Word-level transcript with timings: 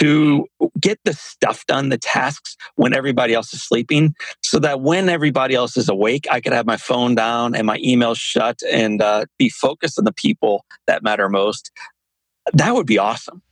to 0.00 0.46
get 0.80 0.98
the 1.04 1.12
stuff 1.12 1.64
done, 1.66 1.90
the 1.90 1.98
tasks 1.98 2.56
when 2.76 2.94
everybody 2.94 3.34
else 3.34 3.52
is 3.52 3.62
sleeping, 3.62 4.14
so 4.42 4.58
that 4.58 4.80
when 4.80 5.08
everybody 5.08 5.54
else 5.54 5.76
is 5.76 5.88
awake, 5.88 6.26
I 6.30 6.40
could 6.40 6.52
have 6.52 6.66
my 6.66 6.78
phone 6.78 7.14
down 7.14 7.54
and 7.54 7.66
my 7.66 7.78
email 7.84 8.14
shut 8.14 8.60
and 8.70 9.02
uh, 9.02 9.26
be 9.38 9.50
focused 9.50 9.98
on 9.98 10.04
the 10.04 10.12
people 10.12 10.64
that 10.86 11.02
matter 11.02 11.28
most. 11.28 11.70
That 12.54 12.74
would 12.74 12.86
be 12.86 12.98
awesome. 12.98 13.42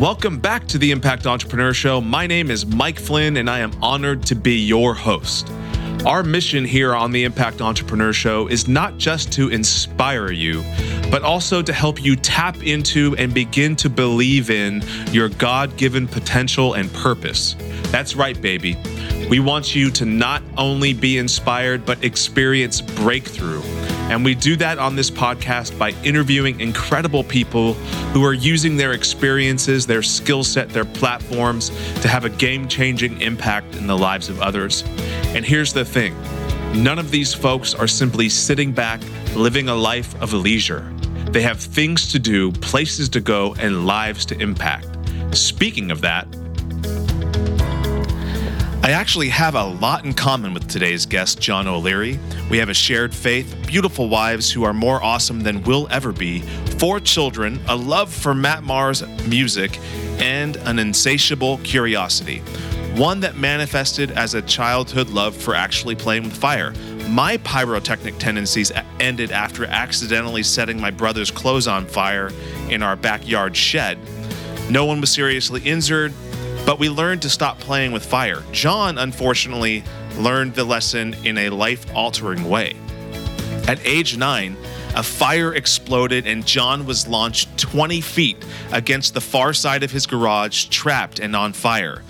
Welcome 0.00 0.38
back 0.38 0.66
to 0.68 0.78
the 0.78 0.90
Impact 0.90 1.26
Entrepreneur 1.26 1.72
Show. 1.72 2.00
My 2.00 2.26
name 2.26 2.50
is 2.50 2.66
Mike 2.66 2.98
Flynn, 2.98 3.38
and 3.38 3.48
I 3.48 3.60
am 3.60 3.72
honored 3.82 4.22
to 4.24 4.34
be 4.34 4.58
your 4.58 4.94
host. 4.94 5.50
Our 6.04 6.22
mission 6.22 6.64
here 6.64 6.94
on 6.94 7.10
the 7.10 7.24
Impact 7.24 7.60
Entrepreneur 7.60 8.12
Show 8.12 8.46
is 8.46 8.68
not 8.68 8.96
just 8.98 9.32
to 9.32 9.48
inspire 9.48 10.30
you, 10.30 10.62
but 11.10 11.22
also 11.22 11.62
to 11.62 11.72
help 11.72 12.02
you 12.02 12.14
tap 12.14 12.62
into 12.62 13.16
and 13.16 13.32
begin 13.34 13.74
to 13.76 13.90
believe 13.90 14.50
in 14.50 14.82
your 15.10 15.28
God 15.28 15.76
given 15.76 16.06
potential 16.06 16.74
and 16.74 16.92
purpose. 16.92 17.56
That's 17.90 18.14
right, 18.14 18.40
baby. 18.40 18.76
We 19.28 19.40
want 19.40 19.74
you 19.74 19.90
to 19.90 20.04
not 20.04 20.42
only 20.56 20.92
be 20.92 21.18
inspired, 21.18 21.84
but 21.84 22.04
experience 22.04 22.80
breakthrough. 22.80 23.62
And 24.08 24.24
we 24.24 24.36
do 24.36 24.54
that 24.56 24.78
on 24.78 24.94
this 24.94 25.10
podcast 25.10 25.76
by 25.76 25.90
interviewing 26.04 26.60
incredible 26.60 27.24
people 27.24 27.74
who 28.14 28.24
are 28.24 28.32
using 28.32 28.76
their 28.76 28.92
experiences, 28.92 29.84
their 29.84 30.02
skill 30.02 30.44
set, 30.44 30.68
their 30.68 30.84
platforms 30.84 31.70
to 32.02 32.08
have 32.08 32.24
a 32.24 32.30
game 32.30 32.68
changing 32.68 33.20
impact 33.20 33.74
in 33.74 33.88
the 33.88 33.98
lives 33.98 34.28
of 34.28 34.40
others. 34.40 34.84
And 35.34 35.44
here's 35.44 35.72
the 35.72 35.84
thing 35.84 36.14
none 36.72 37.00
of 37.00 37.10
these 37.10 37.34
folks 37.34 37.74
are 37.74 37.88
simply 37.88 38.28
sitting 38.28 38.70
back, 38.70 39.00
living 39.34 39.68
a 39.68 39.74
life 39.74 40.14
of 40.22 40.32
leisure. 40.32 40.88
They 41.30 41.42
have 41.42 41.58
things 41.58 42.12
to 42.12 42.20
do, 42.20 42.52
places 42.52 43.08
to 43.10 43.20
go, 43.20 43.54
and 43.58 43.86
lives 43.86 44.24
to 44.26 44.40
impact. 44.40 44.86
Speaking 45.32 45.90
of 45.90 46.00
that, 46.02 46.28
I 48.86 48.90
actually 48.90 49.30
have 49.30 49.56
a 49.56 49.64
lot 49.64 50.04
in 50.04 50.14
common 50.14 50.54
with 50.54 50.68
today's 50.68 51.06
guest, 51.06 51.40
John 51.40 51.66
O'Leary. 51.66 52.20
We 52.48 52.58
have 52.58 52.68
a 52.68 52.74
shared 52.74 53.12
faith, 53.12 53.52
beautiful 53.66 54.08
wives 54.08 54.52
who 54.52 54.62
are 54.62 54.72
more 54.72 55.02
awesome 55.02 55.40
than 55.40 55.60
we'll 55.64 55.88
ever 55.90 56.12
be, 56.12 56.42
four 56.78 57.00
children, 57.00 57.60
a 57.66 57.74
love 57.74 58.14
for 58.14 58.32
Matt 58.32 58.62
Maher's 58.62 59.04
music, 59.26 59.80
and 60.20 60.54
an 60.58 60.78
insatiable 60.78 61.58
curiosity. 61.64 62.38
One 62.94 63.18
that 63.20 63.36
manifested 63.36 64.12
as 64.12 64.34
a 64.34 64.42
childhood 64.42 65.08
love 65.08 65.34
for 65.34 65.56
actually 65.56 65.96
playing 65.96 66.22
with 66.22 66.36
fire. 66.36 66.72
My 67.08 67.38
pyrotechnic 67.38 68.18
tendencies 68.18 68.70
ended 69.00 69.32
after 69.32 69.64
accidentally 69.64 70.44
setting 70.44 70.80
my 70.80 70.92
brother's 70.92 71.32
clothes 71.32 71.66
on 71.66 71.86
fire 71.86 72.30
in 72.70 72.84
our 72.84 72.94
backyard 72.94 73.56
shed. 73.56 73.98
No 74.70 74.84
one 74.84 75.00
was 75.00 75.10
seriously 75.10 75.60
injured, 75.64 76.12
but 76.66 76.80
we 76.80 76.90
learned 76.90 77.22
to 77.22 77.30
stop 77.30 77.58
playing 77.60 77.92
with 77.92 78.04
fire. 78.04 78.42
John, 78.52 78.98
unfortunately, 78.98 79.84
learned 80.18 80.54
the 80.54 80.64
lesson 80.64 81.14
in 81.24 81.38
a 81.38 81.48
life 81.48 81.86
altering 81.94 82.48
way. 82.50 82.74
At 83.68 83.78
age 83.86 84.16
nine, 84.18 84.56
a 84.96 85.02
fire 85.02 85.54
exploded 85.54 86.26
and 86.26 86.44
John 86.44 86.84
was 86.84 87.06
launched 87.06 87.56
20 87.58 88.00
feet 88.00 88.44
against 88.72 89.14
the 89.14 89.20
far 89.20 89.52
side 89.52 89.82
of 89.82 89.90
his 89.90 90.06
garage, 90.06 90.64
trapped 90.66 91.20
and 91.20 91.36
on 91.36 91.52
fire. 91.52 92.02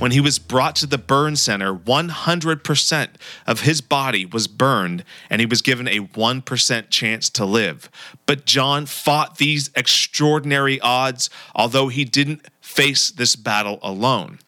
When 0.00 0.10
he 0.10 0.20
was 0.20 0.38
brought 0.40 0.74
to 0.76 0.86
the 0.86 0.98
burn 0.98 1.36
center, 1.36 1.72
100% 1.72 3.08
of 3.46 3.60
his 3.60 3.80
body 3.80 4.26
was 4.26 4.48
burned 4.48 5.04
and 5.30 5.40
he 5.40 5.46
was 5.46 5.62
given 5.62 5.86
a 5.86 6.00
1% 6.00 6.90
chance 6.90 7.30
to 7.30 7.44
live. 7.44 7.88
But 8.26 8.44
John 8.44 8.86
fought 8.86 9.38
these 9.38 9.70
extraordinary 9.76 10.80
odds, 10.80 11.30
although 11.54 11.88
he 11.88 12.04
didn't 12.04 12.46
face 12.60 13.10
this 13.10 13.36
battle 13.36 13.78
alone. 13.82 14.40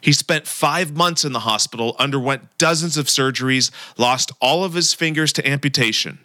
He 0.00 0.12
spent 0.12 0.46
five 0.46 0.96
months 0.96 1.24
in 1.24 1.32
the 1.32 1.40
hospital, 1.40 1.96
underwent 1.98 2.56
dozens 2.56 2.96
of 2.96 3.06
surgeries, 3.06 3.70
lost 3.98 4.32
all 4.40 4.64
of 4.64 4.72
his 4.72 4.94
fingers 4.94 5.32
to 5.34 5.46
amputation. 5.46 6.18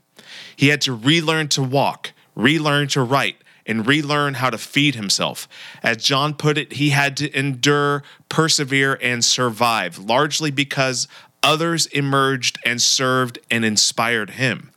He 0.55 0.69
had 0.69 0.81
to 0.81 0.93
relearn 0.93 1.49
to 1.49 1.61
walk, 1.61 2.13
relearn 2.35 2.87
to 2.89 3.03
write, 3.03 3.37
and 3.69 3.87
relearn 3.87 4.33
how 4.33 4.49
to 4.49 4.57
feed 4.57 4.95
himself. 4.95 5.47
As 5.83 5.97
John 5.97 6.33
put 6.33 6.57
it, 6.57 6.73
he 6.73 6.89
had 6.89 7.15
to 7.17 7.37
endure, 7.37 8.03
persevere, 8.27 8.97
and 9.01 9.23
survive, 9.23 9.99
largely 9.99 10.51
because 10.51 11.07
others 11.43 11.85
emerged 11.87 12.57
and 12.65 12.81
served 12.81 13.39
and 13.49 13.63
inspired 13.63 14.31
him. 14.31 14.71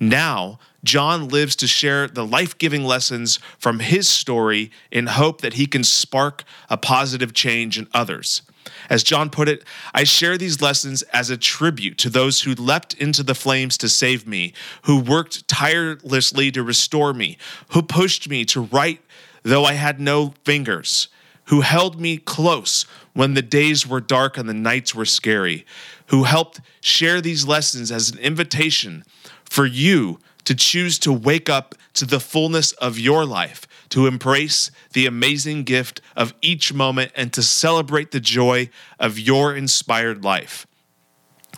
Now, 0.00 0.58
John 0.82 1.28
lives 1.28 1.54
to 1.56 1.66
share 1.66 2.08
the 2.08 2.24
life 2.24 2.56
giving 2.56 2.84
lessons 2.84 3.38
from 3.58 3.80
his 3.80 4.08
story 4.08 4.70
in 4.90 5.08
hope 5.08 5.42
that 5.42 5.54
he 5.54 5.66
can 5.66 5.84
spark 5.84 6.44
a 6.70 6.76
positive 6.76 7.34
change 7.34 7.78
in 7.78 7.86
others. 7.92 8.42
As 8.90 9.02
John 9.02 9.30
put 9.30 9.48
it, 9.48 9.64
I 9.94 10.04
share 10.04 10.38
these 10.38 10.62
lessons 10.62 11.02
as 11.12 11.30
a 11.30 11.36
tribute 11.36 11.98
to 11.98 12.10
those 12.10 12.42
who 12.42 12.54
leapt 12.54 12.94
into 12.94 13.22
the 13.22 13.34
flames 13.34 13.76
to 13.78 13.88
save 13.88 14.26
me, 14.26 14.54
who 14.82 15.00
worked 15.00 15.46
tirelessly 15.46 16.50
to 16.52 16.62
restore 16.62 17.12
me, 17.12 17.36
who 17.70 17.82
pushed 17.82 18.28
me 18.28 18.44
to 18.46 18.62
write 18.62 19.02
though 19.42 19.64
I 19.64 19.74
had 19.74 20.00
no 20.00 20.34
fingers, 20.44 21.08
who 21.44 21.62
held 21.62 22.00
me 22.00 22.18
close 22.18 22.84
when 23.14 23.34
the 23.34 23.42
days 23.42 23.86
were 23.86 24.00
dark 24.00 24.36
and 24.36 24.48
the 24.48 24.54
nights 24.54 24.94
were 24.94 25.04
scary, 25.04 25.64
who 26.08 26.24
helped 26.24 26.60
share 26.80 27.20
these 27.20 27.46
lessons 27.46 27.90
as 27.90 28.10
an 28.10 28.18
invitation 28.18 29.04
for 29.44 29.64
you 29.64 30.18
to 30.48 30.54
choose 30.54 30.98
to 30.98 31.12
wake 31.12 31.50
up 31.50 31.74
to 31.92 32.06
the 32.06 32.18
fullness 32.18 32.72
of 32.72 32.98
your 32.98 33.26
life, 33.26 33.68
to 33.90 34.06
embrace 34.06 34.70
the 34.94 35.04
amazing 35.04 35.62
gift 35.62 36.00
of 36.16 36.32
each 36.40 36.72
moment, 36.72 37.12
and 37.14 37.34
to 37.34 37.42
celebrate 37.42 38.12
the 38.12 38.18
joy 38.18 38.70
of 38.98 39.18
your 39.18 39.54
inspired 39.54 40.24
life. 40.24 40.66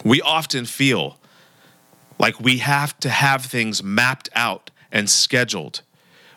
We 0.05 0.21
often 0.21 0.65
feel 0.65 1.21
like 2.19 2.41
we 2.41 2.59
have 2.59 2.99
to 2.99 3.11
have 3.11 3.45
things 3.45 3.81
mapped 3.81 4.29
out 4.35 4.73
and 4.91 5.09
scheduled. 5.09 5.83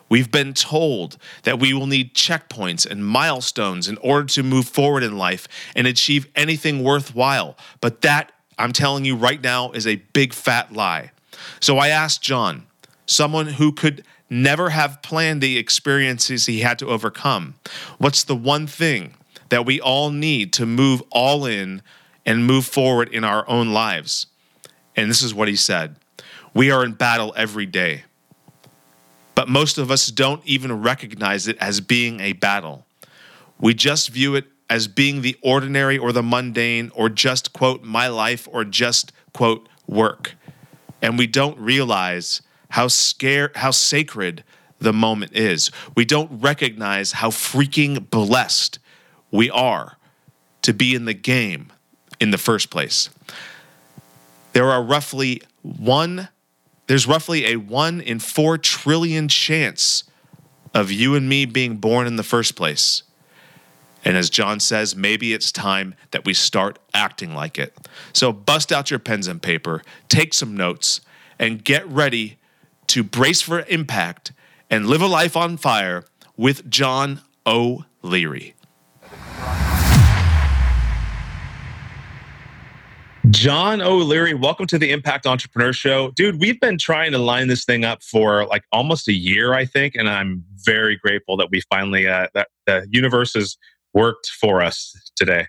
We've 0.07 0.29
been 0.29 0.53
told 0.53 1.17
that 1.45 1.59
we 1.59 1.73
will 1.73 1.87
need 1.87 2.13
checkpoints 2.13 2.85
and 2.87 3.03
milestones 3.03 3.87
in 3.87 3.97
order 3.97 4.27
to 4.27 4.43
move 4.43 4.67
forward 4.67 5.01
in 5.01 5.17
life 5.17 5.47
and 5.75 5.87
achieve 5.87 6.27
anything 6.35 6.83
worthwhile. 6.83 7.57
But 7.81 8.01
that, 8.01 8.31
I'm 8.59 8.73
telling 8.73 9.05
you 9.05 9.15
right 9.15 9.41
now, 9.41 9.71
is 9.71 9.87
a 9.87 9.95
big 9.95 10.33
fat 10.35 10.71
lie. 10.71 11.12
So 11.59 11.77
I 11.77 11.89
asked 11.89 12.21
John, 12.21 12.65
someone 13.05 13.47
who 13.47 13.71
could 13.71 14.03
never 14.29 14.69
have 14.69 15.01
planned 15.01 15.41
the 15.41 15.57
experiences 15.57 16.45
he 16.45 16.61
had 16.61 16.79
to 16.79 16.87
overcome, 16.87 17.55
what's 17.97 18.23
the 18.23 18.35
one 18.35 18.67
thing 18.67 19.13
that 19.49 19.65
we 19.65 19.79
all 19.79 20.09
need 20.09 20.51
to 20.53 20.65
move 20.65 21.03
all 21.11 21.45
in 21.45 21.81
and 22.25 22.45
move 22.45 22.65
forward 22.65 23.09
in 23.09 23.23
our 23.23 23.47
own 23.47 23.71
lives? 23.73 24.27
And 24.95 25.09
this 25.09 25.21
is 25.21 25.33
what 25.33 25.47
he 25.47 25.55
said 25.55 25.95
We 26.53 26.71
are 26.71 26.83
in 26.83 26.93
battle 26.93 27.33
every 27.35 27.65
day. 27.65 28.03
But 29.35 29.49
most 29.49 29.79
of 29.79 29.89
us 29.89 30.07
don't 30.07 30.45
even 30.45 30.81
recognize 30.81 31.47
it 31.47 31.57
as 31.57 31.81
being 31.81 32.19
a 32.19 32.33
battle. 32.33 32.85
We 33.59 33.73
just 33.73 34.09
view 34.09 34.35
it 34.35 34.45
as 34.69 34.87
being 34.87 35.21
the 35.21 35.35
ordinary 35.41 35.97
or 35.97 36.11
the 36.11 36.21
mundane 36.21 36.91
or 36.93 37.09
just, 37.09 37.51
quote, 37.51 37.83
my 37.83 38.07
life 38.07 38.47
or 38.51 38.63
just, 38.63 39.11
quote, 39.33 39.67
work 39.87 40.35
and 41.03 41.19
we 41.19 41.27
don't 41.27 41.59
realize 41.59 42.41
how 42.69 42.87
scare 42.87 43.51
how 43.53 43.69
sacred 43.69 44.43
the 44.79 44.93
moment 44.93 45.33
is. 45.35 45.69
We 45.95 46.05
don't 46.05 46.41
recognize 46.41 47.11
how 47.11 47.29
freaking 47.29 48.09
blessed 48.09 48.79
we 49.29 49.51
are 49.51 49.97
to 50.63 50.73
be 50.73 50.95
in 50.95 51.05
the 51.05 51.13
game 51.13 51.71
in 52.19 52.31
the 52.31 52.37
first 52.37 52.71
place. 52.71 53.09
There 54.53 54.71
are 54.71 54.81
roughly 54.81 55.43
one 55.61 56.29
there's 56.87 57.07
roughly 57.07 57.45
a 57.45 57.55
1 57.55 58.01
in 58.01 58.19
4 58.19 58.57
trillion 58.57 59.29
chance 59.29 60.03
of 60.73 60.91
you 60.91 61.15
and 61.15 61.29
me 61.29 61.45
being 61.45 61.77
born 61.77 62.07
in 62.07 62.17
the 62.17 62.23
first 62.23 62.55
place. 62.55 63.03
And 64.05 64.17
as 64.17 64.29
John 64.29 64.59
says, 64.59 64.95
maybe 64.95 65.33
it's 65.33 65.51
time 65.51 65.95
that 66.11 66.25
we 66.25 66.33
start 66.33 66.79
acting 66.93 67.33
like 67.33 67.57
it. 67.57 67.75
So 68.11 68.33
bust 68.33 68.71
out 68.71 68.89
your 68.89 68.99
pens 68.99 69.27
and 69.27 69.41
paper, 69.41 69.81
take 70.09 70.33
some 70.33 70.57
notes, 70.57 71.01
and 71.39 71.63
get 71.63 71.87
ready 71.87 72.37
to 72.87 73.03
brace 73.03 73.41
for 73.41 73.61
impact 73.67 74.33
and 74.69 74.87
live 74.87 75.01
a 75.01 75.07
life 75.07 75.37
on 75.37 75.57
fire 75.57 76.03
with 76.35 76.69
John 76.69 77.21
O'Leary. 77.45 78.55
John 83.29 83.81
O'Leary, 83.81 84.33
welcome 84.33 84.67
to 84.67 84.77
the 84.77 84.91
Impact 84.91 85.25
Entrepreneur 85.25 85.71
Show. 85.71 86.11
Dude, 86.11 86.41
we've 86.41 86.59
been 86.59 86.77
trying 86.77 87.13
to 87.13 87.17
line 87.17 87.47
this 87.47 87.63
thing 87.63 87.85
up 87.85 88.03
for 88.03 88.45
like 88.47 88.63
almost 88.73 89.07
a 89.07 89.13
year, 89.13 89.53
I 89.53 89.65
think, 89.65 89.95
and 89.95 90.09
I'm 90.09 90.43
very 90.57 90.97
grateful 90.97 91.37
that 91.37 91.49
we 91.49 91.61
finally, 91.61 92.05
uh, 92.05 92.27
that 92.33 92.49
the 92.65 92.85
universe 92.91 93.33
has 93.35 93.57
worked 93.93 94.27
for 94.27 94.61
us 94.61 94.93
today. 95.15 95.47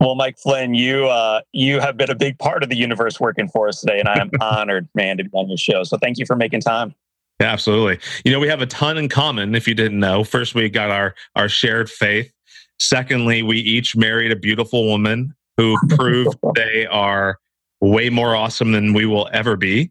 Well, 0.00 0.14
Mike 0.14 0.38
Flynn, 0.38 0.74
you 0.74 1.06
uh, 1.06 1.40
you 1.52 1.80
have 1.80 1.96
been 1.96 2.10
a 2.10 2.14
big 2.14 2.38
part 2.38 2.62
of 2.62 2.68
the 2.68 2.76
universe 2.76 3.18
working 3.18 3.48
for 3.48 3.68
us 3.68 3.80
today, 3.80 3.98
and 3.98 4.08
I 4.08 4.20
am 4.20 4.30
honored, 4.40 4.88
man, 4.94 5.16
to 5.18 5.24
be 5.24 5.30
on 5.32 5.48
your 5.48 5.58
show. 5.58 5.82
So 5.82 5.96
thank 5.98 6.18
you 6.18 6.26
for 6.26 6.36
making 6.36 6.60
time. 6.60 6.94
Yeah, 7.40 7.52
absolutely. 7.52 7.98
You 8.24 8.32
know, 8.32 8.40
we 8.40 8.48
have 8.48 8.60
a 8.60 8.66
ton 8.66 8.98
in 8.98 9.08
common. 9.08 9.54
If 9.54 9.66
you 9.66 9.74
didn't 9.74 9.98
know, 9.98 10.24
first 10.24 10.54
we 10.54 10.68
got 10.68 10.90
our 10.90 11.14
our 11.34 11.48
shared 11.48 11.90
faith. 11.90 12.32
Secondly, 12.78 13.42
we 13.42 13.58
each 13.58 13.96
married 13.96 14.30
a 14.30 14.36
beautiful 14.36 14.86
woman 14.86 15.34
who 15.56 15.76
proved 15.90 16.36
they 16.54 16.86
are 16.86 17.38
way 17.80 18.08
more 18.08 18.36
awesome 18.36 18.72
than 18.72 18.92
we 18.92 19.04
will 19.04 19.28
ever 19.32 19.56
be. 19.56 19.90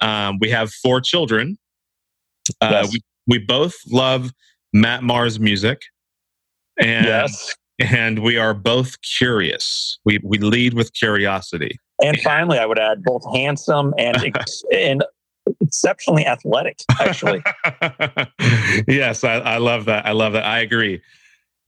Um, 0.00 0.38
we 0.40 0.50
have 0.50 0.72
four 0.72 1.00
children. 1.00 1.58
Uh, 2.60 2.82
yes. 2.82 2.92
we, 2.92 3.00
we 3.26 3.38
both 3.38 3.74
love 3.90 4.32
Matt 4.72 5.04
Maher's 5.04 5.38
music. 5.38 5.82
And 6.80 7.06
yes 7.06 7.54
and 7.82 8.20
we 8.20 8.36
are 8.36 8.54
both 8.54 9.00
curious. 9.02 9.98
We 10.04 10.18
we 10.22 10.38
lead 10.38 10.74
with 10.74 10.92
curiosity. 10.94 11.78
And 12.02 12.18
finally, 12.20 12.58
I 12.58 12.66
would 12.66 12.78
add 12.78 13.02
both 13.02 13.22
handsome 13.34 13.94
and 13.98 14.16
and 14.72 15.04
exceptionally 15.60 16.26
athletic. 16.26 16.80
Actually, 17.00 17.42
yes, 18.88 19.24
I, 19.24 19.34
I 19.34 19.58
love 19.58 19.86
that. 19.86 20.06
I 20.06 20.12
love 20.12 20.32
that. 20.34 20.44
I 20.44 20.60
agree. 20.60 21.00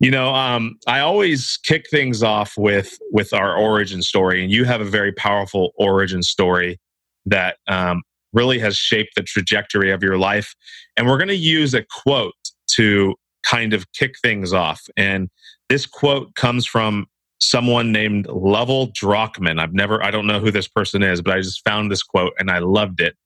You 0.00 0.10
know, 0.10 0.34
um, 0.34 0.76
I 0.86 1.00
always 1.00 1.58
kick 1.62 1.86
things 1.90 2.22
off 2.22 2.54
with 2.56 2.98
with 3.10 3.32
our 3.32 3.56
origin 3.56 4.02
story, 4.02 4.42
and 4.42 4.52
you 4.52 4.64
have 4.64 4.80
a 4.80 4.86
very 4.86 5.12
powerful 5.12 5.72
origin 5.76 6.22
story 6.22 6.78
that 7.26 7.56
um, 7.68 8.02
really 8.32 8.58
has 8.58 8.76
shaped 8.76 9.14
the 9.16 9.22
trajectory 9.22 9.90
of 9.90 10.02
your 10.02 10.18
life. 10.18 10.54
And 10.96 11.06
we're 11.06 11.16
going 11.16 11.28
to 11.28 11.36
use 11.36 11.74
a 11.74 11.84
quote 12.02 12.34
to 12.76 13.14
kind 13.44 13.73
of 13.73 13.91
kick 13.93 14.14
things 14.23 14.52
off. 14.52 14.82
And 14.96 15.29
this 15.69 15.87
quote 15.87 16.35
comes 16.35 16.67
from 16.67 17.06
someone 17.41 17.93
named 17.93 18.26
Lovelle 18.26 18.93
Drachman. 18.93 19.61
I've 19.61 19.75
never, 19.75 20.02
I 20.02 20.11
don't 20.11 20.26
know 20.26 20.41
who 20.41 20.50
this 20.50 20.69
person 20.69 21.02
is, 21.02 21.20
but 21.20 21.35
I 21.35 21.41
just 21.41 21.62
found 21.64 21.91
this 21.91 22.02
quote 22.02 22.32
and 22.38 22.50
I 22.50 22.58
loved 22.58 23.00
it. 23.00 23.17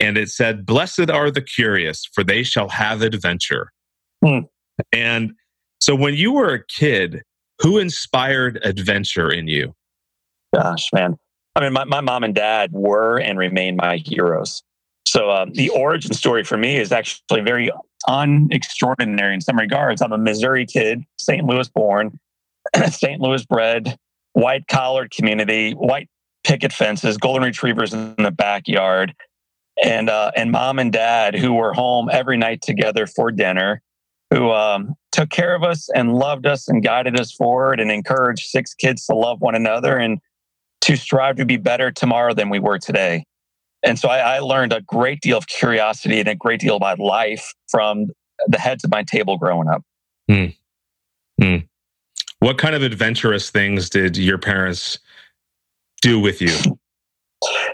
And 0.00 0.16
it 0.16 0.28
said, 0.28 0.64
Blessed 0.64 1.10
are 1.10 1.30
the 1.30 1.42
curious, 1.42 2.04
for 2.12 2.22
they 2.22 2.42
shall 2.42 2.68
have 2.68 3.02
adventure. 3.02 3.72
Hmm. 4.24 4.40
And 4.92 5.32
so 5.80 5.94
when 5.94 6.14
you 6.14 6.32
were 6.32 6.54
a 6.54 6.64
kid, 6.64 7.22
who 7.60 7.78
inspired 7.78 8.60
adventure 8.62 9.30
in 9.30 9.48
you? 9.48 9.74
Gosh, 10.54 10.90
man. 10.92 11.16
I 11.56 11.60
mean, 11.60 11.72
my, 11.72 11.84
my 11.84 12.00
mom 12.00 12.22
and 12.22 12.34
dad 12.34 12.70
were 12.72 13.18
and 13.18 13.38
remain 13.38 13.76
my 13.76 13.96
heroes. 13.96 14.62
So 15.06 15.30
uh, 15.30 15.46
the 15.52 15.70
origin 15.70 16.12
story 16.14 16.44
for 16.44 16.56
me 16.56 16.76
is 16.76 16.92
actually 16.92 17.40
very 17.40 17.70
unextraordinary 18.06 19.34
in 19.34 19.40
some 19.40 19.58
regards. 19.58 20.02
I'm 20.02 20.12
a 20.12 20.18
Missouri 20.18 20.66
kid, 20.66 21.04
St. 21.18 21.44
Louis 21.44 21.68
born, 21.68 22.18
St. 22.90 23.20
Louis 23.20 23.44
bred, 23.44 23.96
white 24.32 24.66
collared 24.68 25.10
community, 25.10 25.72
white 25.72 26.08
picket 26.44 26.72
fences, 26.72 27.16
golden 27.16 27.42
retrievers 27.42 27.92
in 27.92 28.14
the 28.16 28.30
backyard, 28.30 29.14
and 29.82 30.10
uh, 30.10 30.30
and 30.36 30.50
mom 30.50 30.78
and 30.78 30.92
dad 30.92 31.34
who 31.34 31.52
were 31.52 31.72
home 31.72 32.08
every 32.10 32.36
night 32.36 32.62
together 32.62 33.06
for 33.06 33.30
dinner, 33.30 33.82
who 34.30 34.50
um, 34.50 34.94
took 35.12 35.30
care 35.30 35.54
of 35.54 35.62
us 35.62 35.88
and 35.94 36.14
loved 36.14 36.46
us 36.46 36.68
and 36.68 36.82
guided 36.82 37.18
us 37.18 37.32
forward 37.32 37.80
and 37.80 37.90
encouraged 37.90 38.46
six 38.46 38.74
kids 38.74 39.06
to 39.06 39.14
love 39.14 39.40
one 39.40 39.54
another 39.54 39.96
and 39.96 40.18
to 40.82 40.96
strive 40.96 41.36
to 41.36 41.44
be 41.44 41.56
better 41.56 41.90
tomorrow 41.90 42.34
than 42.34 42.48
we 42.48 42.58
were 42.58 42.78
today. 42.78 43.24
And 43.82 43.98
so 43.98 44.08
I, 44.08 44.36
I, 44.36 44.38
learned 44.40 44.72
a 44.72 44.80
great 44.80 45.20
deal 45.20 45.38
of 45.38 45.46
curiosity 45.46 46.18
and 46.18 46.28
a 46.28 46.34
great 46.34 46.60
deal 46.60 46.76
about 46.76 46.98
life 46.98 47.54
from 47.68 48.06
the 48.46 48.58
heads 48.58 48.84
of 48.84 48.90
my 48.90 49.02
table 49.04 49.38
growing 49.38 49.68
up. 49.68 49.82
Mm. 50.30 50.54
Mm. 51.40 51.68
What 52.40 52.58
kind 52.58 52.74
of 52.74 52.82
adventurous 52.82 53.50
things 53.50 53.88
did 53.88 54.16
your 54.16 54.38
parents 54.38 54.98
do 56.02 56.20
with 56.20 56.40
you? 56.40 56.56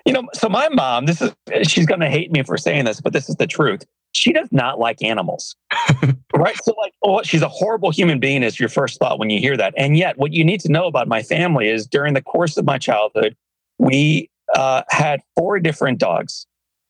You 0.05 0.13
know, 0.13 0.25
so 0.35 0.49
my 0.49 0.69
mom, 0.69 1.07
this 1.07 1.23
is, 1.23 1.33
she's 1.63 1.87
going 1.87 2.01
to 2.01 2.11
hate 2.11 2.31
me 2.31 2.43
for 2.43 2.59
saying 2.59 2.85
this, 2.85 3.01
but 3.01 3.13
this 3.13 3.29
is 3.29 3.37
the 3.37 3.47
truth. 3.47 3.85
She 4.13 4.33
does 4.33 4.49
not 4.53 4.79
like 4.79 5.03
animals. 5.03 5.57
right. 6.35 6.57
So, 6.63 6.75
like, 6.79 6.93
oh, 7.03 7.23
she's 7.23 7.43
a 7.43 7.49
horrible 7.49 7.91
human 7.91 8.21
being, 8.21 8.43
is 8.43 8.61
your 8.61 8.69
first 8.69 9.01
thought 9.01 9.19
when 9.19 9.31
you 9.31 9.41
hear 9.41 9.57
that. 9.57 9.75
And 9.77 9.97
yet, 9.97 10.19
what 10.19 10.33
you 10.33 10.45
need 10.45 10.61
to 10.61 10.71
know 10.71 10.87
about 10.87 11.09
my 11.09 11.23
family 11.23 11.69
is 11.69 11.87
during 11.87 12.15
the 12.15 12.23
course 12.23 12.57
of 12.57 12.65
my 12.65 12.79
childhood, 12.79 13.35
we 13.79 14.31
uh, 14.55 14.83
had 14.91 15.21
four 15.37 15.59
different 15.61 15.99
dogs. 15.99 16.47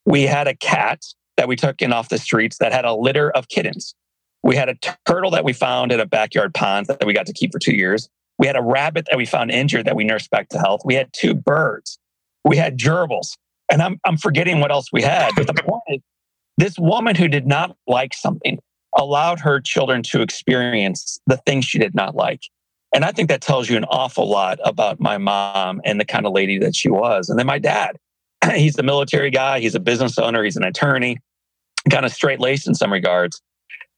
We 0.06 0.22
had 0.22 0.48
a 0.48 0.54
cat 0.54 1.02
that 1.36 1.48
we 1.48 1.56
took 1.56 1.82
in 1.82 1.92
off 1.92 2.08
the 2.08 2.18
streets 2.18 2.58
that 2.58 2.72
had 2.72 2.84
a 2.84 2.94
litter 2.94 3.30
of 3.30 3.48
kittens. 3.48 3.94
We 4.42 4.56
had 4.56 4.68
a 4.68 4.76
turtle 5.06 5.30
that 5.30 5.44
we 5.44 5.52
found 5.52 5.90
in 5.90 6.00
a 6.00 6.06
backyard 6.06 6.54
pond 6.54 6.86
that 6.86 7.06
we 7.06 7.14
got 7.14 7.26
to 7.26 7.32
keep 7.32 7.52
for 7.52 7.58
two 7.58 7.74
years. 7.74 8.08
We 8.38 8.46
had 8.46 8.56
a 8.56 8.62
rabbit 8.62 9.06
that 9.10 9.16
we 9.16 9.24
found 9.24 9.50
injured 9.50 9.86
that 9.86 9.96
we 9.96 10.04
nursed 10.04 10.30
back 10.30 10.48
to 10.50 10.58
health. 10.58 10.82
We 10.84 10.94
had 10.94 11.10
two 11.12 11.34
birds. 11.34 11.98
We 12.44 12.56
had 12.56 12.78
gerbils. 12.78 13.36
And 13.70 13.80
I'm, 13.80 13.98
I'm 14.04 14.18
forgetting 14.18 14.60
what 14.60 14.70
else 14.70 14.92
we 14.92 15.02
had. 15.02 15.32
But 15.34 15.46
the 15.46 15.54
point 15.54 15.82
is, 15.88 16.00
this 16.58 16.78
woman 16.78 17.16
who 17.16 17.28
did 17.28 17.46
not 17.46 17.76
like 17.86 18.12
something 18.14 18.58
allowed 18.96 19.40
her 19.40 19.60
children 19.60 20.02
to 20.04 20.20
experience 20.20 21.18
the 21.26 21.38
things 21.38 21.64
she 21.64 21.78
did 21.78 21.94
not 21.94 22.14
like. 22.14 22.42
And 22.94 23.04
I 23.04 23.10
think 23.10 23.28
that 23.28 23.40
tells 23.40 23.68
you 23.68 23.76
an 23.76 23.84
awful 23.84 24.30
lot 24.30 24.60
about 24.64 25.00
my 25.00 25.18
mom 25.18 25.80
and 25.84 26.00
the 26.00 26.04
kind 26.04 26.26
of 26.26 26.32
lady 26.32 26.58
that 26.60 26.76
she 26.76 26.88
was. 26.88 27.28
And 27.28 27.36
then 27.36 27.46
my 27.46 27.58
dad, 27.58 27.98
he's 28.54 28.74
the 28.74 28.84
military 28.84 29.30
guy, 29.30 29.58
he's 29.58 29.74
a 29.74 29.80
business 29.80 30.16
owner, 30.16 30.44
he's 30.44 30.56
an 30.56 30.62
attorney, 30.62 31.18
kind 31.90 32.06
of 32.06 32.12
straight 32.12 32.38
laced 32.38 32.68
in 32.68 32.74
some 32.74 32.92
regards. 32.92 33.42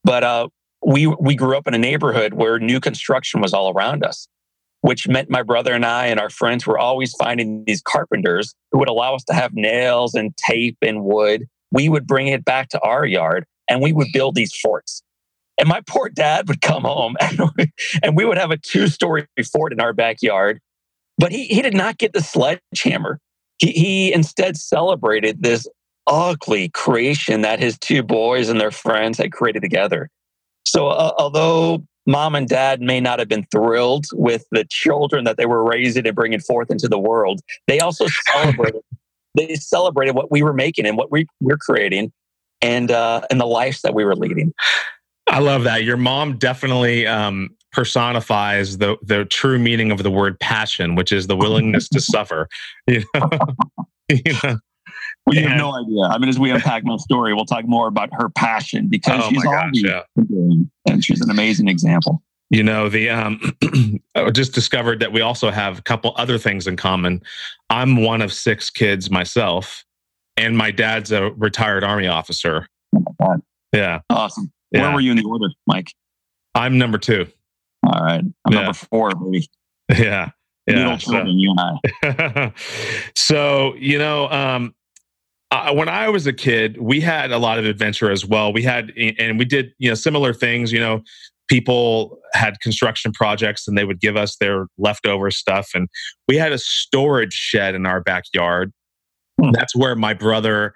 But 0.03 0.25
uh, 0.25 0.49
we 0.85 1.07
we 1.07 1.35
grew 1.35 1.59
up 1.59 1.69
in 1.69 1.75
a 1.75 1.79
neighborhood 1.79 2.33
where 2.33 2.59
new 2.59 2.81
construction 2.81 3.43
was 3.43 3.53
all 3.53 3.71
around 3.71 4.03
us, 4.03 4.29
which 4.81 5.07
meant 5.07 5.29
my 5.29 5.43
brother 5.43 5.75
and 5.75 5.85
I 5.85 6.07
and 6.07 6.19
our 6.19 6.31
friends 6.31 6.67
were 6.67 6.79
always 6.79 7.13
finding 7.15 7.65
these 7.67 7.83
carpenters 7.83 8.55
who 8.73 8.79
would 8.79 8.89
allow 8.89 9.15
us 9.15 9.25
to 9.25 9.35
have 9.35 9.53
nails 9.53 10.15
and 10.15 10.35
tape 10.39 10.79
and 10.81 11.05
wood. 11.05 11.45
We 11.71 11.91
would 11.91 12.07
bring 12.07 12.29
it 12.29 12.47
back 12.47 12.71
to 12.71 12.81
our 12.81 13.05
yard 13.05 13.45
and 13.69 13.83
we 13.83 13.93
would 13.93 14.09
build 14.13 14.37
these 14.37 14.57
forts. 14.57 15.03
And 15.59 15.69
my 15.69 15.81
poor 15.87 16.09
dad 16.09 16.49
would 16.49 16.61
come 16.61 16.83
home 16.83 17.17
and 17.21 17.51
we, 17.57 17.73
and 18.03 18.17
we 18.17 18.25
would 18.25 18.39
have 18.39 18.51
a 18.51 18.57
two 18.57 18.89
story 18.89 19.27
fort 19.53 19.73
in 19.73 19.81
our 19.81 19.93
backyard. 19.93 20.61
But 21.19 21.33
he, 21.33 21.47
he 21.47 21.63
did 21.63 21.75
not 21.75 21.99
get 21.99 22.13
the 22.13 22.21
sledgehammer. 22.21 23.21
He, 23.59 23.73
he 23.73 24.13
instead 24.13 24.57
celebrated 24.57 25.43
this 25.43 25.67
ugly 26.07 26.69
creation 26.69 27.41
that 27.41 27.59
his 27.59 27.79
two 27.79 28.03
boys 28.03 28.49
and 28.49 28.61
their 28.61 28.71
friends 28.71 29.19
had 29.19 29.33
created 29.33 29.63
together. 29.63 30.11
So, 30.65 30.89
uh, 30.89 31.13
although 31.19 31.85
mom 32.07 32.35
and 32.35 32.49
dad 32.49 32.81
may 32.81 33.01
not 33.01 33.19
have 33.19 33.29
been 33.29 33.47
thrilled 33.51 34.07
with 34.13 34.45
the 34.51 34.65
children 34.69 35.25
that 35.25 35.37
they 35.37 35.47
were 35.47 35.65
raising 35.65 36.07
and 36.07 36.15
bringing 36.15 36.41
forth 36.41 36.71
into 36.71 36.89
the 36.89 36.99
world, 36.99 37.41
they 37.67 37.81
also 37.81 38.07
celebrated. 38.33 38.83
they 39.35 39.55
celebrated 39.55 40.15
what 40.15 40.31
we 40.31 40.43
were 40.43 40.53
making 40.53 40.87
and 40.87 40.97
what 40.97 41.11
we 41.11 41.27
were 41.41 41.57
creating, 41.57 42.13
and 42.61 42.91
uh, 42.91 43.23
and 43.31 43.41
the 43.41 43.47
lives 43.47 43.83
that 43.83 43.95
we 43.95 44.05
were 44.05 44.17
leading. 44.17 44.53
I 45.37 45.41
love 45.41 45.65
that. 45.65 45.85
Your 45.85 45.99
mom 45.99 46.39
definitely 46.39 47.07
um, 47.07 47.55
personifies 47.71 48.79
the 48.79 48.97
the 49.03 49.27
true 49.27 49.59
meaning 49.59 49.91
of 49.91 50.03
the 50.03 50.11
word 50.11 50.41
passion, 50.41 50.95
which 50.95 51.13
is 51.13 51.27
the 51.27 51.37
willingness 51.45 51.91
to 51.91 52.01
suffer. 52.01 52.49
You 52.89 53.05
know? 53.15 53.29
you 54.09 54.33
know? 54.43 54.59
You 55.31 55.41
and, 55.41 55.49
have 55.49 55.59
no 55.59 55.75
idea. 55.75 56.05
I 56.05 56.19
mean, 56.19 56.31
as 56.31 56.39
we 56.39 56.51
unpack 56.53 56.85
my 56.85 56.97
story, 56.97 57.35
we'll 57.35 57.45
talk 57.45 57.67
more 57.67 57.87
about 57.89 58.09
her 58.13 58.31
passion 58.31 58.89
because 58.89 59.25
oh 59.25 59.29
she's 59.29 59.43
gosh, 59.43 59.71
yeah. 59.75 60.03
and 60.87 61.05
she's 61.05 61.21
an 61.21 61.31
amazing 61.31 61.69
example. 61.69 62.23
You 62.49 62.63
know, 62.63 62.89
the 62.89 63.11
um, 63.11 63.41
I 64.15 64.31
just 64.31 64.55
discovered 64.55 65.01
that 65.01 65.13
we 65.13 65.21
also 65.21 65.51
have 65.51 65.81
a 65.81 65.83
couple 65.83 66.15
other 66.17 66.39
things 66.39 66.67
in 66.67 66.77
common. 66.77 67.21
I'm 67.69 68.03
one 68.03 68.23
of 68.23 68.33
six 68.33 68.71
kids 68.71 69.11
myself, 69.11 69.85
and 70.39 70.57
my 70.57 70.71
dad's 70.71 71.13
a 71.13 71.31
retired 71.33 71.85
army 71.85 72.07
officer. 72.07 72.69
Oh 73.21 73.37
yeah, 73.75 74.01
awesome. 74.09 74.51
Yeah. 74.73 74.83
Where 74.83 74.95
were 74.95 75.01
you 75.01 75.11
in 75.13 75.17
the 75.17 75.25
order, 75.25 75.49
Mike? 75.67 75.93
I'm 76.55 76.79
number 76.79 76.99
two. 76.99 77.27
All 77.85 78.03
right. 78.03 78.21
I'm 78.21 78.53
yeah. 78.53 78.61
number 78.61 78.75
four, 78.75 79.11
baby. 79.11 79.49
Yeah. 79.97 80.31
Yeah. 80.67 80.99
So. 80.99 81.23
you 81.27 81.55
and 81.57 81.81
I. 82.03 82.53
so, 83.15 83.75
you 83.77 83.99
know, 83.99 84.29
um, 84.31 84.75
uh, 85.53 85.73
when 85.73 85.89
I 85.89 86.09
was 86.09 86.27
a 86.27 86.33
kid, 86.33 86.81
we 86.81 87.01
had 87.01 87.31
a 87.31 87.39
lot 87.39 87.61
of 87.61 87.67
adventure 87.67 88.11
as 88.11 88.27
well. 88.27 88.53
We 88.53 88.63
had, 88.63 88.91
and 88.97 89.39
we 89.39 89.45
did, 89.45 89.73
you 89.79 89.89
know, 89.89 89.95
similar 89.95 90.35
things. 90.35 90.73
You 90.73 90.81
know, 90.81 91.03
people 91.49 92.19
had 92.33 92.61
construction 92.61 93.13
projects 93.13 93.69
and 93.69 93.79
they 93.79 93.85
would 93.85 94.01
give 94.01 94.17
us 94.17 94.37
their 94.37 94.67
leftover 94.79 95.31
stuff. 95.31 95.71
And 95.75 95.89
we 96.27 96.37
had 96.37 96.53
a 96.53 96.59
storage 96.59 97.33
shed 97.33 97.75
in 97.75 97.87
our 97.87 98.01
backyard. 98.01 98.73
Hmm. 99.41 99.53
That's 99.53 99.77
where 99.77 99.95
my 99.95 100.15
brother 100.15 100.75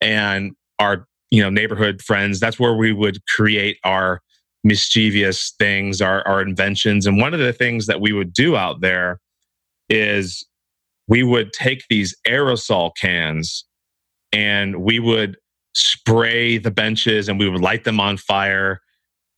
and 0.00 0.52
our 0.78 1.06
you 1.32 1.42
know 1.42 1.50
neighborhood 1.50 2.00
friends 2.00 2.38
that's 2.38 2.60
where 2.60 2.74
we 2.74 2.92
would 2.92 3.18
create 3.26 3.78
our 3.84 4.20
mischievous 4.64 5.54
things 5.58 6.00
our, 6.00 6.26
our 6.26 6.40
inventions. 6.40 7.06
And 7.06 7.18
one 7.18 7.34
of 7.34 7.40
the 7.40 7.52
things 7.52 7.86
that 7.86 8.00
we 8.00 8.12
would 8.12 8.32
do 8.32 8.56
out 8.56 8.80
there 8.80 9.20
is 9.88 10.46
we 11.08 11.22
would 11.22 11.52
take 11.52 11.84
these 11.90 12.14
aerosol 12.26 12.92
cans 12.96 13.64
and 14.32 14.82
we 14.82 14.98
would 14.98 15.36
spray 15.74 16.58
the 16.58 16.70
benches 16.70 17.28
and 17.28 17.38
we 17.38 17.48
would 17.48 17.60
light 17.60 17.84
them 17.84 17.98
on 17.98 18.16
fire. 18.16 18.80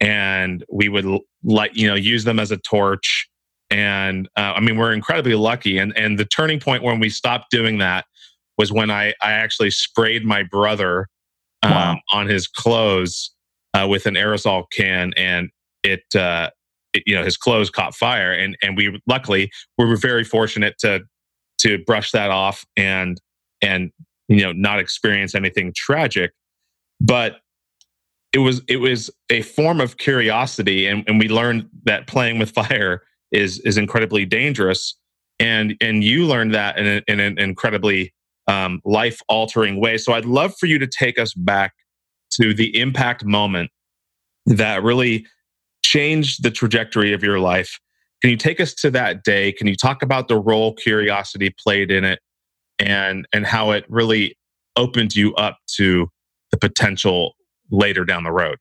And 0.00 0.64
we 0.70 0.88
would 0.88 1.06
light 1.42 1.74
you 1.74 1.86
know 1.86 1.94
use 1.94 2.24
them 2.24 2.38
as 2.38 2.50
a 2.50 2.58
torch. 2.58 3.28
And 3.70 4.28
uh, 4.36 4.52
I 4.56 4.60
mean, 4.60 4.76
we're 4.76 4.92
incredibly 4.92 5.34
lucky. 5.34 5.78
And 5.78 5.96
and 5.96 6.18
the 6.18 6.24
turning 6.26 6.60
point 6.60 6.82
when 6.82 7.00
we 7.00 7.08
stopped 7.08 7.50
doing 7.50 7.78
that 7.78 8.04
was 8.58 8.70
when 8.70 8.90
I 8.90 9.14
I 9.22 9.32
actually 9.32 9.70
sprayed 9.70 10.24
my 10.24 10.42
brother 10.42 11.08
um, 11.64 11.72
wow. 11.72 11.96
on 12.12 12.28
his 12.28 12.46
clothes 12.46 13.30
uh, 13.74 13.86
with 13.88 14.06
an 14.06 14.14
aerosol 14.14 14.64
can, 14.72 15.12
and 15.16 15.50
it, 15.82 16.02
uh, 16.14 16.50
it, 16.92 17.02
you 17.06 17.14
know 17.14 17.24
his 17.24 17.36
clothes 17.36 17.70
caught 17.70 17.94
fire, 17.94 18.32
and 18.32 18.56
and 18.62 18.76
we 18.76 19.00
luckily 19.06 19.50
we 19.78 19.84
were 19.84 19.96
very 19.96 20.24
fortunate 20.24 20.74
to 20.78 21.00
to 21.58 21.78
brush 21.84 22.10
that 22.12 22.30
off 22.30 22.64
and 22.76 23.20
and 23.62 23.90
you 24.28 24.42
know 24.42 24.52
not 24.52 24.78
experience 24.78 25.34
anything 25.34 25.72
tragic, 25.74 26.32
but 27.00 27.40
it 28.32 28.38
was 28.38 28.62
it 28.68 28.76
was 28.76 29.10
a 29.30 29.42
form 29.42 29.80
of 29.80 29.96
curiosity, 29.96 30.86
and, 30.86 31.04
and 31.06 31.18
we 31.18 31.28
learned 31.28 31.68
that 31.84 32.06
playing 32.06 32.38
with 32.38 32.50
fire 32.54 33.02
is 33.32 33.58
is 33.60 33.78
incredibly 33.78 34.24
dangerous, 34.24 34.96
and 35.38 35.76
and 35.80 36.04
you 36.04 36.26
learned 36.26 36.54
that 36.54 36.78
in, 36.78 36.86
a, 36.86 37.02
in 37.08 37.20
an 37.20 37.38
incredibly 37.38 38.12
um, 38.46 38.80
life 38.84 39.20
altering 39.28 39.80
way. 39.80 39.98
So 39.98 40.12
I'd 40.12 40.24
love 40.24 40.54
for 40.58 40.66
you 40.66 40.78
to 40.78 40.86
take 40.86 41.18
us 41.18 41.34
back 41.34 41.72
to 42.32 42.54
the 42.54 42.78
impact 42.78 43.24
moment 43.24 43.70
that 44.46 44.82
really 44.82 45.26
changed 45.84 46.42
the 46.42 46.50
trajectory 46.50 47.12
of 47.12 47.22
your 47.22 47.38
life. 47.38 47.78
Can 48.20 48.30
you 48.30 48.36
take 48.36 48.60
us 48.60 48.74
to 48.74 48.90
that 48.90 49.22
day? 49.22 49.52
Can 49.52 49.66
you 49.66 49.76
talk 49.76 50.02
about 50.02 50.28
the 50.28 50.38
role 50.38 50.74
curiosity 50.74 51.54
played 51.62 51.90
in 51.90 52.04
it 52.04 52.20
and 52.78 53.26
and 53.32 53.46
how 53.46 53.70
it 53.70 53.84
really 53.88 54.36
opened 54.76 55.14
you 55.14 55.34
up 55.34 55.58
to 55.76 56.08
the 56.50 56.56
potential 56.56 57.34
later 57.70 58.04
down 58.04 58.24
the 58.24 58.32
road? 58.32 58.58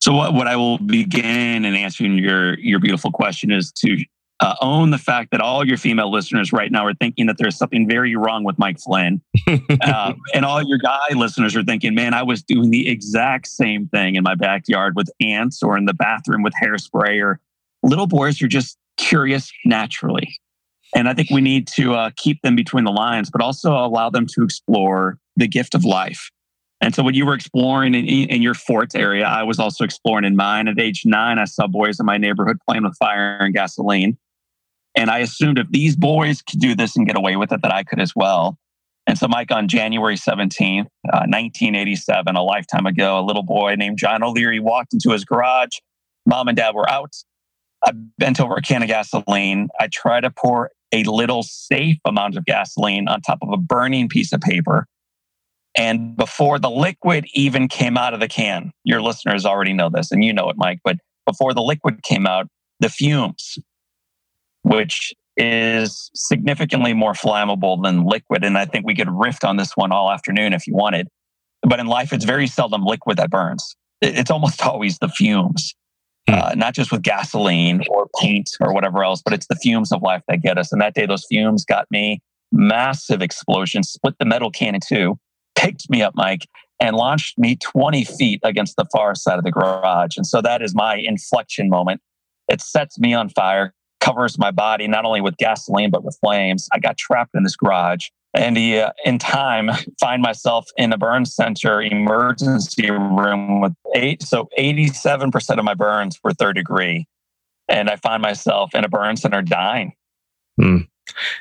So 0.00 0.12
what, 0.12 0.34
what 0.34 0.46
I 0.46 0.56
will 0.56 0.78
begin 0.78 1.64
in 1.64 1.74
answering 1.74 2.16
your 2.18 2.58
your 2.60 2.78
beautiful 2.78 3.10
question 3.10 3.50
is 3.50 3.72
to 3.72 4.04
uh, 4.40 4.54
own 4.60 4.90
the 4.90 4.98
fact 4.98 5.30
that 5.30 5.40
all 5.40 5.66
your 5.66 5.78
female 5.78 6.10
listeners 6.10 6.52
right 6.52 6.70
now 6.70 6.84
are 6.84 6.94
thinking 6.94 7.26
that 7.26 7.38
there's 7.38 7.56
something 7.56 7.88
very 7.88 8.16
wrong 8.16 8.44
with 8.44 8.58
Mike 8.58 8.78
Flynn. 8.78 9.22
uh, 9.82 10.12
and 10.34 10.44
all 10.44 10.62
your 10.62 10.78
guy 10.78 11.08
listeners 11.14 11.56
are 11.56 11.64
thinking, 11.64 11.94
man, 11.94 12.12
I 12.12 12.22
was 12.22 12.42
doing 12.42 12.70
the 12.70 12.88
exact 12.88 13.46
same 13.46 13.88
thing 13.88 14.16
in 14.16 14.22
my 14.22 14.34
backyard 14.34 14.94
with 14.94 15.08
ants 15.20 15.62
or 15.62 15.78
in 15.78 15.86
the 15.86 15.94
bathroom 15.94 16.42
with 16.42 16.52
hairspray 16.62 17.22
or 17.22 17.40
little 17.82 18.06
boys 18.06 18.40
are 18.42 18.48
just 18.48 18.76
curious 18.98 19.50
naturally. 19.64 20.36
And 20.94 21.08
I 21.08 21.14
think 21.14 21.30
we 21.30 21.40
need 21.40 21.66
to 21.68 21.94
uh, 21.94 22.10
keep 22.16 22.40
them 22.42 22.56
between 22.56 22.84
the 22.84 22.92
lines, 22.92 23.30
but 23.30 23.40
also 23.40 23.72
allow 23.72 24.10
them 24.10 24.26
to 24.34 24.42
explore 24.42 25.18
the 25.36 25.48
gift 25.48 25.74
of 25.74 25.84
life. 25.84 26.30
And 26.80 26.94
so 26.94 27.02
when 27.02 27.14
you 27.14 27.24
were 27.24 27.34
exploring 27.34 27.94
in, 27.94 28.06
in, 28.06 28.42
your 28.42 28.54
fort 28.54 28.94
area, 28.94 29.24
I 29.24 29.42
was 29.42 29.58
also 29.58 29.82
exploring 29.82 30.24
in 30.24 30.36
mine. 30.36 30.68
At 30.68 30.78
age 30.78 31.02
nine, 31.06 31.38
I 31.38 31.46
saw 31.46 31.66
boys 31.66 31.98
in 31.98 32.06
my 32.06 32.18
neighborhood 32.18 32.58
playing 32.68 32.84
with 32.84 32.96
fire 32.98 33.38
and 33.40 33.54
gasoline. 33.54 34.18
And 34.96 35.10
I 35.10 35.18
assumed 35.18 35.58
if 35.58 35.68
these 35.70 35.94
boys 35.94 36.42
could 36.42 36.58
do 36.58 36.74
this 36.74 36.96
and 36.96 37.06
get 37.06 37.16
away 37.16 37.36
with 37.36 37.52
it, 37.52 37.60
that 37.62 37.72
I 37.72 37.84
could 37.84 38.00
as 38.00 38.16
well. 38.16 38.58
And 39.06 39.16
so, 39.16 39.28
Mike, 39.28 39.52
on 39.52 39.68
January 39.68 40.16
17th, 40.16 40.86
uh, 41.12 41.28
1987, 41.28 42.34
a 42.34 42.42
lifetime 42.42 42.86
ago, 42.86 43.20
a 43.20 43.22
little 43.22 43.44
boy 43.44 43.76
named 43.76 43.98
John 43.98 44.24
O'Leary 44.24 44.58
walked 44.58 44.94
into 44.94 45.10
his 45.10 45.24
garage. 45.24 45.78
Mom 46.24 46.48
and 46.48 46.56
dad 46.56 46.74
were 46.74 46.90
out. 46.90 47.12
I 47.84 47.92
bent 48.18 48.40
over 48.40 48.56
a 48.56 48.62
can 48.62 48.82
of 48.82 48.88
gasoline. 48.88 49.68
I 49.78 49.88
tried 49.92 50.22
to 50.22 50.30
pour 50.30 50.70
a 50.92 51.04
little 51.04 51.42
safe 51.44 51.98
amount 52.04 52.36
of 52.36 52.44
gasoline 52.46 53.06
on 53.06 53.20
top 53.20 53.38
of 53.42 53.50
a 53.52 53.56
burning 53.56 54.08
piece 54.08 54.32
of 54.32 54.40
paper. 54.40 54.86
And 55.76 56.16
before 56.16 56.58
the 56.58 56.70
liquid 56.70 57.26
even 57.34 57.68
came 57.68 57.98
out 57.98 58.14
of 58.14 58.20
the 58.20 58.28
can, 58.28 58.72
your 58.82 59.02
listeners 59.02 59.44
already 59.44 59.74
know 59.74 59.90
this 59.90 60.10
and 60.10 60.24
you 60.24 60.32
know 60.32 60.48
it, 60.48 60.56
Mike, 60.56 60.80
but 60.82 60.96
before 61.26 61.52
the 61.52 61.62
liquid 61.62 62.02
came 62.02 62.26
out, 62.26 62.48
the 62.80 62.88
fumes 62.88 63.58
which 64.66 65.14
is 65.36 66.10
significantly 66.14 66.92
more 66.92 67.12
flammable 67.12 67.80
than 67.80 68.04
liquid. 68.04 68.42
And 68.42 68.58
I 68.58 68.64
think 68.64 68.84
we 68.84 68.96
could 68.96 69.08
riff 69.08 69.44
on 69.44 69.56
this 69.56 69.76
one 69.76 69.92
all 69.92 70.10
afternoon 70.10 70.52
if 70.52 70.66
you 70.66 70.74
wanted. 70.74 71.06
But 71.62 71.78
in 71.78 71.86
life, 71.86 72.12
it's 72.12 72.24
very 72.24 72.48
seldom 72.48 72.82
liquid 72.84 73.16
that 73.18 73.30
burns. 73.30 73.76
It's 74.02 74.30
almost 74.30 74.60
always 74.66 74.98
the 74.98 75.08
fumes, 75.08 75.72
hmm. 76.28 76.34
uh, 76.34 76.54
not 76.56 76.74
just 76.74 76.90
with 76.90 77.02
gasoline 77.02 77.84
or 77.88 78.08
paint 78.20 78.50
or 78.60 78.74
whatever 78.74 79.04
else, 79.04 79.22
but 79.22 79.32
it's 79.32 79.46
the 79.46 79.54
fumes 79.54 79.92
of 79.92 80.02
life 80.02 80.22
that 80.26 80.42
get 80.42 80.58
us. 80.58 80.72
And 80.72 80.80
that 80.80 80.94
day, 80.94 81.06
those 81.06 81.24
fumes 81.30 81.64
got 81.64 81.86
me 81.92 82.18
massive 82.50 83.22
explosion, 83.22 83.84
split 83.84 84.16
the 84.18 84.24
metal 84.24 84.50
can 84.50 84.74
in 84.74 84.80
two, 84.84 85.16
picked 85.54 85.88
me 85.88 86.02
up, 86.02 86.14
Mike, 86.16 86.48
and 86.80 86.96
launched 86.96 87.38
me 87.38 87.56
20 87.56 88.04
feet 88.04 88.40
against 88.42 88.74
the 88.76 88.86
far 88.92 89.14
side 89.14 89.38
of 89.38 89.44
the 89.44 89.52
garage. 89.52 90.16
And 90.16 90.26
so 90.26 90.42
that 90.42 90.60
is 90.60 90.74
my 90.74 90.96
inflection 90.96 91.68
moment. 91.68 92.00
It 92.48 92.60
sets 92.60 92.98
me 92.98 93.14
on 93.14 93.28
fire, 93.28 93.72
covers 94.00 94.38
my 94.38 94.50
body 94.50 94.86
not 94.86 95.04
only 95.04 95.20
with 95.20 95.36
gasoline 95.36 95.90
but 95.90 96.04
with 96.04 96.16
flames. 96.20 96.68
I 96.72 96.78
got 96.78 96.96
trapped 96.96 97.34
in 97.34 97.42
this 97.42 97.56
garage, 97.56 98.08
and 98.34 98.56
uh, 98.56 98.92
in 99.04 99.18
time, 99.18 99.70
find 100.00 100.22
myself 100.22 100.66
in 100.76 100.92
a 100.92 100.98
burn 100.98 101.24
center 101.24 101.82
emergency 101.82 102.90
room 102.90 103.60
with 103.60 103.74
eight. 103.94 104.22
So 104.22 104.48
eighty-seven 104.56 105.30
percent 105.30 105.58
of 105.58 105.64
my 105.64 105.74
burns 105.74 106.18
were 106.22 106.32
third 106.32 106.56
degree, 106.56 107.06
and 107.68 107.90
I 107.90 107.96
find 107.96 108.22
myself 108.22 108.74
in 108.74 108.84
a 108.84 108.88
burn 108.88 109.16
center 109.16 109.42
dying. 109.42 109.92
Mm. 110.60 110.88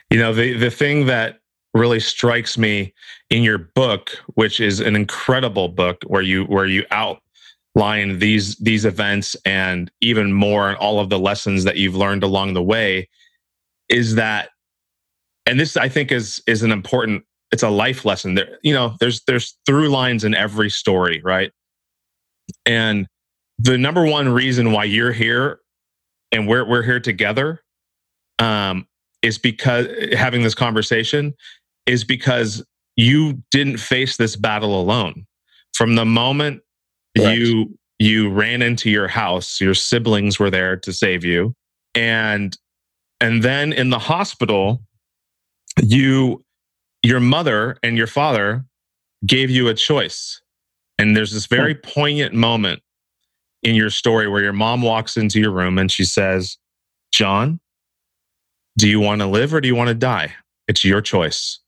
You 0.10 0.20
know 0.20 0.34
the 0.34 0.54
the 0.54 0.72
thing 0.72 1.06
that 1.08 1.40
really 1.76 2.00
strikes 2.00 2.58
me 2.58 2.94
in 3.30 3.44
your 3.44 3.58
book, 3.58 4.12
which 4.36 4.60
is 4.60 4.80
an 4.80 4.96
incredible 4.96 5.68
book 5.68 6.02
where 6.08 6.22
you 6.22 6.46
where 6.46 6.66
you 6.66 6.86
out 6.90 7.22
line 7.76 8.20
these 8.20 8.56
these 8.58 8.86
events 8.86 9.36
and 9.46 9.92
even 10.02 10.32
more 10.32 10.70
and 10.70 10.78
all 10.78 11.00
of 11.00 11.10
the 11.10 11.20
lessons 11.20 11.66
that 11.66 11.76
you've 11.78 11.96
learned 11.96 12.24
along 12.24 12.54
the 12.54 12.64
way 12.64 13.08
is 13.90 14.16
that 14.16 14.50
and 15.46 15.60
this 15.60 15.76
i 15.76 15.90
think 15.90 16.12
is 16.12 16.42
is 16.48 16.64
an 16.64 16.72
important 16.72 17.24
it's 17.56 17.64
a 17.64 17.70
life 17.70 18.04
lesson. 18.06 18.36
There 18.36 18.60
you 18.64 18.74
know 18.74 18.96
there's 19.00 19.24
there's 19.28 19.58
through 19.66 19.90
lines 19.90 20.24
in 20.24 20.36
every 20.36 20.70
story 20.70 21.22
right? 21.24 21.52
And 22.66 23.08
the 23.58 23.78
number 23.78 24.06
one 24.06 24.30
reason 24.30 24.74
why 24.74 24.84
you're 24.84 25.14
here 25.14 25.60
and 26.34 26.48
we're 26.48 26.68
we're 26.68 26.84
here 26.84 27.00
together 27.00 27.64
um 28.40 28.86
is 29.22 29.38
because 29.38 29.88
having 30.14 30.44
this 30.44 30.54
conversation 30.54 31.34
is 31.86 32.04
because 32.04 32.64
you 32.98 33.42
didn't 33.52 33.78
face 33.78 34.18
this 34.18 34.36
battle 34.36 34.80
alone. 34.80 35.26
From 35.74 35.96
the 35.96 36.06
moment 36.06 36.62
Correct. 37.18 37.40
You 37.40 37.78
you 37.98 38.30
ran 38.30 38.62
into 38.62 38.90
your 38.90 39.08
house. 39.08 39.62
Your 39.62 39.74
siblings 39.74 40.38
were 40.38 40.50
there 40.50 40.76
to 40.78 40.92
save 40.92 41.24
you, 41.24 41.56
and 41.94 42.58
and 43.22 43.44
then 43.44 43.74
in 43.74 43.90
the 43.90 44.00
hospital, 44.00 44.82
you 45.82 46.44
your 47.04 47.20
mother 47.20 47.78
and 47.84 47.98
your 47.98 48.08
father 48.08 48.66
gave 49.26 49.50
you 49.50 49.68
a 49.68 49.74
choice. 49.74 50.42
And 50.98 51.16
there's 51.16 51.32
this 51.32 51.46
very 51.46 51.76
poignant 51.76 52.34
moment 52.34 52.82
in 53.64 53.76
your 53.76 53.90
story 53.90 54.28
where 54.28 54.42
your 54.42 54.54
mom 54.54 54.82
walks 54.82 55.18
into 55.18 55.40
your 55.40 55.52
room 55.52 55.78
and 55.78 55.92
she 55.92 56.06
says, 56.06 56.58
John, 57.12 57.60
do 58.78 58.88
you 58.88 59.00
want 59.00 59.22
to 59.22 59.28
live 59.28 59.54
or 59.54 59.62
do 59.62 59.68
you 59.68 59.76
want 59.76 59.90
to 59.90 59.94
die? 59.96 60.34
It's 60.68 60.84
your 60.84 61.02
choice. 61.02 61.60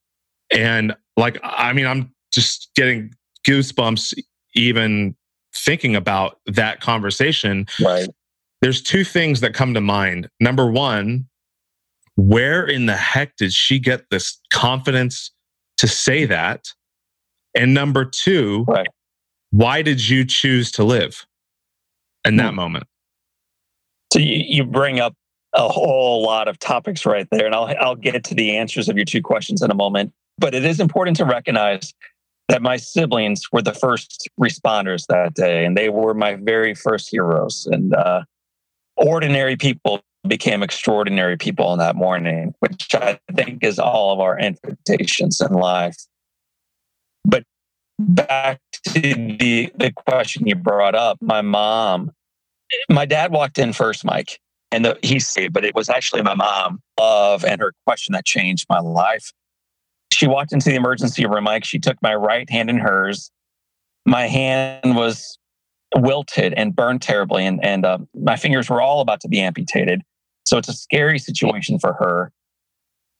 And 0.51 0.95
like, 1.17 1.39
I 1.43 1.73
mean, 1.73 1.85
I'm 1.85 2.13
just 2.31 2.69
getting 2.75 3.13
goosebumps 3.47 4.13
even 4.55 5.15
thinking 5.57 5.95
about 5.95 6.39
that 6.45 6.81
conversation, 6.81 7.67
right. 7.83 8.07
there's 8.61 8.81
two 8.81 9.03
things 9.03 9.41
that 9.41 9.53
come 9.53 9.73
to 9.73 9.81
mind. 9.81 10.29
Number 10.39 10.69
one, 10.69 11.27
where 12.15 12.65
in 12.65 12.87
the 12.87 12.95
heck 12.95 13.35
did 13.35 13.53
she 13.53 13.79
get 13.79 14.09
this 14.09 14.39
confidence 14.51 15.31
to 15.77 15.87
say 15.87 16.25
that? 16.25 16.67
And 17.55 17.73
number 17.73 18.05
two, 18.05 18.65
right. 18.67 18.87
why 19.51 19.81
did 19.81 20.07
you 20.07 20.25
choose 20.25 20.71
to 20.73 20.83
live 20.83 21.25
in 22.25 22.35
that 22.37 22.49
hmm. 22.49 22.55
moment? 22.55 22.87
So 24.13 24.19
you, 24.19 24.43
you 24.47 24.63
bring 24.63 24.99
up 24.99 25.13
a 25.53 25.67
whole 25.67 26.23
lot 26.23 26.47
of 26.47 26.59
topics 26.59 27.05
right 27.05 27.27
there, 27.31 27.45
and 27.45 27.55
I'll 27.55 27.73
I'll 27.79 27.95
get 27.95 28.23
to 28.23 28.35
the 28.35 28.55
answers 28.55 28.89
of 28.89 28.95
your 28.95 29.05
two 29.05 29.21
questions 29.21 29.61
in 29.61 29.71
a 29.71 29.75
moment. 29.75 30.13
But 30.37 30.53
it 30.53 30.63
is 30.63 30.79
important 30.79 31.17
to 31.17 31.25
recognize 31.25 31.93
that 32.47 32.61
my 32.61 32.77
siblings 32.77 33.43
were 33.51 33.61
the 33.61 33.73
first 33.73 34.29
responders 34.39 35.05
that 35.07 35.33
day, 35.33 35.65
and 35.65 35.75
they 35.75 35.89
were 35.89 36.13
my 36.13 36.35
very 36.35 36.73
first 36.73 37.09
heroes. 37.09 37.67
And 37.71 37.93
uh, 37.93 38.23
ordinary 38.95 39.57
people 39.57 40.01
became 40.27 40.63
extraordinary 40.63 41.37
people 41.37 41.67
on 41.67 41.77
that 41.79 41.95
morning, 41.95 42.53
which 42.59 42.93
I 42.95 43.19
think 43.33 43.63
is 43.63 43.79
all 43.79 44.13
of 44.13 44.19
our 44.19 44.39
invitations 44.39 45.41
in 45.41 45.53
life. 45.53 45.97
But 47.25 47.43
back 47.99 48.61
to 48.85 49.01
the, 49.01 49.71
the 49.75 49.91
question 49.91 50.47
you 50.47 50.55
brought 50.55 50.95
up, 50.95 51.17
my 51.21 51.41
mom, 51.41 52.11
my 52.89 53.05
dad 53.05 53.31
walked 53.31 53.59
in 53.59 53.73
first, 53.73 54.05
Mike, 54.05 54.39
and 54.71 54.85
the, 54.85 54.99
he 55.03 55.19
said, 55.19 55.53
but 55.53 55.65
it 55.65 55.75
was 55.75 55.89
actually 55.89 56.21
my 56.21 56.35
mom 56.35 56.81
of 56.97 57.43
and 57.43 57.59
her 57.59 57.73
question 57.85 58.13
that 58.13 58.25
changed 58.25 58.65
my 58.69 58.79
life 58.79 59.31
she 60.11 60.27
walked 60.27 60.53
into 60.53 60.69
the 60.69 60.75
emergency 60.75 61.25
room, 61.25 61.43
Mike. 61.43 61.65
She 61.65 61.79
took 61.79 61.97
my 62.01 62.15
right 62.15 62.49
hand 62.49 62.69
in 62.69 62.77
hers. 62.77 63.31
My 64.05 64.27
hand 64.27 64.95
was 64.95 65.37
wilted 65.95 66.53
and 66.53 66.75
burned 66.75 67.01
terribly, 67.01 67.45
and, 67.45 67.63
and 67.63 67.85
uh, 67.85 67.99
my 68.13 68.35
fingers 68.35 68.69
were 68.69 68.81
all 68.81 69.01
about 69.01 69.21
to 69.21 69.27
be 69.27 69.39
amputated. 69.39 70.01
So 70.45 70.57
it's 70.57 70.69
a 70.69 70.73
scary 70.73 71.19
situation 71.19 71.79
for 71.79 71.93
her. 71.93 72.31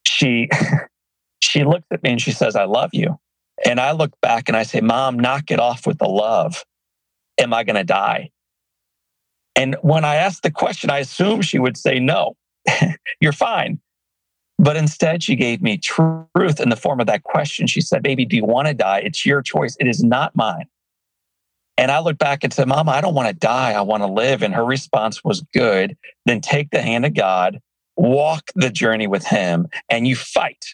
She 0.06 0.50
she 1.42 1.64
looks 1.64 1.86
at 1.92 2.04
me 2.04 2.12
and 2.12 2.22
she 2.22 2.32
says, 2.32 2.56
I 2.56 2.66
love 2.66 2.92
you. 2.94 3.20
And 3.66 3.80
I 3.80 3.92
look 3.92 4.12
back 4.22 4.48
and 4.48 4.56
I 4.56 4.64
say, 4.64 4.82
Mom, 4.82 5.18
knock 5.18 5.52
it 5.52 5.60
off 5.60 5.88
with 5.88 5.98
the 5.98 6.08
love. 6.08 6.64
Am 7.38 7.54
I 7.54 7.64
going 7.64 7.76
to 7.76 7.84
die? 7.84 8.30
And 9.56 9.76
when 9.82 10.06
I 10.06 10.16
asked 10.16 10.44
the 10.44 10.52
question, 10.52 10.90
I 10.90 11.00
assumed 11.00 11.46
she 11.46 11.60
would 11.60 11.78
say, 11.78 12.00
No, 12.00 12.36
you're 13.20 13.34
fine. 13.34 13.80
But 14.60 14.76
instead, 14.76 15.22
she 15.22 15.36
gave 15.36 15.62
me 15.62 15.78
truth 15.78 16.60
in 16.60 16.70
the 16.70 16.76
form 16.76 17.00
of 17.00 17.08
that 17.08 17.24
question. 17.24 17.68
She 17.68 17.82
said, 17.82 18.02
Baby, 18.02 18.26
do 18.26 18.36
you 18.36 18.46
want 18.46 18.68
to 18.68 18.74
die? 18.74 19.00
It's 19.00 19.26
your 19.26 19.42
choice. 19.42 19.78
It 19.80 19.88
is 19.88 20.04
not 20.04 20.36
mine. 20.36 20.66
And 21.78 21.92
I 21.92 22.00
looked 22.00 22.20
back 22.20 22.44
and 22.44 22.52
said, 22.52 22.68
Mama, 22.68 22.92
I 22.92 23.02
don't 23.02 23.14
want 23.14 23.28
to 23.28 23.36
die. 23.36 23.74
I 23.74 23.82
want 23.82 24.02
to 24.02 24.08
live. 24.08 24.42
And 24.42 24.54
her 24.56 24.66
response 24.66 25.24
was 25.24 25.42
good. 25.54 25.96
Then 26.26 26.42
take 26.42 26.72
the 26.72 26.82
hand 26.82 27.06
of 27.06 27.14
God, 27.14 27.60
walk 27.96 28.46
the 28.56 28.72
journey 28.72 29.06
with 29.06 29.26
Him, 29.26 29.68
and 29.90 30.08
you 30.08 30.16
fight 30.16 30.66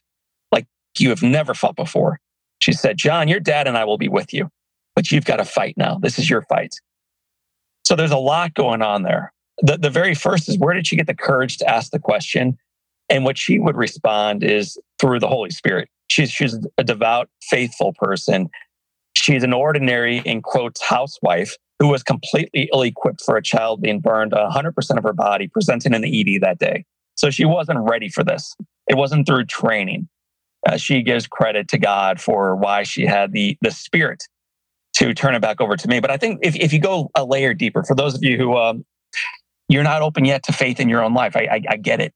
like 0.51 0.65
you 0.97 1.09
have 1.09 1.21
never 1.21 1.53
fought 1.53 1.75
before. 1.75 2.19
She 2.59 2.71
said, 2.71 2.95
John, 2.95 3.27
your 3.27 3.41
dad 3.41 3.67
and 3.67 3.77
I 3.77 3.83
will 3.83 3.97
be 3.97 4.07
with 4.07 4.33
you, 4.33 4.49
but 4.95 5.11
you've 5.11 5.25
got 5.25 5.37
to 5.37 5.45
fight 5.45 5.75
now. 5.75 5.99
This 5.99 6.17
is 6.17 6.29
your 6.29 6.43
fight. 6.43 6.75
So 7.83 7.97
there's 7.97 8.11
a 8.11 8.17
lot 8.17 8.53
going 8.53 8.81
on 8.81 9.03
there. 9.03 9.33
The, 9.61 9.77
the 9.77 9.89
very 9.89 10.15
first 10.15 10.47
is 10.47 10.57
where 10.57 10.73
did 10.73 10.87
she 10.87 10.95
get 10.95 11.07
the 11.07 11.13
courage 11.13 11.57
to 11.57 11.69
ask 11.69 11.91
the 11.91 11.99
question? 11.99 12.57
And 13.13 13.24
what 13.25 13.38
she 13.38 13.60
would 13.60 13.77
respond 13.77 14.43
is 14.43 14.75
through 15.00 15.20
the 15.20 15.27
Holy 15.27 15.51
Spirit. 15.51 15.88
She's, 16.08 16.32
she's 16.32 16.58
a 16.79 16.84
devout, 16.84 17.29
faithful 17.43 17.93
person. 17.93 18.50
She's 19.15 19.43
an 19.43 19.53
ordinary, 19.53 20.17
in 20.25 20.41
quotes, 20.41 20.82
housewife 20.82 21.55
who 21.77 21.89
was 21.89 22.01
completely 22.01 22.72
ill 22.74 22.82
equipped 22.82 23.22
for 23.24 23.38
a 23.38 23.43
child 23.43 23.84
being 23.84 24.00
burned 24.00 24.32
100% 24.32 24.98
of 24.98 25.03
her 25.03 25.13
body, 25.13 25.48
presenting 25.48 25.93
in 25.93 26.01
the 26.01 26.36
ED 26.36 26.41
that 26.41 26.58
day. 26.58 26.86
So 27.15 27.29
she 27.29 27.46
wasn't 27.46 27.88
ready 27.88 28.10
for 28.10 28.24
this. 28.24 28.55
It 28.88 28.98
wasn't 28.98 29.27
through 29.27 29.46
training. 29.46 30.10
Uh, 30.65 30.77
she 30.77 31.03
gives 31.03 31.27
credit 31.27 31.67
to 31.67 31.77
God 31.77 32.20
for 32.20 32.55
why 32.55 32.82
she 32.82 33.05
had 33.05 33.32
the, 33.32 33.55
the 33.62 33.70
spirit 33.70 34.24
to 34.96 35.13
turn 35.13 35.36
it 35.36 35.41
back 35.41 35.62
over 35.62 35.77
to 35.77 35.88
me. 35.88 36.00
But 36.00 36.10
I 36.10 36.17
think 36.17 36.39
if, 36.41 36.55
if 36.55 36.74
you 36.74 36.79
go 36.79 37.12
a 37.13 37.24
layer 37.24 37.53
deeper, 37.53 37.84
for 37.84 37.93
those 37.93 38.15
of 38.15 38.24
you 38.24 38.38
who 38.38 38.58
um, 38.58 38.84
you're 39.70 39.84
not 39.84 40.01
open 40.01 40.25
yet 40.25 40.41
to 40.43 40.51
faith 40.51 40.79
in 40.79 40.89
your 40.89 41.03
own 41.03 41.13
life, 41.13 41.36
I, 41.36 41.41
I, 41.51 41.62
I 41.70 41.77
get 41.77 42.01
it. 42.01 42.12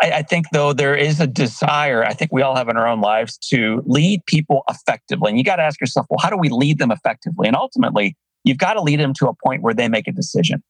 I, 0.00 0.10
I, 0.10 0.22
think 0.22 0.46
though 0.52 0.72
there 0.72 0.94
is 0.94 1.20
a 1.20 1.26
desire, 1.26 2.04
I 2.04 2.14
think 2.14 2.32
we 2.32 2.42
all 2.42 2.54
have 2.54 2.68
in 2.68 2.76
our 2.76 2.86
own 2.86 3.00
lives 3.00 3.36
to 3.50 3.82
lead 3.84 4.24
people 4.26 4.62
effectively. 4.68 5.30
And 5.30 5.38
you 5.38 5.44
got 5.44 5.56
to 5.56 5.62
ask 5.62 5.80
yourself, 5.80 6.06
well, 6.08 6.20
how 6.22 6.30
do 6.30 6.36
we 6.36 6.48
lead 6.48 6.78
them 6.78 6.90
effectively? 6.90 7.48
And 7.48 7.56
ultimately, 7.56 8.16
you've 8.44 8.58
got 8.58 8.74
to 8.74 8.82
lead 8.82 9.00
them 9.00 9.12
to 9.14 9.28
a 9.28 9.34
point 9.44 9.62
where 9.62 9.74
they 9.74 9.88
make 9.88 10.06
a 10.06 10.12
decision, 10.12 10.62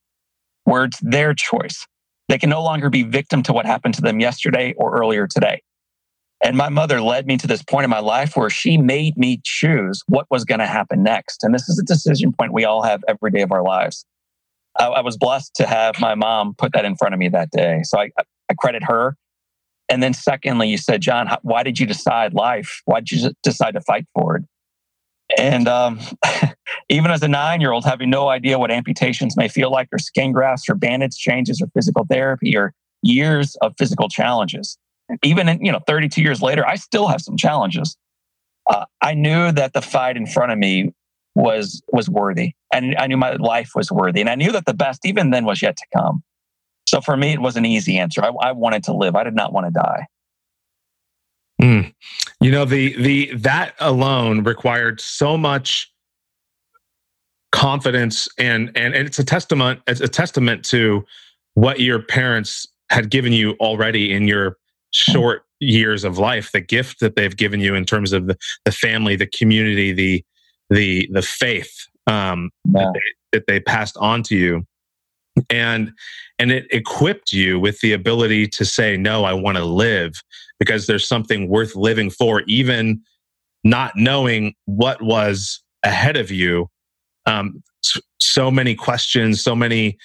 where 0.65 0.85
it's 0.85 1.01
their 1.01 1.35
choice. 1.35 1.87
They 2.29 2.39
can 2.39 2.51
no 2.51 2.63
longer 2.63 2.91
be 2.91 3.03
victim 3.03 3.43
to 3.45 3.53
what 3.53 3.67
happened 3.67 3.95
to 3.95 4.03
them 4.03 4.21
yesterday 4.21 4.75
or 4.77 4.99
earlier 4.99 5.27
today. 5.27 5.63
And 6.43 6.57
my 6.57 6.69
mother 6.69 7.01
led 7.01 7.27
me 7.27 7.37
to 7.39 7.47
this 7.47 7.63
point 7.63 7.85
in 7.85 7.91
my 7.91 7.99
life 7.99 8.37
where 8.37 8.51
she 8.51 8.77
made 8.77 9.17
me 9.17 9.41
choose 9.45 10.03
what 10.07 10.27
was 10.31 10.45
going 10.45 10.61
to 10.61 10.67
happen 10.67 11.03
next. 11.03 11.43
And 11.43 11.53
this 11.53 11.69
is 11.69 11.79
a 11.79 11.83
decision 11.83 12.33
point 12.33 12.53
we 12.53 12.65
all 12.65 12.83
have 12.83 13.03
every 13.09 13.31
day 13.31 13.43
of 13.43 13.51
our 13.51 13.63
lives. 13.63 14.07
I, 14.79 14.87
I 14.87 15.01
was 15.01 15.17
blessed 15.17 15.55
to 15.57 15.67
have 15.67 15.99
my 15.99 16.15
mom 16.15 16.55
put 16.55 16.73
that 16.75 16.85
in 16.85 16.97
front 16.97 17.13
of 17.13 17.19
me 17.19 17.29
that 17.31 17.51
day. 17.51 17.81
So 17.83 17.99
I, 17.99 18.11
I 18.51 18.55
credit 18.55 18.83
her. 18.85 19.17
And 19.89 20.03
then, 20.03 20.13
secondly, 20.13 20.69
you 20.69 20.77
said, 20.77 21.01
John, 21.01 21.35
why 21.43 21.63
did 21.63 21.79
you 21.79 21.87
decide 21.87 22.35
life? 22.35 22.83
Why 22.85 23.01
did 23.01 23.13
you 23.13 23.31
decide 23.43 23.73
to 23.73 23.81
fight 23.81 24.07
for 24.15 24.37
it? 24.37 24.45
And 25.39 25.67
um, 25.67 26.01
even 26.91 27.11
as 27.11 27.23
a 27.23 27.29
nine 27.29 27.61
year 27.61 27.73
old, 27.73 27.85
having 27.85 28.11
no 28.11 28.29
idea 28.29 28.59
what 28.59 28.71
amputations 28.71 29.37
may 29.37 29.49
feel 29.49 29.71
like, 29.71 29.89
or 29.93 29.99
skin 29.99 30.33
grafts, 30.33 30.69
or 30.69 30.75
bandage 30.75 31.17
changes, 31.17 31.63
or 31.63 31.69
physical 31.75 32.07
therapy, 32.11 32.57
or 32.57 32.75
years 33.03 33.57
of 33.63 33.75
physical 33.79 34.09
challenges, 34.09 34.79
even 35.23 35.49
in, 35.49 35.65
you 35.65 35.73
know 35.73 35.81
32 35.87 36.23
years 36.23 36.43
later 36.43 36.67
i 36.67 36.75
still 36.75 37.07
have 37.07 37.21
some 37.21 37.37
challenges 37.37 37.97
uh, 38.69 38.85
i 39.01 39.15
knew 39.15 39.53
that 39.53 39.73
the 39.73 39.83
fight 39.83 40.17
in 40.17 40.27
front 40.27 40.53
of 40.53 40.59
me 40.59 40.93
was 41.35 41.83
was 41.93 42.09
worthy 42.09 42.53
and 42.73 42.97
i 42.99 43.07
knew 43.07 43.17
my 43.17 43.33
life 43.35 43.71
was 43.75 43.91
worthy 43.91 44.21
and 44.21 44.31
i 44.31 44.35
knew 44.35 44.53
that 44.53 44.67
the 44.67 44.75
best 44.75 45.07
even 45.07 45.31
then 45.31 45.45
was 45.45 45.63
yet 45.63 45.77
to 45.77 45.85
come 45.95 46.23
so 46.89 47.01
for 47.01 47.17
me 47.17 47.33
it 47.33 47.41
was 47.41 47.57
an 47.57 47.65
easy 47.65 47.99
answer 47.99 48.23
i, 48.23 48.29
I 48.29 48.53
wanted 48.53 48.85
to 48.85 48.93
live 48.93 49.17
i 49.17 49.25
did 49.25 49.35
not 49.35 49.53
want 49.53 49.67
to 49.67 49.73
die 49.73 50.07
mm. 51.61 51.95
you 52.41 52.51
know 52.51 52.65
the 52.65 53.01
the 53.01 53.35
that 53.37 53.75
alone 53.81 54.45
required 54.45 55.01
so 55.01 55.37
much 55.37 55.93
confidence 57.51 58.29
and 58.39 58.71
and, 58.77 58.95
and 58.95 59.07
it's 59.07 59.19
a 59.19 59.25
testament 59.25 59.81
it's 59.87 60.01
a 60.01 60.09
testament 60.09 60.65
to 60.67 61.05
what 61.55 61.81
your 61.81 62.01
parents 62.01 62.69
had 62.91 63.11
given 63.11 63.33
you 63.33 63.53
already 63.61 64.13
in 64.13 64.29
your 64.29 64.57
short 64.91 65.45
years 65.61 66.05
of 66.05 66.19
life, 66.19 66.53
the 66.53 66.61
gift 66.61 67.01
that 67.01 67.17
they've 67.17 67.37
given 67.37 67.61
you 67.61 67.75
in 67.75 67.85
terms 67.85 68.13
of 68.13 68.27
the, 68.27 68.37
the 68.65 68.73
family, 68.73 69.17
the 69.17 69.27
community, 69.27 69.93
the 69.93 70.25
the 70.71 71.09
the 71.13 71.23
faith 71.23 71.87
um, 72.07 72.51
yeah. 72.67 72.85
that, 72.85 72.93
they, 72.95 73.39
that 73.39 73.47
they 73.47 73.61
passed 73.61 73.97
on 73.99 74.23
to 74.23 74.37
you, 74.37 74.67
and 75.51 75.93
and 76.39 76.53
it 76.53 76.67
equipped 76.71 77.33
you 77.33 77.59
with 77.59 77.81
the 77.81 77.93
ability 77.93 78.47
to 78.49 78.65
say, 78.65 78.97
"No, 78.97 79.25
I 79.25 79.33
want 79.33 79.57
to 79.57 79.65
live," 79.65 80.23
because 80.59 80.87
there's 80.87 81.07
something 81.07 81.49
worth 81.49 81.75
living 81.75 82.11
for, 82.11 82.43
even 82.47 83.01
not 83.65 83.93
knowing 83.97 84.55
what 84.67 85.03
was 85.03 85.61
ahead 85.83 86.17
of 86.17 86.31
you. 86.31 86.71
Um, 87.27 87.63
so 88.21 88.51
many 88.51 88.75
questions, 88.75 89.43
so 89.43 89.55
many 89.55 89.99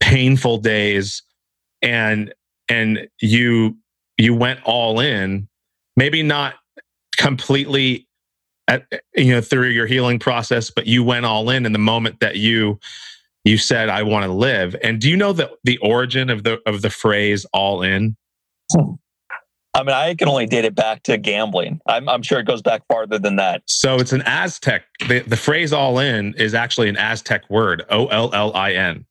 painful 0.00 0.58
days, 0.58 1.22
and 1.82 2.32
and 2.68 3.08
you 3.20 3.76
you 4.18 4.34
went 4.34 4.60
all 4.64 5.00
in, 5.00 5.48
maybe 5.96 6.22
not 6.22 6.54
completely 7.16 8.06
at, 8.68 8.84
you 9.14 9.32
know 9.32 9.40
through 9.40 9.68
your 9.68 9.86
healing 9.86 10.18
process, 10.18 10.70
but 10.70 10.86
you 10.86 11.04
went 11.04 11.26
all 11.26 11.50
in 11.50 11.66
in 11.66 11.72
the 11.72 11.78
moment 11.78 12.20
that 12.20 12.36
you 12.36 12.78
you 13.46 13.58
said 13.58 13.88
I 13.88 14.02
want 14.02 14.24
to 14.24 14.32
live. 14.32 14.74
And 14.82 15.00
do 15.00 15.08
you 15.08 15.16
know 15.16 15.32
the 15.32 15.50
the 15.64 15.78
origin 15.78 16.28
of 16.30 16.42
the 16.42 16.60
of 16.66 16.82
the 16.82 16.90
phrase 16.90 17.46
all 17.52 17.82
in? 17.82 18.16
I 19.72 19.82
mean, 19.82 19.94
I 19.94 20.14
can 20.14 20.28
only 20.28 20.46
date 20.46 20.64
it 20.64 20.74
back 20.74 21.02
to 21.04 21.18
gambling. 21.18 21.80
I'm, 21.86 22.08
I'm 22.08 22.22
sure 22.22 22.40
it 22.40 22.46
goes 22.46 22.62
back 22.62 22.82
farther 22.88 23.18
than 23.18 23.36
that. 23.36 23.62
So 23.66 23.96
it's 23.96 24.12
an 24.12 24.22
Aztec. 24.22 24.84
The, 25.06 25.20
the 25.20 25.36
phrase 25.36 25.70
all 25.70 25.98
in 25.98 26.32
is 26.34 26.54
actually 26.54 26.88
an 26.88 26.96
Aztec 26.96 27.48
word, 27.50 27.84
O 27.90 28.06
L 28.06 28.32
L 28.32 28.54
I 28.54 28.72
N. 28.72 29.04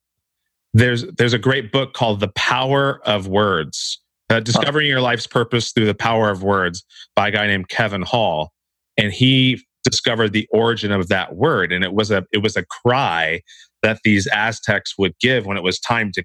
There's, 0.74 1.06
there's 1.18 1.32
a 1.32 1.38
great 1.38 1.70
book 1.70 1.94
called 1.94 2.18
The 2.18 2.28
Power 2.28 3.00
of 3.06 3.28
Words 3.28 4.00
uh, 4.28 4.40
Discovering 4.40 4.88
Your 4.88 5.00
Life's 5.00 5.28
Purpose 5.28 5.70
Through 5.70 5.86
the 5.86 5.94
Power 5.94 6.30
of 6.30 6.42
Words 6.42 6.84
by 7.14 7.28
a 7.28 7.30
guy 7.30 7.46
named 7.46 7.68
Kevin 7.68 8.02
Hall. 8.02 8.52
And 8.98 9.12
he 9.12 9.64
discovered 9.84 10.32
the 10.32 10.48
origin 10.50 10.90
of 10.90 11.06
that 11.08 11.36
word. 11.36 11.72
And 11.72 11.84
it 11.84 11.94
was 11.94 12.10
a 12.10 12.26
it 12.32 12.38
was 12.38 12.56
a 12.56 12.64
cry 12.64 13.40
that 13.86 14.00
these 14.02 14.26
Aztecs 14.26 14.98
would 14.98 15.16
give 15.20 15.46
when 15.46 15.56
it 15.56 15.62
was 15.62 15.78
time 15.78 16.10
to 16.12 16.24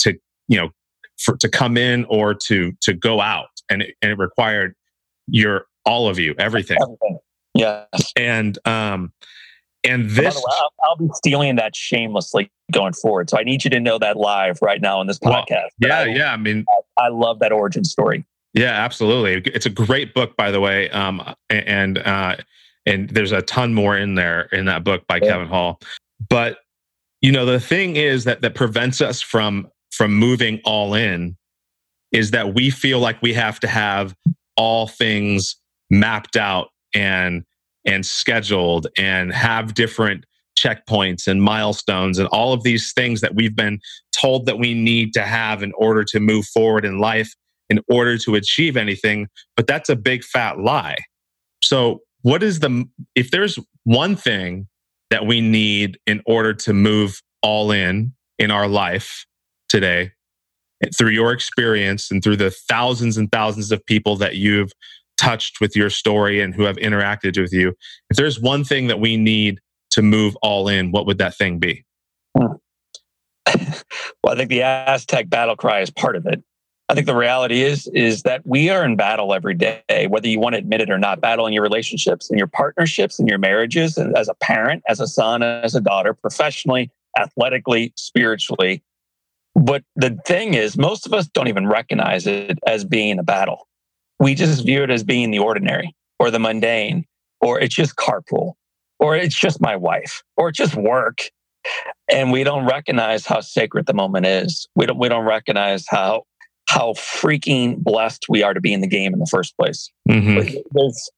to 0.00 0.14
you 0.46 0.58
know 0.58 0.68
for 1.18 1.38
to 1.38 1.48
come 1.48 1.78
in 1.78 2.04
or 2.10 2.34
to 2.34 2.72
to 2.82 2.92
go 2.92 3.20
out. 3.22 3.48
And 3.70 3.82
it, 3.82 3.94
and 4.02 4.12
it 4.12 4.18
required 4.18 4.74
your 5.26 5.66
all 5.86 6.08
of 6.08 6.18
you, 6.18 6.34
everything. 6.38 6.76
everything. 6.82 7.18
Yes. 7.54 8.12
And 8.14 8.58
um 8.66 9.12
and 9.84 10.10
this 10.10 10.34
way, 10.34 10.42
I'll, 10.58 10.72
I'll, 10.82 10.96
be 10.96 11.08
stealing 11.14 11.54
that 11.56 11.74
shamelessly 11.74 12.50
going 12.72 12.92
forward. 12.94 13.30
So 13.30 13.38
I 13.38 13.44
need 13.44 13.62
you 13.62 13.70
to 13.70 13.78
know 13.78 13.96
that 13.98 14.16
live 14.16 14.58
right 14.60 14.82
now 14.82 15.00
in 15.00 15.06
this 15.06 15.20
podcast. 15.20 15.68
Well, 15.80 15.88
yeah, 15.88 15.98
I, 16.00 16.04
yeah. 16.06 16.32
I 16.32 16.36
mean, 16.36 16.66
I, 16.68 17.04
I, 17.04 17.08
love 17.08 17.38
that 17.38 17.52
origin 17.52 17.84
story. 17.84 18.26
Yeah, 18.54 18.72
absolutely. 18.72 19.50
It's 19.52 19.66
a 19.66 19.70
great 19.70 20.14
book, 20.14 20.36
by 20.36 20.50
the 20.50 20.60
way. 20.60 20.90
Um, 20.90 21.22
and 21.48 21.98
uh, 21.98 22.36
and 22.86 23.08
there's 23.10 23.30
a 23.30 23.40
ton 23.40 23.72
more 23.72 23.96
in 23.96 24.16
there 24.16 24.48
in 24.52 24.64
that 24.64 24.82
book 24.82 25.06
by 25.06 25.20
yeah. 25.22 25.28
Kevin 25.28 25.46
Hall. 25.46 25.78
But 26.28 26.58
you 27.20 27.32
know, 27.32 27.44
the 27.44 27.60
thing 27.60 27.96
is 27.96 28.24
that 28.24 28.42
that 28.42 28.54
prevents 28.54 29.00
us 29.00 29.20
from 29.20 29.68
from 29.90 30.14
moving 30.14 30.60
all 30.64 30.94
in 30.94 31.36
is 32.12 32.30
that 32.30 32.54
we 32.54 32.70
feel 32.70 33.00
like 33.00 33.20
we 33.20 33.32
have 33.34 33.58
to 33.60 33.66
have 33.66 34.14
all 34.56 34.86
things 34.86 35.56
mapped 35.90 36.36
out 36.36 36.68
and 36.94 37.44
and 37.84 38.04
scheduled 38.04 38.86
and 38.98 39.32
have 39.32 39.74
different 39.74 40.24
checkpoints 40.58 41.26
and 41.26 41.42
milestones 41.42 42.18
and 42.18 42.28
all 42.28 42.52
of 42.52 42.64
these 42.64 42.92
things 42.92 43.20
that 43.20 43.34
we've 43.34 43.54
been 43.54 43.78
told 44.20 44.46
that 44.46 44.58
we 44.58 44.74
need 44.74 45.12
to 45.12 45.22
have 45.22 45.62
in 45.62 45.72
order 45.78 46.02
to 46.02 46.18
move 46.18 46.44
forward 46.46 46.84
in 46.84 46.98
life 46.98 47.32
in 47.70 47.80
order 47.88 48.18
to 48.18 48.34
achieve 48.34 48.76
anything 48.76 49.28
but 49.56 49.66
that's 49.66 49.88
a 49.88 49.96
big 49.96 50.24
fat 50.24 50.58
lie. 50.58 50.96
So 51.62 52.00
what 52.22 52.42
is 52.42 52.60
the 52.60 52.84
if 53.14 53.30
there's 53.30 53.58
one 53.84 54.16
thing 54.16 54.68
that 55.10 55.26
we 55.26 55.40
need 55.40 55.98
in 56.06 56.22
order 56.26 56.52
to 56.52 56.72
move 56.72 57.22
all 57.42 57.70
in 57.70 58.12
in 58.38 58.50
our 58.50 58.68
life 58.68 59.26
today 59.68 60.12
through 60.96 61.10
your 61.10 61.32
experience 61.32 62.10
and 62.10 62.22
through 62.22 62.36
the 62.36 62.50
thousands 62.50 63.16
and 63.16 63.30
thousands 63.32 63.72
of 63.72 63.84
people 63.86 64.16
that 64.16 64.36
you've 64.36 64.72
touched 65.16 65.60
with 65.60 65.74
your 65.74 65.90
story 65.90 66.40
and 66.40 66.54
who 66.54 66.62
have 66.62 66.76
interacted 66.76 67.40
with 67.40 67.52
you, 67.52 67.74
if 68.10 68.16
there's 68.16 68.40
one 68.40 68.64
thing 68.64 68.86
that 68.86 69.00
we 69.00 69.16
need 69.16 69.60
to 69.90 70.02
move 70.02 70.36
all 70.42 70.68
in, 70.68 70.92
what 70.92 71.06
would 71.06 71.18
that 71.18 71.36
thing 71.36 71.58
be? 71.58 71.84
Hmm. 72.36 72.54
well, 74.22 74.34
I 74.34 74.36
think 74.36 74.50
the 74.50 74.62
Aztec 74.62 75.28
battle 75.28 75.56
cry 75.56 75.80
is 75.80 75.90
part 75.90 76.16
of 76.16 76.26
it. 76.26 76.42
I 76.90 76.94
think 76.94 77.06
the 77.06 77.14
reality 77.14 77.62
is 77.62 77.86
is 77.88 78.22
that 78.22 78.46
we 78.46 78.70
are 78.70 78.82
in 78.82 78.96
battle 78.96 79.34
every 79.34 79.54
day, 79.54 80.06
whether 80.08 80.26
you 80.26 80.40
want 80.40 80.54
to 80.54 80.58
admit 80.58 80.80
it 80.80 80.90
or 80.90 80.98
not. 80.98 81.20
Battle 81.20 81.46
in 81.46 81.52
your 81.52 81.62
relationships, 81.62 82.30
in 82.30 82.38
your 82.38 82.46
partnerships, 82.46 83.18
in 83.18 83.26
your 83.26 83.38
marriages, 83.38 83.98
as 83.98 84.28
a 84.28 84.34
parent, 84.34 84.82
as 84.88 84.98
a 84.98 85.06
son, 85.06 85.42
as 85.42 85.74
a 85.74 85.82
daughter, 85.82 86.14
professionally, 86.14 86.90
athletically, 87.18 87.92
spiritually. 87.96 88.82
But 89.54 89.84
the 89.96 90.18
thing 90.24 90.54
is, 90.54 90.78
most 90.78 91.04
of 91.04 91.12
us 91.12 91.28
don't 91.28 91.48
even 91.48 91.66
recognize 91.66 92.26
it 92.26 92.58
as 92.66 92.84
being 92.84 93.18
a 93.18 93.22
battle. 93.22 93.68
We 94.18 94.34
just 94.34 94.64
view 94.64 94.82
it 94.82 94.90
as 94.90 95.04
being 95.04 95.30
the 95.30 95.40
ordinary 95.40 95.94
or 96.18 96.30
the 96.30 96.38
mundane, 96.38 97.04
or 97.40 97.60
it's 97.60 97.74
just 97.74 97.96
carpool, 97.96 98.54
or 98.98 99.14
it's 99.14 99.38
just 99.38 99.60
my 99.60 99.76
wife, 99.76 100.22
or 100.36 100.48
it's 100.48 100.58
just 100.58 100.74
work. 100.74 101.30
And 102.10 102.32
we 102.32 102.44
don't 102.44 102.66
recognize 102.66 103.26
how 103.26 103.40
sacred 103.40 103.86
the 103.86 103.94
moment 103.94 104.24
is. 104.24 104.66
We 104.74 104.86
don't 104.86 104.98
we 104.98 105.10
don't 105.10 105.26
recognize 105.26 105.84
how 105.86 106.24
how 106.68 106.92
freaking 106.92 107.78
blessed 107.78 108.26
we 108.28 108.42
are 108.42 108.52
to 108.52 108.60
be 108.60 108.72
in 108.72 108.80
the 108.80 108.86
game 108.86 109.14
in 109.14 109.18
the 109.18 109.26
first 109.26 109.56
place. 109.56 109.90
Mm-hmm. 110.08 110.58
There's, 110.72 111.10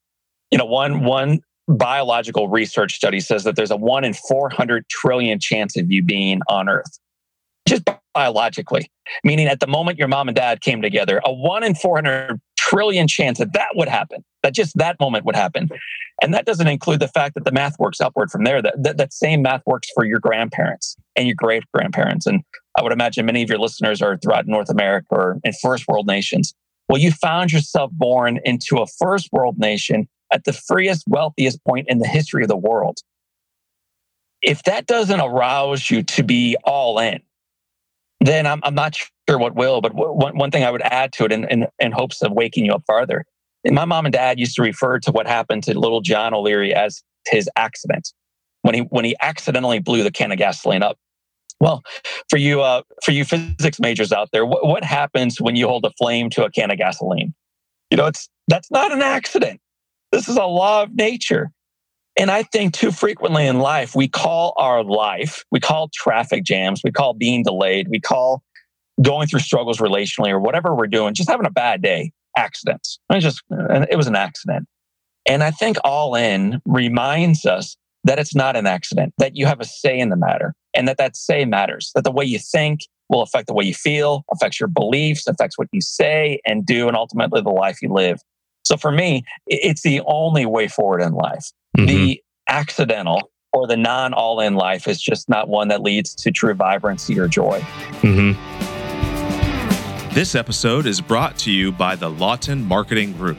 you 0.50 0.58
know, 0.58 0.64
one 0.64 1.04
one 1.04 1.40
biological 1.68 2.48
research 2.48 2.94
study 2.94 3.20
says 3.20 3.44
that 3.44 3.56
there's 3.56 3.70
a 3.70 3.76
one 3.76 4.04
in 4.04 4.14
400 4.14 4.88
trillion 4.88 5.38
chance 5.38 5.76
of 5.76 5.90
you 5.90 6.02
being 6.02 6.40
on 6.48 6.68
Earth, 6.68 6.98
just 7.68 7.82
biologically. 8.14 8.90
Meaning, 9.24 9.48
at 9.48 9.60
the 9.60 9.66
moment 9.66 9.98
your 9.98 10.08
mom 10.08 10.28
and 10.28 10.36
dad 10.36 10.60
came 10.60 10.82
together, 10.82 11.20
a 11.24 11.32
one 11.32 11.64
in 11.64 11.74
400 11.74 12.40
trillion 12.56 13.08
chance 13.08 13.38
that 13.38 13.52
that 13.52 13.70
would 13.74 13.88
happen, 13.88 14.24
that 14.44 14.54
just 14.54 14.76
that 14.78 15.00
moment 15.00 15.24
would 15.24 15.36
happen. 15.36 15.68
And 16.22 16.32
that 16.32 16.46
doesn't 16.46 16.68
include 16.68 17.00
the 17.00 17.08
fact 17.08 17.34
that 17.34 17.44
the 17.44 17.52
math 17.52 17.76
works 17.78 18.00
upward 18.00 18.30
from 18.30 18.44
there. 18.44 18.62
That, 18.62 18.74
that, 18.82 18.96
that 18.98 19.12
same 19.12 19.42
math 19.42 19.62
works 19.66 19.88
for 19.94 20.04
your 20.04 20.20
grandparents 20.20 20.96
and 21.16 21.26
your 21.26 21.34
great 21.36 21.64
grandparents. 21.72 22.26
And 22.26 22.42
I 22.78 22.82
would 22.82 22.92
imagine 22.92 23.26
many 23.26 23.42
of 23.42 23.48
your 23.48 23.58
listeners 23.58 24.00
are 24.00 24.16
throughout 24.16 24.46
North 24.46 24.70
America 24.70 25.06
or 25.10 25.40
in 25.44 25.52
first 25.52 25.86
world 25.88 26.06
nations. 26.06 26.54
Well, 26.88 27.00
you 27.00 27.12
found 27.12 27.52
yourself 27.52 27.90
born 27.92 28.40
into 28.44 28.78
a 28.78 28.86
first 28.86 29.28
world 29.32 29.58
nation 29.58 30.08
at 30.32 30.44
the 30.44 30.52
freest, 30.52 31.04
wealthiest 31.08 31.64
point 31.64 31.86
in 31.88 31.98
the 31.98 32.06
history 32.06 32.42
of 32.42 32.48
the 32.48 32.56
world. 32.56 32.98
If 34.42 34.62
that 34.64 34.86
doesn't 34.86 35.20
arouse 35.20 35.90
you 35.90 36.02
to 36.04 36.22
be 36.22 36.56
all 36.64 36.98
in, 36.98 37.20
then 38.20 38.46
I'm, 38.46 38.60
I'm 38.64 38.74
not 38.74 38.96
sure 39.28 39.38
what 39.38 39.54
will. 39.54 39.80
But 39.80 39.94
one, 39.94 40.36
one 40.36 40.50
thing 40.50 40.64
I 40.64 40.70
would 40.70 40.82
add 40.82 41.12
to 41.14 41.24
it 41.24 41.32
in, 41.32 41.44
in, 41.48 41.66
in 41.78 41.92
hopes 41.92 42.22
of 42.22 42.32
waking 42.32 42.64
you 42.64 42.72
up 42.72 42.84
farther 42.86 43.24
my 43.64 43.84
mom 43.84 44.06
and 44.06 44.12
dad 44.12 44.38
used 44.38 44.56
to 44.56 44.62
refer 44.62 44.98
to 45.00 45.12
what 45.12 45.26
happened 45.26 45.64
to 45.64 45.78
little 45.78 46.00
John 46.00 46.32
O'Leary 46.32 46.74
as 46.74 47.02
his 47.26 47.48
accident 47.56 48.12
when 48.62 48.74
he 48.74 48.80
when 48.82 49.04
he 49.04 49.16
accidentally 49.20 49.78
blew 49.78 50.02
the 50.02 50.10
can 50.10 50.32
of 50.32 50.38
gasoline 50.38 50.82
up. 50.82 50.98
Well, 51.60 51.82
for 52.28 52.38
you 52.38 52.62
uh, 52.62 52.82
for 53.04 53.12
you 53.12 53.24
physics 53.24 53.78
majors 53.78 54.12
out 54.12 54.30
there, 54.32 54.46
what, 54.46 54.66
what 54.66 54.84
happens 54.84 55.40
when 55.40 55.56
you 55.56 55.68
hold 55.68 55.84
a 55.84 55.90
flame 55.98 56.30
to 56.30 56.44
a 56.44 56.50
can 56.50 56.70
of 56.70 56.78
gasoline? 56.78 57.34
You 57.90 57.98
know, 57.98 58.06
it's 58.06 58.28
that's 58.48 58.70
not 58.70 58.92
an 58.92 59.02
accident. 59.02 59.60
This 60.10 60.28
is 60.28 60.36
a 60.36 60.44
law 60.44 60.82
of 60.82 60.94
nature. 60.94 61.50
And 62.16 62.30
I 62.30 62.42
think 62.42 62.74
too 62.74 62.90
frequently 62.90 63.46
in 63.46 63.60
life, 63.60 63.94
we 63.94 64.08
call 64.08 64.52
our 64.56 64.82
life, 64.82 65.44
we 65.52 65.60
call 65.60 65.90
traffic 65.94 66.44
jams, 66.44 66.82
we 66.82 66.90
call 66.90 67.14
being 67.14 67.44
delayed, 67.44 67.88
we 67.88 68.00
call 68.00 68.42
going 69.00 69.28
through 69.28 69.40
struggles 69.40 69.78
relationally 69.78 70.30
or 70.30 70.40
whatever 70.40 70.74
we're 70.74 70.86
doing, 70.86 71.14
just 71.14 71.30
having 71.30 71.46
a 71.46 71.50
bad 71.50 71.82
day 71.82 72.12
accidents. 72.36 72.98
It 73.10 73.20
just 73.20 73.42
it 73.50 73.96
was 73.96 74.06
an 74.06 74.16
accident. 74.16 74.66
And 75.26 75.42
I 75.42 75.50
think 75.50 75.76
all 75.84 76.14
in 76.14 76.60
reminds 76.64 77.44
us 77.44 77.76
that 78.04 78.18
it's 78.18 78.34
not 78.34 78.56
an 78.56 78.66
accident, 78.66 79.14
that 79.18 79.36
you 79.36 79.46
have 79.46 79.60
a 79.60 79.64
say 79.64 79.98
in 79.98 80.08
the 80.08 80.16
matter 80.16 80.54
and 80.74 80.86
that 80.88 80.98
that 80.98 81.16
say 81.16 81.44
matters, 81.44 81.90
that 81.94 82.04
the 82.04 82.10
way 82.10 82.24
you 82.24 82.38
think 82.38 82.80
will 83.08 83.22
affect 83.22 83.48
the 83.48 83.54
way 83.54 83.64
you 83.64 83.74
feel, 83.74 84.24
affects 84.32 84.60
your 84.60 84.68
beliefs, 84.68 85.26
affects 85.26 85.58
what 85.58 85.68
you 85.72 85.80
say 85.80 86.40
and 86.46 86.64
do, 86.64 86.86
and 86.86 86.96
ultimately 86.96 87.40
the 87.40 87.50
life 87.50 87.82
you 87.82 87.92
live. 87.92 88.20
So 88.62 88.76
for 88.76 88.92
me, 88.92 89.24
it's 89.46 89.82
the 89.82 90.00
only 90.06 90.46
way 90.46 90.68
forward 90.68 91.02
in 91.02 91.12
life. 91.14 91.50
Mm-hmm. 91.76 91.86
The 91.86 92.22
accidental 92.48 93.30
or 93.52 93.66
the 93.66 93.76
non 93.76 94.14
all 94.14 94.40
in 94.40 94.54
life 94.54 94.86
is 94.86 95.00
just 95.00 95.28
not 95.28 95.48
one 95.48 95.68
that 95.68 95.82
leads 95.82 96.14
to 96.16 96.30
true 96.30 96.54
vibrancy 96.54 97.18
or 97.18 97.26
joy. 97.26 97.60
Mm-hmm. 98.02 98.38
This 100.14 100.34
episode 100.34 100.86
is 100.86 101.00
brought 101.00 101.38
to 101.38 101.50
you 101.52 101.70
by 101.70 101.94
the 101.96 102.10
Lawton 102.10 102.64
Marketing 102.64 103.12
Group, 103.12 103.38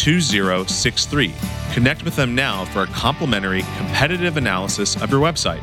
2063. 0.00 1.34
Connect 1.74 2.02
with 2.04 2.16
them 2.16 2.34
now 2.34 2.64
for 2.64 2.84
a 2.84 2.86
complimentary 2.86 3.60
competitive 3.76 4.38
analysis 4.38 4.96
of 5.02 5.10
your 5.10 5.20
website. 5.20 5.60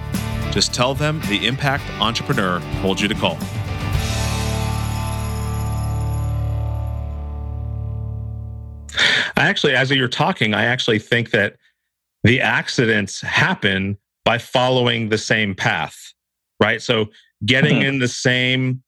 Just 0.51 0.75
tell 0.75 0.93
them 0.93 1.19
the 1.27 1.47
Impact 1.47 1.83
Entrepreneur 1.99 2.61
told 2.81 3.01
you 3.01 3.07
to 3.07 3.15
call. 3.15 3.35
I 9.35 9.47
actually, 9.47 9.73
as 9.73 9.89
you're 9.89 10.07
talking, 10.07 10.53
I 10.53 10.65
actually 10.65 10.99
think 10.99 11.31
that 11.31 11.55
the 12.23 12.39
accidents 12.39 13.21
happen 13.21 13.97
by 14.23 14.37
following 14.37 15.09
the 15.09 15.17
same 15.17 15.55
path, 15.55 16.13
right? 16.59 16.79
So 16.79 17.07
getting 17.43 17.77
mm-hmm. 17.77 17.87
in 17.87 17.99
the 17.99 18.07
same, 18.07 18.83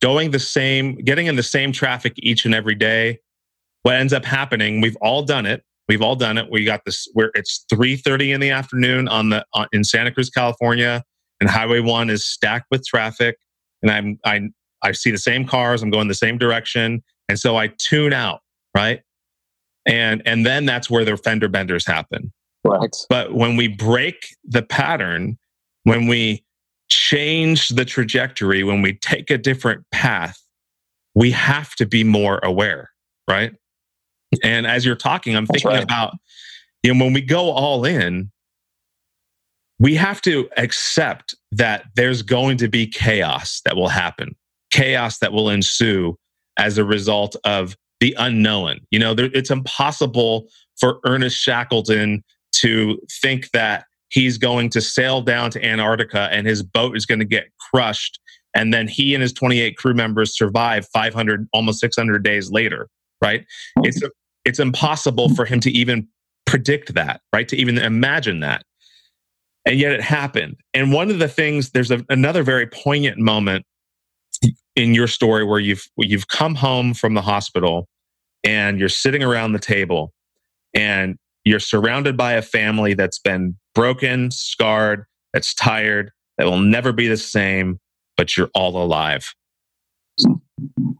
going 0.00 0.30
the 0.30 0.38
same, 0.38 0.94
getting 0.98 1.26
in 1.26 1.34
the 1.34 1.42
same 1.42 1.72
traffic 1.72 2.12
each 2.18 2.44
and 2.44 2.54
every 2.54 2.76
day, 2.76 3.18
what 3.84 3.94
ends 3.94 4.12
up 4.12 4.24
happening 4.24 4.80
we've 4.80 4.96
all 5.00 5.22
done 5.22 5.46
it. 5.46 5.64
We've 5.86 6.02
all 6.02 6.16
done 6.16 6.38
it. 6.38 6.50
We 6.50 6.64
got 6.64 6.86
this 6.86 7.06
where 7.12 7.30
it's 7.34 7.66
3.30 7.72 8.34
in 8.34 8.40
the 8.40 8.50
afternoon 8.50 9.06
on 9.06 9.30
the 9.30 9.46
on, 9.54 9.66
in 9.72 9.84
santa 9.84 10.10
cruz 10.10 10.28
california 10.28 11.04
and 11.40 11.48
highway 11.48 11.80
1 11.80 12.10
is 12.10 12.24
stacked 12.24 12.66
with 12.70 12.86
traffic. 12.86 13.38
And 13.82 13.90
i'm 13.90 14.18
i 14.24 14.40
i 14.82 14.92
see 14.92 15.10
the 15.10 15.18
same 15.18 15.46
cars 15.46 15.82
i'm 15.82 15.90
going 15.90 16.08
the 16.08 16.14
same 16.14 16.38
direction. 16.38 17.02
And 17.28 17.38
so 17.38 17.56
i 17.56 17.72
tune 17.78 18.12
out 18.12 18.40
right? 18.74 19.02
And 19.86 20.22
and 20.26 20.44
then 20.44 20.66
that's 20.66 20.90
where 20.90 21.04
the 21.04 21.16
fender 21.16 21.48
benders 21.48 21.86
happen. 21.86 22.32
Right. 22.64 22.94
But 23.08 23.34
when 23.34 23.56
we 23.56 23.68
break 23.68 24.34
the 24.44 24.62
pattern 24.62 25.38
when 25.84 26.06
we 26.06 26.44
change 26.88 27.68
the 27.68 27.84
trajectory 27.84 28.62
when 28.62 28.82
we 28.82 28.94
take 28.94 29.30
a 29.30 29.38
different 29.38 29.84
path 29.90 30.38
we 31.14 31.30
have 31.30 31.74
to 31.74 31.86
be 31.86 32.04
more 32.04 32.38
aware 32.42 32.90
right 33.28 33.54
and 34.42 34.66
as 34.66 34.84
you're 34.84 34.96
talking, 34.96 35.36
I'm 35.36 35.46
thinking 35.46 35.70
right. 35.70 35.82
about, 35.82 36.14
you 36.82 36.94
know, 36.94 37.04
when 37.04 37.12
we 37.12 37.20
go 37.20 37.50
all 37.50 37.84
in, 37.84 38.30
we 39.78 39.94
have 39.94 40.20
to 40.22 40.48
accept 40.56 41.34
that 41.52 41.84
there's 41.96 42.22
going 42.22 42.56
to 42.58 42.68
be 42.68 42.86
chaos 42.86 43.60
that 43.64 43.76
will 43.76 43.88
happen, 43.88 44.34
chaos 44.70 45.18
that 45.18 45.32
will 45.32 45.50
ensue 45.50 46.16
as 46.56 46.78
a 46.78 46.84
result 46.84 47.36
of 47.44 47.76
the 48.00 48.14
unknown. 48.18 48.80
You 48.90 48.98
know, 48.98 49.14
there, 49.14 49.30
it's 49.34 49.50
impossible 49.50 50.48
for 50.78 50.98
Ernest 51.04 51.36
Shackleton 51.36 52.22
to 52.52 52.98
think 53.22 53.50
that 53.50 53.84
he's 54.08 54.38
going 54.38 54.70
to 54.70 54.80
sail 54.80 55.20
down 55.20 55.50
to 55.50 55.64
Antarctica 55.64 56.28
and 56.30 56.46
his 56.46 56.62
boat 56.62 56.96
is 56.96 57.04
going 57.04 57.18
to 57.18 57.24
get 57.24 57.46
crushed. 57.58 58.20
And 58.54 58.72
then 58.72 58.86
he 58.86 59.14
and 59.14 59.22
his 59.22 59.32
28 59.32 59.76
crew 59.76 59.94
members 59.94 60.36
survive 60.36 60.86
500, 60.92 61.48
almost 61.52 61.80
600 61.80 62.22
days 62.22 62.50
later, 62.50 62.88
right? 63.20 63.44
It's, 63.78 64.00
it's 64.44 64.58
impossible 64.58 65.34
for 65.34 65.44
him 65.44 65.60
to 65.60 65.70
even 65.70 66.08
predict 66.46 66.94
that, 66.94 67.20
right? 67.32 67.48
To 67.48 67.56
even 67.56 67.78
imagine 67.78 68.40
that. 68.40 68.64
And 69.66 69.78
yet 69.78 69.92
it 69.92 70.02
happened. 70.02 70.56
And 70.74 70.92
one 70.92 71.10
of 71.10 71.18
the 71.18 71.28
things, 71.28 71.70
there's 71.70 71.90
a, 71.90 72.04
another 72.10 72.42
very 72.42 72.66
poignant 72.66 73.18
moment 73.18 73.64
in 74.76 74.94
your 74.94 75.06
story 75.06 75.44
where 75.44 75.60
you've 75.60 75.86
you've 75.96 76.28
come 76.28 76.54
home 76.54 76.92
from 76.92 77.14
the 77.14 77.22
hospital 77.22 77.88
and 78.42 78.78
you're 78.78 78.88
sitting 78.88 79.22
around 79.22 79.52
the 79.52 79.58
table 79.58 80.12
and 80.74 81.16
you're 81.44 81.60
surrounded 81.60 82.16
by 82.16 82.32
a 82.32 82.42
family 82.42 82.94
that's 82.94 83.18
been 83.18 83.56
broken, 83.74 84.30
scarred, 84.30 85.04
that's 85.32 85.54
tired, 85.54 86.10
that 86.36 86.44
will 86.44 86.58
never 86.58 86.92
be 86.92 87.06
the 87.06 87.16
same, 87.16 87.78
but 88.16 88.36
you're 88.36 88.50
all 88.54 88.82
alive. 88.82 89.34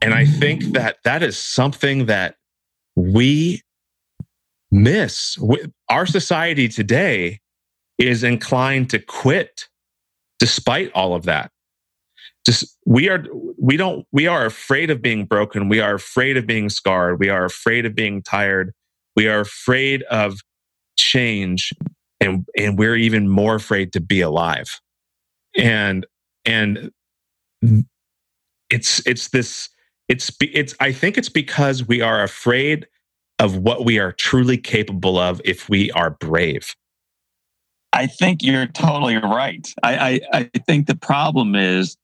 And 0.01 0.13
I 0.13 0.25
think 0.25 0.63
that 0.73 0.97
that 1.03 1.23
is 1.23 1.37
something 1.37 2.05
that 2.07 2.35
we 2.95 3.61
miss. 4.71 5.37
Our 5.89 6.05
society 6.05 6.67
today 6.67 7.39
is 7.97 8.23
inclined 8.23 8.89
to 8.91 8.99
quit 8.99 9.67
despite 10.39 10.91
all 10.93 11.15
of 11.15 11.23
that. 11.23 11.51
Just 12.45 12.77
we 12.85 13.09
are 13.09 13.23
we 13.57 13.77
don't 13.77 14.05
we 14.11 14.27
are 14.27 14.45
afraid 14.45 14.89
of 14.91 15.01
being 15.01 15.25
broken. 15.25 15.67
We 15.67 15.79
are 15.79 15.95
afraid 15.95 16.37
of 16.37 16.45
being 16.45 16.69
scarred. 16.69 17.19
We 17.19 17.29
are 17.29 17.45
afraid 17.45 17.85
of 17.85 17.95
being 17.95 18.21
tired. 18.21 18.71
We 19.15 19.27
are 19.27 19.39
afraid 19.39 20.03
of 20.03 20.39
change 20.97 21.73
and 22.19 22.45
and 22.57 22.77
we're 22.77 22.95
even 22.95 23.29
more 23.29 23.55
afraid 23.55 23.93
to 23.93 24.01
be 24.01 24.21
alive. 24.21 24.79
And 25.57 26.05
and 26.45 26.91
it's 28.69 29.05
it's 29.07 29.29
this 29.29 29.69
it's 30.07 30.31
it's 30.41 30.75
I 30.79 30.91
think 30.91 31.17
it's 31.17 31.29
because 31.29 31.87
we 31.87 32.01
are 32.01 32.23
afraid 32.23 32.87
of 33.39 33.57
what 33.57 33.85
we 33.85 33.99
are 33.99 34.11
truly 34.11 34.57
capable 34.57 35.17
of 35.17 35.41
if 35.43 35.67
we 35.67 35.91
are 35.91 36.11
brave. 36.11 36.75
I 37.93 38.07
think 38.07 38.43
you're 38.43 38.67
totally 38.67 39.15
right. 39.15 39.67
I, 39.83 40.21
I, 40.33 40.39
I 40.39 40.59
think 40.65 40.87
the 40.87 40.95
problem 40.95 41.55
is 41.55 41.97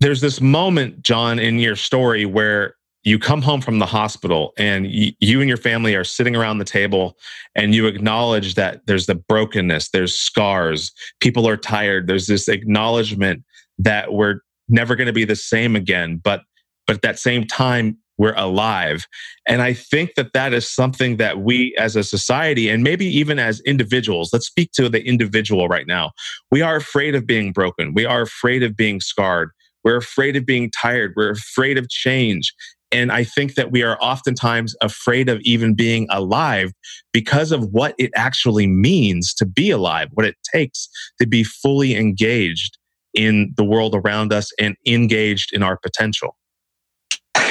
there's 0.00 0.20
this 0.20 0.40
moment, 0.40 1.02
John, 1.02 1.38
in 1.38 1.58
your 1.58 1.76
story 1.76 2.26
where 2.26 2.74
you 3.04 3.18
come 3.18 3.42
home 3.42 3.60
from 3.60 3.78
the 3.78 3.86
hospital 3.86 4.52
and 4.58 4.86
you 4.90 5.40
and 5.40 5.48
your 5.48 5.58
family 5.58 5.94
are 5.94 6.04
sitting 6.04 6.34
around 6.34 6.58
the 6.58 6.64
table 6.64 7.16
and 7.54 7.74
you 7.74 7.86
acknowledge 7.86 8.54
that 8.54 8.86
there's 8.86 9.06
the 9.06 9.14
brokenness, 9.14 9.90
there's 9.90 10.16
scars, 10.16 10.90
people 11.20 11.46
are 11.46 11.56
tired, 11.56 12.06
there's 12.06 12.26
this 12.26 12.48
acknowledgement 12.48 13.44
that 13.78 14.14
we're 14.14 14.40
never 14.68 14.96
going 14.96 15.06
to 15.06 15.12
be 15.12 15.24
the 15.24 15.36
same 15.36 15.76
again. 15.76 16.16
But 16.16 16.42
but 16.86 16.96
at 16.96 17.02
that 17.02 17.18
same 17.18 17.46
time, 17.46 17.98
we're 18.16 18.34
alive. 18.34 19.06
And 19.48 19.60
I 19.60 19.72
think 19.72 20.14
that 20.14 20.32
that 20.34 20.52
is 20.52 20.68
something 20.70 21.16
that 21.16 21.40
we 21.40 21.74
as 21.78 21.96
a 21.96 22.04
society 22.04 22.68
and 22.68 22.82
maybe 22.84 23.06
even 23.06 23.38
as 23.38 23.60
individuals, 23.60 24.30
let's 24.32 24.46
speak 24.46 24.70
to 24.72 24.88
the 24.88 25.04
individual 25.04 25.68
right 25.68 25.86
now. 25.86 26.12
We 26.50 26.62
are 26.62 26.76
afraid 26.76 27.14
of 27.14 27.26
being 27.26 27.52
broken. 27.52 27.92
We 27.92 28.04
are 28.04 28.22
afraid 28.22 28.62
of 28.62 28.76
being 28.76 29.00
scarred. 29.00 29.50
We're 29.82 29.96
afraid 29.96 30.36
of 30.36 30.46
being 30.46 30.70
tired. 30.70 31.12
We're 31.16 31.32
afraid 31.32 31.76
of 31.76 31.88
change. 31.88 32.54
And 32.92 33.10
I 33.10 33.24
think 33.24 33.54
that 33.54 33.72
we 33.72 33.82
are 33.82 33.98
oftentimes 34.00 34.76
afraid 34.80 35.28
of 35.28 35.40
even 35.40 35.74
being 35.74 36.06
alive 36.10 36.72
because 37.12 37.50
of 37.50 37.64
what 37.72 37.94
it 37.98 38.12
actually 38.14 38.68
means 38.68 39.34
to 39.34 39.44
be 39.44 39.70
alive, 39.70 40.08
what 40.12 40.24
it 40.24 40.36
takes 40.52 40.88
to 41.20 41.26
be 41.26 41.42
fully 41.42 41.96
engaged 41.96 42.78
in 43.12 43.52
the 43.56 43.64
world 43.64 43.94
around 43.96 44.32
us 44.32 44.52
and 44.60 44.76
engaged 44.86 45.52
in 45.52 45.62
our 45.62 45.76
potential. 45.76 46.36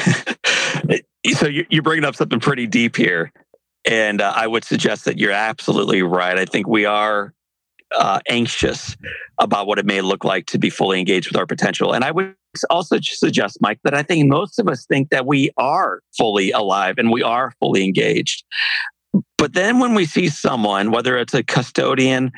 so 1.33 1.47
you're 1.47 1.83
bringing 1.83 2.05
up 2.05 2.15
something 2.15 2.39
pretty 2.39 2.67
deep 2.67 2.95
here. 2.95 3.31
And 3.85 4.21
uh, 4.21 4.33
I 4.35 4.47
would 4.47 4.63
suggest 4.63 5.05
that 5.05 5.17
you're 5.17 5.31
absolutely 5.31 6.03
right. 6.03 6.37
I 6.37 6.45
think 6.45 6.67
we 6.67 6.85
are 6.85 7.33
uh, 7.97 8.19
anxious 8.27 8.95
about 9.39 9.67
what 9.67 9.77
it 9.77 9.85
may 9.85 10.01
look 10.01 10.23
like 10.23 10.45
to 10.47 10.57
be 10.57 10.69
fully 10.69 10.99
engaged 10.99 11.29
with 11.29 11.37
our 11.37 11.45
potential. 11.45 11.93
And 11.93 12.03
I 12.03 12.11
would 12.11 12.35
also 12.69 12.97
suggest, 13.01 13.57
Mike, 13.61 13.79
that 13.83 13.93
I 13.93 14.03
think 14.03 14.27
most 14.27 14.59
of 14.59 14.67
us 14.67 14.85
think 14.85 15.09
that 15.09 15.25
we 15.25 15.51
are 15.57 16.01
fully 16.17 16.51
alive 16.51 16.95
and 16.97 17.11
we 17.11 17.23
are 17.23 17.51
fully 17.59 17.83
engaged. 17.83 18.43
But 19.37 19.53
then 19.53 19.79
when 19.79 19.93
we 19.93 20.05
see 20.05 20.29
someone, 20.29 20.91
whether 20.91 21.17
it's 21.17 21.33
a 21.33 21.43
custodian 21.43 22.31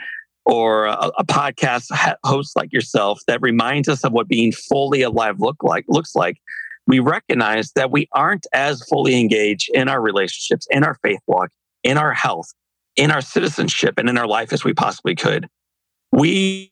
or 0.46 0.86
a, 0.86 1.12
a 1.18 1.26
podcast 1.26 1.88
host 2.24 2.56
like 2.56 2.72
yourself, 2.74 3.22
that 3.28 3.42
reminds 3.42 3.88
us 3.88 4.04
of 4.04 4.12
what 4.12 4.28
being 4.28 4.52
fully 4.52 5.02
alive 5.02 5.40
look 5.40 5.64
like 5.64 5.86
looks 5.88 6.16
like, 6.16 6.38
we 6.88 7.00
recognize 7.00 7.72
that 7.76 7.92
we 7.92 8.08
aren't 8.14 8.46
as 8.54 8.82
fully 8.84 9.20
engaged 9.20 9.70
in 9.74 9.88
our 9.88 10.02
relationships, 10.02 10.68
in 10.70 10.84
our 10.84 10.96
faith 11.02 11.20
walk, 11.28 11.50
in 11.84 11.98
our 11.98 12.14
health, 12.14 12.54
in 12.96 13.12
our 13.12 13.22
citizenship, 13.22 13.96
and 13.98 14.10
in 14.10 14.18
our 14.18 14.28
life 14.28 14.54
as 14.54 14.64
we 14.64 14.74
possibly 14.74 15.16
could. 15.16 15.48
We, 16.12 16.72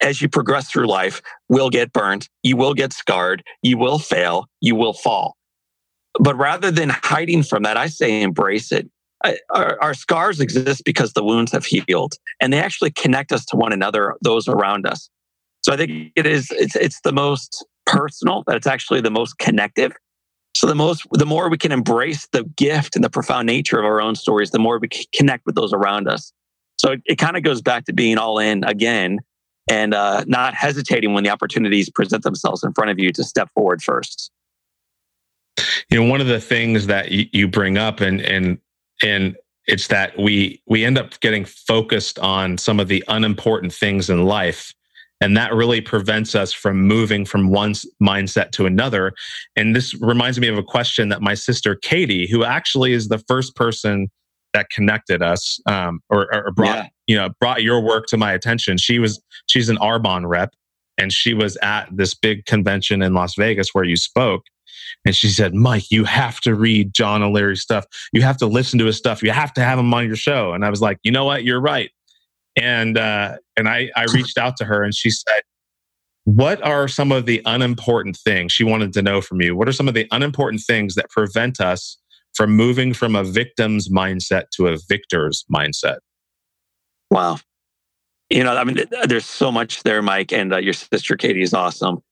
as 0.00 0.22
you 0.22 0.28
progress 0.28 0.70
through 0.70 0.86
life, 0.86 1.20
will 1.48 1.70
get 1.70 1.92
burned, 1.92 2.28
you 2.42 2.56
will 2.56 2.74
get 2.74 2.92
scarred, 2.92 3.42
you 3.62 3.76
will 3.76 3.98
fail, 3.98 4.46
you 4.60 4.74
will 4.74 4.92
fall. 4.92 5.36
But 6.20 6.36
rather 6.36 6.70
than 6.70 6.90
hiding 6.90 7.42
from 7.42 7.64
that, 7.64 7.76
I 7.76 7.88
say 7.88 8.22
embrace 8.22 8.72
it. 8.72 8.88
Our, 9.50 9.76
our, 9.82 9.94
scars 9.94 10.38
exist 10.38 10.82
because 10.84 11.12
the 11.12 11.24
wounds 11.24 11.50
have 11.50 11.64
healed 11.64 12.14
and 12.40 12.52
they 12.52 12.60
actually 12.60 12.92
connect 12.92 13.32
us 13.32 13.44
to 13.46 13.56
one 13.56 13.72
another, 13.72 14.14
those 14.22 14.46
around 14.46 14.86
us. 14.86 15.10
So 15.62 15.72
I 15.72 15.76
think 15.76 16.12
it 16.14 16.24
is, 16.24 16.46
it's, 16.52 16.76
it's 16.76 17.00
the 17.02 17.12
most 17.12 17.66
personal, 17.88 18.44
that 18.46 18.56
it's 18.56 18.66
actually 18.66 19.00
the 19.00 19.10
most 19.10 19.38
connective. 19.38 19.92
So 20.54 20.66
the 20.66 20.74
most, 20.74 21.06
the 21.12 21.26
more 21.26 21.48
we 21.48 21.58
can 21.58 21.72
embrace 21.72 22.28
the 22.32 22.44
gift 22.56 22.94
and 22.94 23.04
the 23.04 23.10
profound 23.10 23.46
nature 23.46 23.78
of 23.78 23.84
our 23.84 24.00
own 24.00 24.14
stories, 24.14 24.50
the 24.50 24.58
more 24.58 24.78
we 24.78 24.88
connect 25.14 25.46
with 25.46 25.54
those 25.54 25.72
around 25.72 26.08
us. 26.08 26.32
So 26.76 26.92
it, 26.92 27.02
it 27.06 27.16
kind 27.16 27.36
of 27.36 27.42
goes 27.42 27.62
back 27.62 27.84
to 27.86 27.92
being 27.92 28.18
all 28.18 28.38
in 28.38 28.64
again 28.64 29.18
and 29.68 29.94
uh, 29.94 30.24
not 30.26 30.54
hesitating 30.54 31.12
when 31.12 31.24
the 31.24 31.30
opportunities 31.30 31.90
present 31.90 32.22
themselves 32.22 32.62
in 32.62 32.72
front 32.72 32.90
of 32.90 32.98
you 32.98 33.12
to 33.12 33.24
step 33.24 33.50
forward 33.54 33.82
first. 33.82 34.30
You 35.90 36.00
know, 36.02 36.10
one 36.10 36.20
of 36.20 36.26
the 36.26 36.40
things 36.40 36.86
that 36.86 37.10
you, 37.10 37.26
you 37.32 37.48
bring 37.48 37.78
up 37.78 38.00
and 38.00 38.20
and 38.20 38.58
and 39.02 39.36
it's 39.66 39.88
that 39.88 40.16
we 40.18 40.62
we 40.66 40.84
end 40.84 40.98
up 40.98 41.18
getting 41.20 41.44
focused 41.44 42.18
on 42.20 42.58
some 42.58 42.78
of 42.80 42.88
the 42.88 43.04
unimportant 43.08 43.72
things 43.72 44.08
in 44.08 44.24
life 44.24 44.72
and 45.20 45.36
that 45.36 45.52
really 45.52 45.80
prevents 45.80 46.34
us 46.34 46.52
from 46.52 46.82
moving 46.82 47.24
from 47.24 47.48
one 47.48 47.72
mindset 48.02 48.52
to 48.52 48.66
another. 48.66 49.12
And 49.56 49.74
this 49.74 49.94
reminds 50.00 50.38
me 50.38 50.48
of 50.48 50.56
a 50.56 50.62
question 50.62 51.08
that 51.08 51.20
my 51.20 51.34
sister 51.34 51.74
Katie, 51.74 52.28
who 52.28 52.44
actually 52.44 52.92
is 52.92 53.08
the 53.08 53.18
first 53.26 53.56
person 53.56 54.08
that 54.54 54.70
connected 54.70 55.22
us 55.22 55.60
um, 55.66 56.00
or, 56.08 56.32
or, 56.34 56.52
brought 56.52 56.76
yeah. 56.76 56.88
you 57.06 57.16
know 57.16 57.28
brought 57.38 57.62
your 57.62 57.80
work 57.80 58.06
to 58.06 58.16
my 58.16 58.32
attention. 58.32 58.78
She 58.78 58.98
was 58.98 59.20
she's 59.46 59.68
an 59.68 59.76
Arbonne 59.78 60.28
rep, 60.28 60.54
and 60.96 61.12
she 61.12 61.34
was 61.34 61.56
at 61.58 61.88
this 61.92 62.14
big 62.14 62.46
convention 62.46 63.02
in 63.02 63.14
Las 63.14 63.34
Vegas 63.36 63.70
where 63.72 63.84
you 63.84 63.96
spoke. 63.96 64.42
And 65.04 65.14
she 65.14 65.28
said, 65.28 65.54
Mike, 65.54 65.90
you 65.90 66.04
have 66.04 66.40
to 66.40 66.54
read 66.54 66.94
John 66.94 67.22
O'Leary's 67.22 67.60
stuff. 67.60 67.84
You 68.12 68.22
have 68.22 68.38
to 68.38 68.46
listen 68.46 68.78
to 68.78 68.86
his 68.86 68.96
stuff. 68.96 69.22
You 69.22 69.30
have 69.32 69.52
to 69.54 69.62
have 69.62 69.78
him 69.78 69.92
on 69.92 70.06
your 70.06 70.16
show. 70.16 70.54
And 70.54 70.64
I 70.64 70.70
was 70.70 70.80
like, 70.80 70.98
you 71.02 71.12
know 71.12 71.24
what? 71.24 71.44
You're 71.44 71.60
right 71.60 71.90
and 72.58 72.98
uh, 72.98 73.36
and 73.56 73.68
I, 73.68 73.90
I 73.96 74.04
reached 74.14 74.38
out 74.38 74.56
to 74.58 74.64
her 74.64 74.82
and 74.82 74.94
she 74.94 75.10
said 75.10 75.42
what 76.28 76.62
are 76.62 76.88
some 76.88 77.10
of 77.10 77.24
the 77.24 77.40
unimportant 77.46 78.14
things 78.14 78.52
she 78.52 78.62
wanted 78.62 78.92
to 78.92 79.00
know 79.00 79.22
from 79.22 79.40
you? 79.40 79.56
What 79.56 79.66
are 79.66 79.72
some 79.72 79.88
of 79.88 79.94
the 79.94 80.06
unimportant 80.10 80.60
things 80.60 80.94
that 80.94 81.08
prevent 81.08 81.58
us 81.58 81.96
from 82.34 82.54
moving 82.54 82.92
from 82.92 83.16
a 83.16 83.24
victim's 83.24 83.88
mindset 83.88 84.50
to 84.56 84.68
a 84.68 84.76
victor's 84.90 85.46
mindset? 85.50 86.00
Wow. 87.10 87.38
You 88.28 88.44
know 88.44 88.54
i 88.54 88.62
mean 88.62 88.84
there's 89.06 89.24
so 89.24 89.50
much 89.50 89.84
there 89.84 90.02
mike 90.02 90.30
and 90.34 90.52
uh, 90.52 90.58
your 90.58 90.74
sister 90.74 91.16
katie 91.16 91.40
is 91.40 91.54
awesome. 91.54 92.02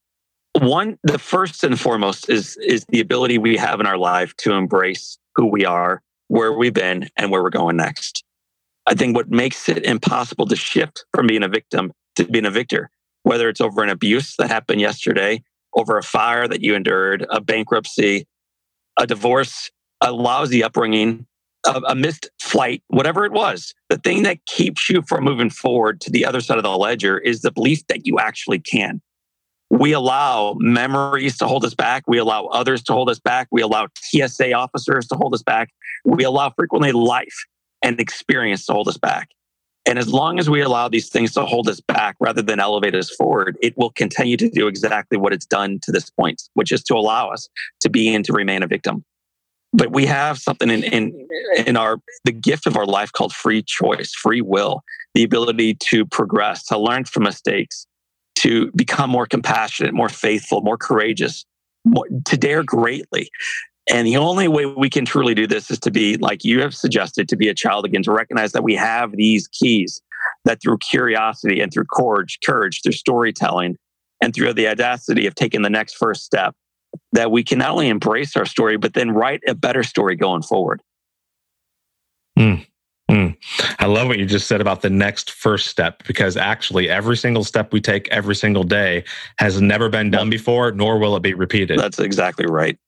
One 0.59 0.98
the 1.02 1.18
first 1.18 1.62
and 1.62 1.78
foremost 1.78 2.30
is 2.30 2.56
is 2.56 2.87
the 2.88 3.00
ability 3.00 3.37
we 3.37 3.59
have 3.59 3.80
in 3.80 3.87
our 3.87 3.98
life 3.98 4.35
to 4.38 4.52
embrace 4.52 5.18
who 5.35 5.44
we 5.44 5.66
are 5.66 6.00
where 6.28 6.54
we've 6.54 6.72
been 6.72 7.11
and 7.18 7.30
where 7.30 7.42
we're 7.42 7.50
going 7.50 7.76
next 7.76 8.24
I 8.87 8.94
think 8.94 9.16
what 9.16 9.31
makes 9.31 9.68
it 9.68 9.85
impossible 9.85 10.46
to 10.46 10.57
shift 10.57 11.05
from 11.12 11.27
being 11.27 11.42
a 11.42 11.49
victim 11.49 11.92
to 12.16 12.25
being 12.25 12.46
a 12.46 12.51
victor, 12.51 12.90
whether 13.25 13.49
it's 13.49 13.61
over 13.61 13.83
an 13.83 13.90
abuse 13.90 14.35
that 14.38 14.49
happened 14.49 14.81
yesterday, 14.81 15.42
over 15.75 15.99
a 15.99 16.03
fire 16.03 16.49
that 16.49 16.62
you 16.62 16.75
endured, 16.75 17.27
a 17.31 17.40
bankruptcy, 17.40 18.27
a 18.96 19.07
divorce, 19.07 19.70
a 20.01 20.12
lousy 20.12 20.62
upbringing, 20.62 21.27
a, 21.66 21.81
a 21.88 21.94
missed 21.94 22.31
flight, 22.40 22.83
whatever 22.88 23.25
it 23.25 23.33
was, 23.33 23.75
the 23.90 23.99
thing 23.99 24.22
that 24.22 24.44
keeps 24.46 24.88
you 24.88 25.03
from 25.07 25.25
moving 25.25 25.51
forward 25.51 26.01
to 26.03 26.11
the 26.11 26.25
other 26.25 26.40
side 26.40 26.57
of 26.57 26.62
the 26.62 26.70
ledger 26.77 27.18
is 27.18 27.42
the 27.42 27.53
belief 27.53 27.87
that 27.88 28.07
you 28.07 28.18
actually 28.18 28.61
can. 28.61 29.03
We 29.68 29.92
allow 29.92 30.55
memories 30.59 31.37
to 31.38 31.49
hold 31.49 31.64
us 31.64 31.75
back. 31.75 32.05
We 32.07 32.18
allow 32.18 32.46
others 32.46 32.85
to 32.85 32.92
hold 32.92 33.11
us 33.11 33.18
back. 33.18 33.49
We 33.51 33.62
allow 33.62 33.88
TSA 34.01 34.53
officers 34.53 35.09
to 35.09 35.16
hold 35.16 35.35
us 35.35 35.42
back. 35.42 35.70
We 36.05 36.22
allow 36.22 36.51
frequently 36.51 36.92
life 36.92 37.35
and 37.82 38.00
experience 38.00 38.66
to 38.66 38.72
hold 38.72 38.88
us 38.88 38.96
back. 38.96 39.30
And 39.86 40.00
as 40.00 40.12
long 40.12 40.40
as 40.40 40.50
we 40.50 40.60
allow 40.60 40.88
these 40.88 41.08
things 41.08 41.32
to 41.34 41.44
hold 41.44 41.68
us 41.68 41.80
back 41.80 42.16
rather 42.18 42.42
than 42.42 42.58
elevate 42.58 42.96
us 42.96 43.08
forward, 43.08 43.56
it 43.62 43.76
will 43.76 43.90
continue 43.90 44.36
to 44.36 44.50
do 44.50 44.66
exactly 44.66 45.16
what 45.16 45.32
it's 45.32 45.46
done 45.46 45.78
to 45.82 45.92
this 45.92 46.10
point, 46.10 46.42
which 46.54 46.72
is 46.72 46.82
to 46.84 46.94
allow 46.94 47.30
us 47.30 47.48
to 47.80 47.88
be 47.88 48.12
and 48.12 48.24
to 48.24 48.32
remain 48.32 48.64
a 48.64 48.66
victim. 48.66 49.04
But 49.72 49.92
we 49.92 50.06
have 50.06 50.38
something 50.38 50.70
in, 50.70 50.82
in, 50.82 51.28
in 51.66 51.76
our, 51.76 51.98
the 52.24 52.32
gift 52.32 52.66
of 52.66 52.76
our 52.76 52.86
life 52.86 53.12
called 53.12 53.32
free 53.32 53.62
choice, 53.62 54.12
free 54.12 54.40
will, 54.40 54.82
the 55.14 55.22
ability 55.22 55.74
to 55.74 56.04
progress, 56.04 56.64
to 56.64 56.78
learn 56.78 57.04
from 57.04 57.24
mistakes, 57.24 57.86
to 58.36 58.72
become 58.72 59.10
more 59.10 59.26
compassionate, 59.26 59.94
more 59.94 60.08
faithful, 60.08 60.62
more 60.62 60.78
courageous, 60.78 61.44
more, 61.84 62.06
to 62.24 62.36
dare 62.36 62.64
greatly. 62.64 63.28
And 63.88 64.07
the 64.07 64.16
only 64.16 64.49
way 64.49 64.66
we 64.66 64.90
can 64.90 65.05
truly 65.05 65.35
do 65.35 65.46
this 65.46 65.70
is 65.70 65.79
to 65.81 65.90
be, 65.90 66.16
like 66.16 66.44
you 66.44 66.61
have 66.61 66.75
suggested, 66.75 67.29
to 67.29 67.37
be 67.37 67.49
a 67.49 67.55
child 67.55 67.85
again, 67.85 68.03
to 68.03 68.12
recognize 68.12 68.53
that 68.53 68.64
we 68.64 68.75
have 68.75 69.12
these 69.12 69.46
keys 69.49 70.03
that 70.44 70.61
through 70.61 70.79
curiosity 70.79 71.61
and 71.61 71.72
through 71.72 71.87
courage, 71.92 72.38
courage, 72.44 72.83
through 72.83 72.92
storytelling, 72.92 73.77
and 74.20 74.35
through 74.35 74.53
the 74.55 74.66
audacity 74.66 75.27
of 75.27 75.35
taking 75.35 75.62
the 75.62 75.70
next 75.70 75.94
first 75.94 76.25
step, 76.25 76.55
that 77.12 77.31
we 77.31 77.44
can 77.44 77.59
not 77.59 77.70
only 77.70 77.88
embrace 77.88 78.37
our 78.37 78.46
story, 78.46 78.77
but 78.77 78.94
then 78.94 79.11
write 79.11 79.40
a 79.46 79.55
better 79.55 79.83
story 79.83 80.16
going 80.16 80.42
forward. 80.42 80.83
Mm, 82.38 82.66
mm. 83.11 83.37
I 83.79 83.87
love 83.87 84.09
what 84.09 84.18
you 84.18 84.27
just 84.27 84.49
said 84.49 84.61
about 84.61 84.83
the 84.83 84.90
next 84.90 85.31
first 85.31 85.68
step, 85.68 86.03
because 86.07 86.37
actually, 86.37 86.88
every 86.88 87.16
single 87.16 87.44
step 87.44 87.72
we 87.72 87.81
take 87.81 88.09
every 88.09 88.35
single 88.35 88.64
day 88.64 89.05
has 89.38 89.61
never 89.61 89.88
been 89.88 90.11
done 90.11 90.29
before, 90.29 90.72
nor 90.72 90.99
will 90.99 91.14
it 91.14 91.22
be 91.22 91.35
repeated. 91.35 91.79
That's 91.79 91.99
exactly 91.99 92.46
right. 92.46 92.79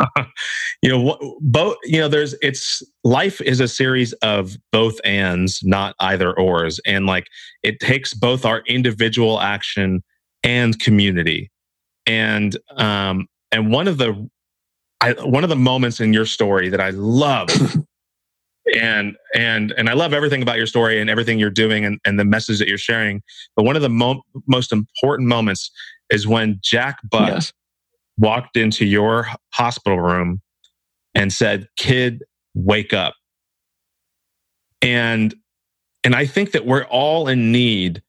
you 0.82 0.88
know, 0.88 1.38
both. 1.40 1.76
You 1.84 2.00
know, 2.00 2.08
there's 2.08 2.34
it's 2.42 2.82
life 3.04 3.40
is 3.40 3.60
a 3.60 3.68
series 3.68 4.12
of 4.14 4.56
both 4.72 5.00
ands, 5.04 5.60
not 5.62 5.94
either 6.00 6.38
ors, 6.38 6.80
and 6.86 7.06
like 7.06 7.26
it 7.62 7.80
takes 7.80 8.14
both 8.14 8.44
our 8.44 8.60
individual 8.66 9.40
action 9.40 10.02
and 10.42 10.78
community. 10.78 11.50
And 12.06 12.56
um, 12.76 13.26
and 13.52 13.70
one 13.70 13.88
of 13.88 13.98
the 13.98 14.28
I, 15.00 15.12
one 15.12 15.44
of 15.44 15.50
the 15.50 15.56
moments 15.56 16.00
in 16.00 16.12
your 16.12 16.26
story 16.26 16.68
that 16.68 16.80
I 16.80 16.90
love 16.90 17.48
and 18.74 19.16
and 19.34 19.72
and 19.76 19.88
I 19.88 19.94
love 19.94 20.12
everything 20.12 20.42
about 20.42 20.56
your 20.56 20.66
story 20.66 21.00
and 21.00 21.08
everything 21.08 21.38
you're 21.38 21.50
doing 21.50 21.84
and, 21.84 21.98
and 22.04 22.18
the 22.18 22.24
message 22.24 22.58
that 22.58 22.68
you're 22.68 22.78
sharing. 22.78 23.22
But 23.56 23.64
one 23.64 23.76
of 23.76 23.82
the 23.82 23.88
mo- 23.88 24.22
most 24.46 24.72
important 24.72 25.28
moments 25.28 25.70
is 26.10 26.26
when 26.26 26.58
Jack 26.62 26.98
Buck 27.10 27.28
yes. 27.28 27.52
Walked 28.18 28.56
into 28.56 28.84
your 28.84 29.28
hospital 29.54 30.00
room 30.00 30.40
and 31.14 31.32
said, 31.32 31.68
"Kid, 31.76 32.22
wake 32.54 32.92
up." 32.92 33.14
And 34.82 35.34
and 36.04 36.14
I 36.14 36.26
think 36.26 36.52
that 36.52 36.66
we're 36.66 36.84
all 36.84 37.28
in 37.28 37.52
need 37.52 38.02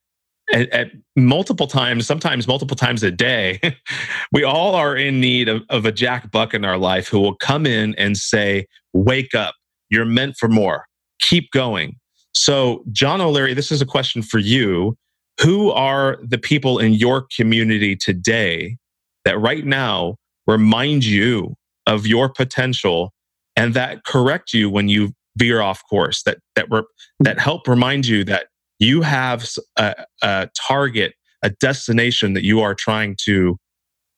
at, 0.54 0.69
at, 0.69 0.91
multiple 1.15 1.67
times, 1.67 2.08
sometimes 2.08 2.48
multiple 2.48 2.76
times 2.76 3.04
a 3.04 3.12
day, 3.12 3.60
we 4.32 4.43
all 4.43 4.76
are 4.76 4.95
in 4.95 5.19
need 5.19 5.50
of, 5.50 5.63
of 5.69 5.86
a 5.86 5.91
Jack 5.91 6.32
Buck 6.32 6.54
in 6.54 6.63
our 6.63 6.78
life 6.78 7.08
who 7.08 7.19
will 7.19 7.36
come 7.36 7.65
in 7.65 7.93
and 7.95 8.17
say, 8.17 8.65
Wake 8.93 9.36
up, 9.36 9.56
you're 9.89 10.06
meant 10.06 10.36
for 10.38 10.48
more, 10.48 10.86
keep 11.19 11.52
going. 11.52 11.98
So, 12.34 12.84
John 12.91 13.22
O'Leary, 13.22 13.54
this 13.54 13.72
is 13.72 13.82
a 13.82 13.86
question 13.86 14.22
for 14.22 14.39
you. 14.39 14.98
Who 15.41 15.72
are 15.72 16.19
the 16.22 16.38
people 16.38 16.80
in 16.80 16.93
your 16.93 17.26
community 17.36 17.95
today 17.95 18.78
that 19.25 19.39
right 19.39 19.65
now 19.65 20.15
remind 20.47 21.05
you 21.05 21.55
of 21.86 22.08
your 22.08 22.29
potential 22.29 23.12
and 23.55 23.73
that 23.73 24.03
correct 24.05 24.53
you 24.53 24.69
when 24.69 24.88
you 24.88 25.12
veer 25.38 25.62
off 25.62 25.82
course 25.89 26.23
that 26.23 26.38
that 26.55 26.67
that 27.19 27.39
help 27.39 27.67
remind 27.67 28.05
you 28.05 28.23
that 28.23 28.47
you 28.79 29.01
have 29.01 29.47
a, 29.77 30.05
a 30.21 30.49
target, 30.67 31.13
a 31.43 31.49
destination 31.49 32.34
that 32.34 32.43
you 32.43 32.62
are 32.62 32.73
trying 32.73 33.15
to 33.25 33.58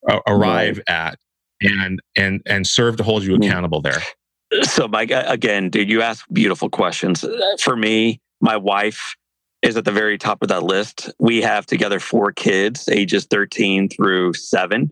uh, 0.10 0.20
arrive 0.28 0.78
right. 0.78 1.12
at 1.12 1.20
and 1.62 2.00
and 2.18 2.42
and 2.46 2.66
serve 2.66 2.98
to 2.98 3.04
hold 3.04 3.24
you 3.24 3.36
hmm. 3.36 3.44
accountable 3.44 3.82
there. 3.82 4.02
So, 4.64 4.88
Mike, 4.88 5.12
again, 5.12 5.70
dude, 5.70 5.90
you 5.90 6.02
ask 6.02 6.26
beautiful 6.34 6.70
questions. 6.70 7.24
For 7.62 7.78
me, 7.78 8.20
my 8.42 8.58
wife 8.58 9.16
is 9.62 9.78
at 9.78 9.86
the 9.86 9.92
very 9.92 10.18
top 10.18 10.42
of 10.42 10.48
that 10.50 10.64
list. 10.64 11.12
We 11.20 11.42
have 11.42 11.66
together 11.66 12.00
four 12.00 12.32
kids, 12.32 12.90
ages 12.90 13.26
13 13.26 13.90
through 13.90 14.34
seven, 14.34 14.92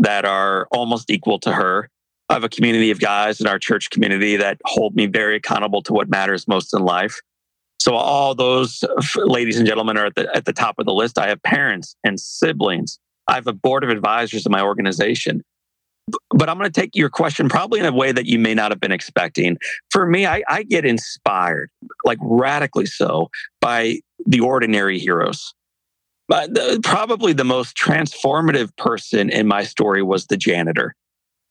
that 0.00 0.24
are 0.24 0.66
almost 0.70 1.10
equal 1.10 1.38
to 1.40 1.52
her. 1.52 1.88
I 2.28 2.34
have 2.34 2.44
a 2.44 2.48
community 2.48 2.90
of 2.90 3.00
guys 3.00 3.40
in 3.40 3.46
our 3.46 3.58
church 3.58 3.90
community 3.90 4.36
that 4.36 4.60
hold 4.64 4.94
me 4.94 5.06
very 5.06 5.36
accountable 5.36 5.82
to 5.82 5.92
what 5.92 6.08
matters 6.08 6.46
most 6.46 6.74
in 6.74 6.82
life. 6.82 7.20
So 7.80 7.94
all 7.94 8.34
those 8.34 8.84
ladies 9.16 9.56
and 9.56 9.66
gentlemen 9.66 9.96
are 9.96 10.06
at 10.06 10.14
the, 10.14 10.34
at 10.36 10.44
the 10.44 10.52
top 10.52 10.78
of 10.78 10.86
the 10.86 10.92
list. 10.92 11.18
I 11.18 11.28
have 11.28 11.42
parents 11.42 11.96
and 12.04 12.18
siblings. 12.18 12.98
I 13.28 13.34
have 13.34 13.46
a 13.46 13.52
board 13.52 13.84
of 13.84 13.90
advisors 13.90 14.44
in 14.44 14.52
my 14.52 14.62
organization. 14.62 15.42
But 16.30 16.48
I'm 16.48 16.58
going 16.58 16.70
to 16.70 16.80
take 16.80 16.94
your 16.94 17.10
question 17.10 17.48
probably 17.48 17.80
in 17.80 17.86
a 17.86 17.92
way 17.92 18.12
that 18.12 18.26
you 18.26 18.38
may 18.38 18.54
not 18.54 18.70
have 18.70 18.80
been 18.80 18.92
expecting. 18.92 19.58
For 19.90 20.06
me, 20.06 20.26
I, 20.26 20.42
I 20.48 20.62
get 20.62 20.84
inspired, 20.84 21.70
like 22.04 22.18
radically 22.20 22.86
so, 22.86 23.30
by 23.60 24.00
the 24.26 24.40
ordinary 24.40 24.98
heroes. 24.98 25.54
But 26.28 26.54
the, 26.54 26.80
probably 26.82 27.32
the 27.32 27.44
most 27.44 27.76
transformative 27.76 28.76
person 28.76 29.30
in 29.30 29.46
my 29.46 29.64
story 29.64 30.02
was 30.02 30.26
the 30.26 30.36
janitor 30.36 30.94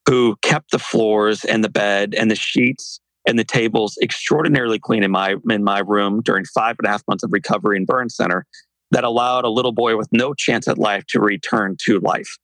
who 0.07 0.37
kept 0.41 0.71
the 0.71 0.79
floors 0.79 1.43
and 1.43 1.63
the 1.63 1.69
bed 1.69 2.13
and 2.15 2.31
the 2.31 2.35
sheets 2.35 2.99
and 3.27 3.37
the 3.37 3.43
tables 3.43 3.97
extraordinarily 4.01 4.79
clean 4.79 5.03
in 5.03 5.11
my 5.11 5.35
in 5.49 5.63
my 5.63 5.79
room 5.79 6.21
during 6.21 6.45
five 6.45 6.77
and 6.79 6.87
a 6.87 6.89
half 6.89 7.03
months 7.07 7.23
of 7.23 7.33
recovery 7.33 7.75
in 7.75 7.85
Burn 7.85 8.09
Center 8.09 8.45
that 8.91 9.03
allowed 9.03 9.43
a 9.43 9.49
little 9.49 9.73
boy 9.73 9.97
with 9.97 10.07
no 10.13 10.33
chance 10.33 10.67
at 10.67 10.77
life 10.77 11.05
to 11.07 11.19
return 11.19 11.75
to 11.81 11.99
life. 11.99 12.37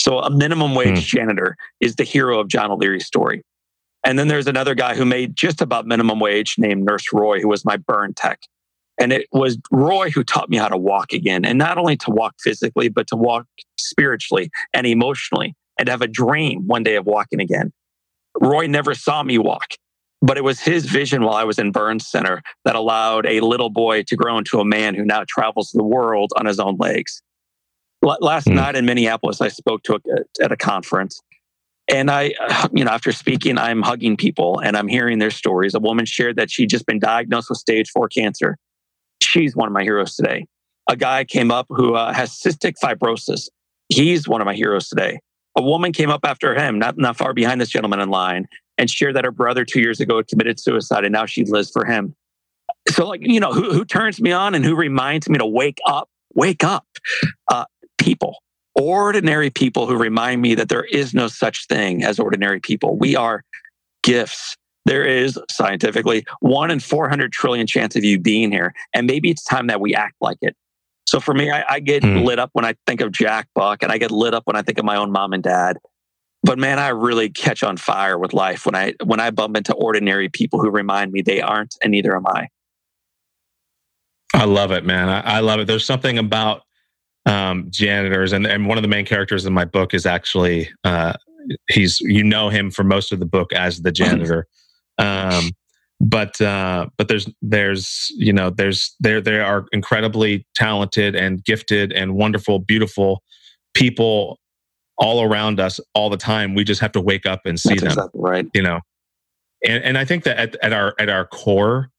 So 0.00 0.20
a 0.20 0.30
minimum 0.30 0.74
wage 0.74 0.98
mm. 0.98 1.06
janitor 1.06 1.56
is 1.80 1.96
the 1.96 2.04
hero 2.04 2.38
of 2.38 2.48
John 2.48 2.70
O'Leary's 2.70 3.06
story. 3.06 3.42
And 4.04 4.18
then 4.18 4.28
there's 4.28 4.46
another 4.46 4.74
guy 4.74 4.94
who 4.94 5.04
made 5.04 5.36
just 5.36 5.60
about 5.60 5.86
minimum 5.86 6.20
wage 6.20 6.54
named 6.56 6.84
Nurse 6.84 7.12
Roy, 7.12 7.40
who 7.40 7.48
was 7.48 7.64
my 7.64 7.76
burn 7.76 8.14
tech. 8.14 8.40
And 9.00 9.12
it 9.12 9.26
was 9.32 9.58
Roy 9.70 10.10
who 10.10 10.24
taught 10.24 10.48
me 10.48 10.56
how 10.56 10.68
to 10.68 10.76
walk 10.76 11.12
again. 11.12 11.44
And 11.44 11.58
not 11.58 11.78
only 11.78 11.96
to 11.98 12.10
walk 12.10 12.34
physically, 12.40 12.88
but 12.88 13.06
to 13.08 13.16
walk 13.16 13.46
spiritually 13.76 14.50
and 14.72 14.86
emotionally 14.86 15.54
and 15.78 15.88
have 15.88 16.02
a 16.02 16.08
dream 16.08 16.66
one 16.66 16.82
day 16.82 16.96
of 16.96 17.06
walking 17.06 17.40
again. 17.40 17.72
Roy 18.40 18.66
never 18.66 18.94
saw 18.94 19.22
me 19.22 19.38
walk. 19.38 19.74
But 20.20 20.36
it 20.36 20.42
was 20.42 20.58
his 20.58 20.84
vision 20.86 21.22
while 21.22 21.36
I 21.36 21.44
was 21.44 21.60
in 21.60 21.70
Burns 21.70 22.08
Center 22.08 22.42
that 22.64 22.74
allowed 22.74 23.24
a 23.24 23.40
little 23.40 23.70
boy 23.70 24.02
to 24.04 24.16
grow 24.16 24.36
into 24.36 24.58
a 24.58 24.64
man 24.64 24.96
who 24.96 25.04
now 25.04 25.22
travels 25.28 25.70
the 25.70 25.84
world 25.84 26.32
on 26.36 26.46
his 26.46 26.58
own 26.58 26.76
legs. 26.76 27.22
Last 28.02 28.46
mm. 28.46 28.54
night 28.54 28.76
in 28.76 28.84
Minneapolis, 28.84 29.40
I 29.40 29.48
spoke 29.48 29.82
to 29.84 29.94
a, 29.94 30.44
at 30.44 30.52
a 30.52 30.56
conference. 30.56 31.20
And 31.88 32.10
I, 32.10 32.34
you 32.72 32.84
know, 32.84 32.90
after 32.90 33.12
speaking, 33.12 33.58
I'm 33.58 33.82
hugging 33.82 34.16
people 34.16 34.60
and 34.60 34.76
I'm 34.76 34.88
hearing 34.88 35.18
their 35.18 35.30
stories. 35.30 35.74
A 35.74 35.80
woman 35.80 36.04
shared 36.04 36.36
that 36.36 36.50
she'd 36.50 36.70
just 36.70 36.86
been 36.86 36.98
diagnosed 36.98 37.48
with 37.48 37.58
stage 37.58 37.90
four 37.90 38.08
cancer. 38.08 38.56
She's 39.22 39.56
one 39.56 39.66
of 39.66 39.72
my 39.72 39.82
heroes 39.82 40.14
today. 40.14 40.46
A 40.88 40.96
guy 40.96 41.24
came 41.24 41.50
up 41.50 41.66
who 41.68 41.94
uh, 41.94 42.12
has 42.12 42.30
cystic 42.30 42.74
fibrosis. 42.82 43.48
He's 43.88 44.28
one 44.28 44.40
of 44.40 44.46
my 44.46 44.54
heroes 44.54 44.88
today. 44.88 45.20
A 45.56 45.62
woman 45.62 45.92
came 45.92 46.08
up 46.08 46.20
after 46.24 46.54
him, 46.54 46.78
not, 46.78 46.96
not 46.98 47.16
far 47.16 47.34
behind 47.34 47.60
this 47.60 47.68
gentleman 47.68 48.00
in 48.00 48.10
line, 48.10 48.46
and 48.78 48.88
shared 48.88 49.16
that 49.16 49.24
her 49.24 49.32
brother 49.32 49.64
two 49.64 49.80
years 49.80 49.98
ago 50.00 50.18
had 50.18 50.28
committed 50.28 50.60
suicide 50.60 51.04
and 51.04 51.12
now 51.12 51.26
she 51.26 51.44
lives 51.44 51.70
for 51.70 51.84
him. 51.84 52.14
So, 52.88 53.06
like, 53.06 53.20
you 53.22 53.40
know, 53.40 53.52
who, 53.52 53.72
who 53.72 53.84
turns 53.84 54.20
me 54.20 54.30
on 54.32 54.54
and 54.54 54.64
who 54.64 54.76
reminds 54.76 55.28
me 55.28 55.38
to 55.38 55.46
wake 55.46 55.78
up? 55.86 56.08
Wake 56.34 56.62
up. 56.62 56.86
Uh, 57.48 57.64
people, 57.98 58.38
ordinary 58.74 59.50
people 59.50 59.86
who 59.86 59.96
remind 59.96 60.42
me 60.42 60.54
that 60.54 60.68
there 60.68 60.84
is 60.84 61.14
no 61.14 61.28
such 61.28 61.66
thing 61.66 62.04
as 62.04 62.18
ordinary 62.18 62.60
people. 62.60 62.96
We 62.96 63.16
are 63.16 63.42
gifts. 64.02 64.56
There 64.84 65.04
is 65.04 65.38
scientifically 65.50 66.24
one 66.40 66.70
in 66.70 66.80
400 66.80 67.32
trillion 67.32 67.66
chance 67.66 67.94
of 67.96 68.04
you 68.04 68.18
being 68.18 68.50
here. 68.50 68.72
And 68.94 69.06
maybe 69.06 69.30
it's 69.30 69.44
time 69.44 69.66
that 69.66 69.80
we 69.80 69.94
act 69.94 70.14
like 70.20 70.38
it. 70.40 70.56
So 71.06 71.20
for 71.20 71.34
me, 71.34 71.50
I, 71.50 71.64
I 71.68 71.80
get 71.80 72.02
mm. 72.02 72.24
lit 72.24 72.38
up 72.38 72.50
when 72.52 72.64
I 72.64 72.74
think 72.86 73.00
of 73.00 73.12
Jack 73.12 73.48
Buck 73.54 73.82
and 73.82 73.90
I 73.90 73.98
get 73.98 74.10
lit 74.10 74.34
up 74.34 74.42
when 74.46 74.56
I 74.56 74.62
think 74.62 74.78
of 74.78 74.84
my 74.84 74.96
own 74.96 75.10
mom 75.10 75.32
and 75.32 75.42
dad 75.42 75.78
but 76.42 76.58
man 76.58 76.78
i 76.78 76.88
really 76.88 77.28
catch 77.28 77.62
on 77.62 77.76
fire 77.76 78.18
with 78.18 78.32
life 78.32 78.66
when 78.66 78.74
i 78.74 78.94
when 79.04 79.20
i 79.20 79.30
bump 79.30 79.56
into 79.56 79.74
ordinary 79.74 80.28
people 80.28 80.60
who 80.60 80.70
remind 80.70 81.12
me 81.12 81.22
they 81.22 81.40
aren't 81.40 81.76
and 81.82 81.90
neither 81.92 82.14
am 82.16 82.26
i 82.26 82.48
i 84.34 84.44
love 84.44 84.70
it 84.70 84.84
man 84.84 85.08
i, 85.08 85.20
I 85.20 85.40
love 85.40 85.60
it 85.60 85.66
there's 85.66 85.84
something 85.84 86.18
about 86.18 86.62
um, 87.28 87.66
janitors 87.70 88.32
and, 88.32 88.46
and 88.46 88.66
one 88.66 88.78
of 88.78 88.82
the 88.82 88.88
main 88.88 89.04
characters 89.04 89.46
in 89.46 89.52
my 89.52 89.64
book 89.64 89.94
is 89.94 90.06
actually 90.06 90.68
uh, 90.84 91.12
he's 91.68 92.00
you 92.00 92.24
know 92.24 92.48
him 92.48 92.70
for 92.70 92.84
most 92.84 93.12
of 93.12 93.20
the 93.20 93.26
book 93.26 93.52
as 93.52 93.82
the 93.82 93.92
janitor 94.00 94.46
um, 94.98 95.50
but 96.00 96.40
uh, 96.40 96.86
but 96.96 97.08
there's 97.08 97.28
there's 97.42 98.08
you 98.16 98.32
know 98.32 98.50
there's 98.50 98.94
there 99.00 99.20
they 99.20 99.40
are 99.40 99.66
incredibly 99.72 100.46
talented 100.54 101.16
and 101.16 101.44
gifted 101.44 101.92
and 101.92 102.14
wonderful 102.14 102.58
beautiful 102.60 103.22
people 103.74 104.38
all 104.98 105.22
around 105.22 105.60
us 105.60 105.80
all 105.94 106.10
the 106.10 106.16
time. 106.16 106.54
We 106.54 106.64
just 106.64 106.80
have 106.80 106.92
to 106.92 107.00
wake 107.00 107.26
up 107.26 107.42
and 107.44 107.58
see 107.58 107.70
That's 107.70 107.80
them. 107.80 107.90
Exactly 107.90 108.20
right. 108.20 108.46
You 108.54 108.62
know, 108.62 108.80
and 109.66 109.82
and 109.82 109.98
I 109.98 110.04
think 110.04 110.24
that 110.24 110.38
at, 110.38 110.56
at 110.62 110.72
our 110.72 110.94
at 111.00 111.08
our 111.08 111.26
core, 111.26 111.90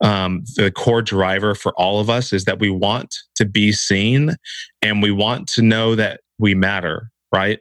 um, 0.00 0.44
the 0.56 0.70
core 0.70 1.02
driver 1.02 1.54
for 1.54 1.72
all 1.76 2.00
of 2.00 2.10
us 2.10 2.32
is 2.32 2.44
that 2.44 2.58
we 2.58 2.70
want 2.70 3.14
to 3.36 3.44
be 3.44 3.72
seen, 3.72 4.36
and 4.82 5.02
we 5.02 5.10
want 5.10 5.48
to 5.48 5.62
know 5.62 5.94
that 5.94 6.20
we 6.38 6.54
matter, 6.54 7.10
right? 7.32 7.60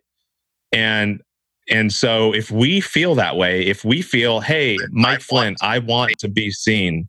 And 0.72 1.22
and 1.70 1.92
so 1.92 2.34
if 2.34 2.52
we 2.52 2.80
feel 2.80 3.16
that 3.16 3.38
way, 3.38 3.66
if 3.66 3.84
we 3.84 4.02
feel, 4.02 4.40
hey, 4.40 4.78
Mike 4.92 5.22
Flynn, 5.22 5.56
I 5.62 5.80
want 5.80 6.20
to 6.20 6.28
be 6.28 6.52
seen, 6.52 7.08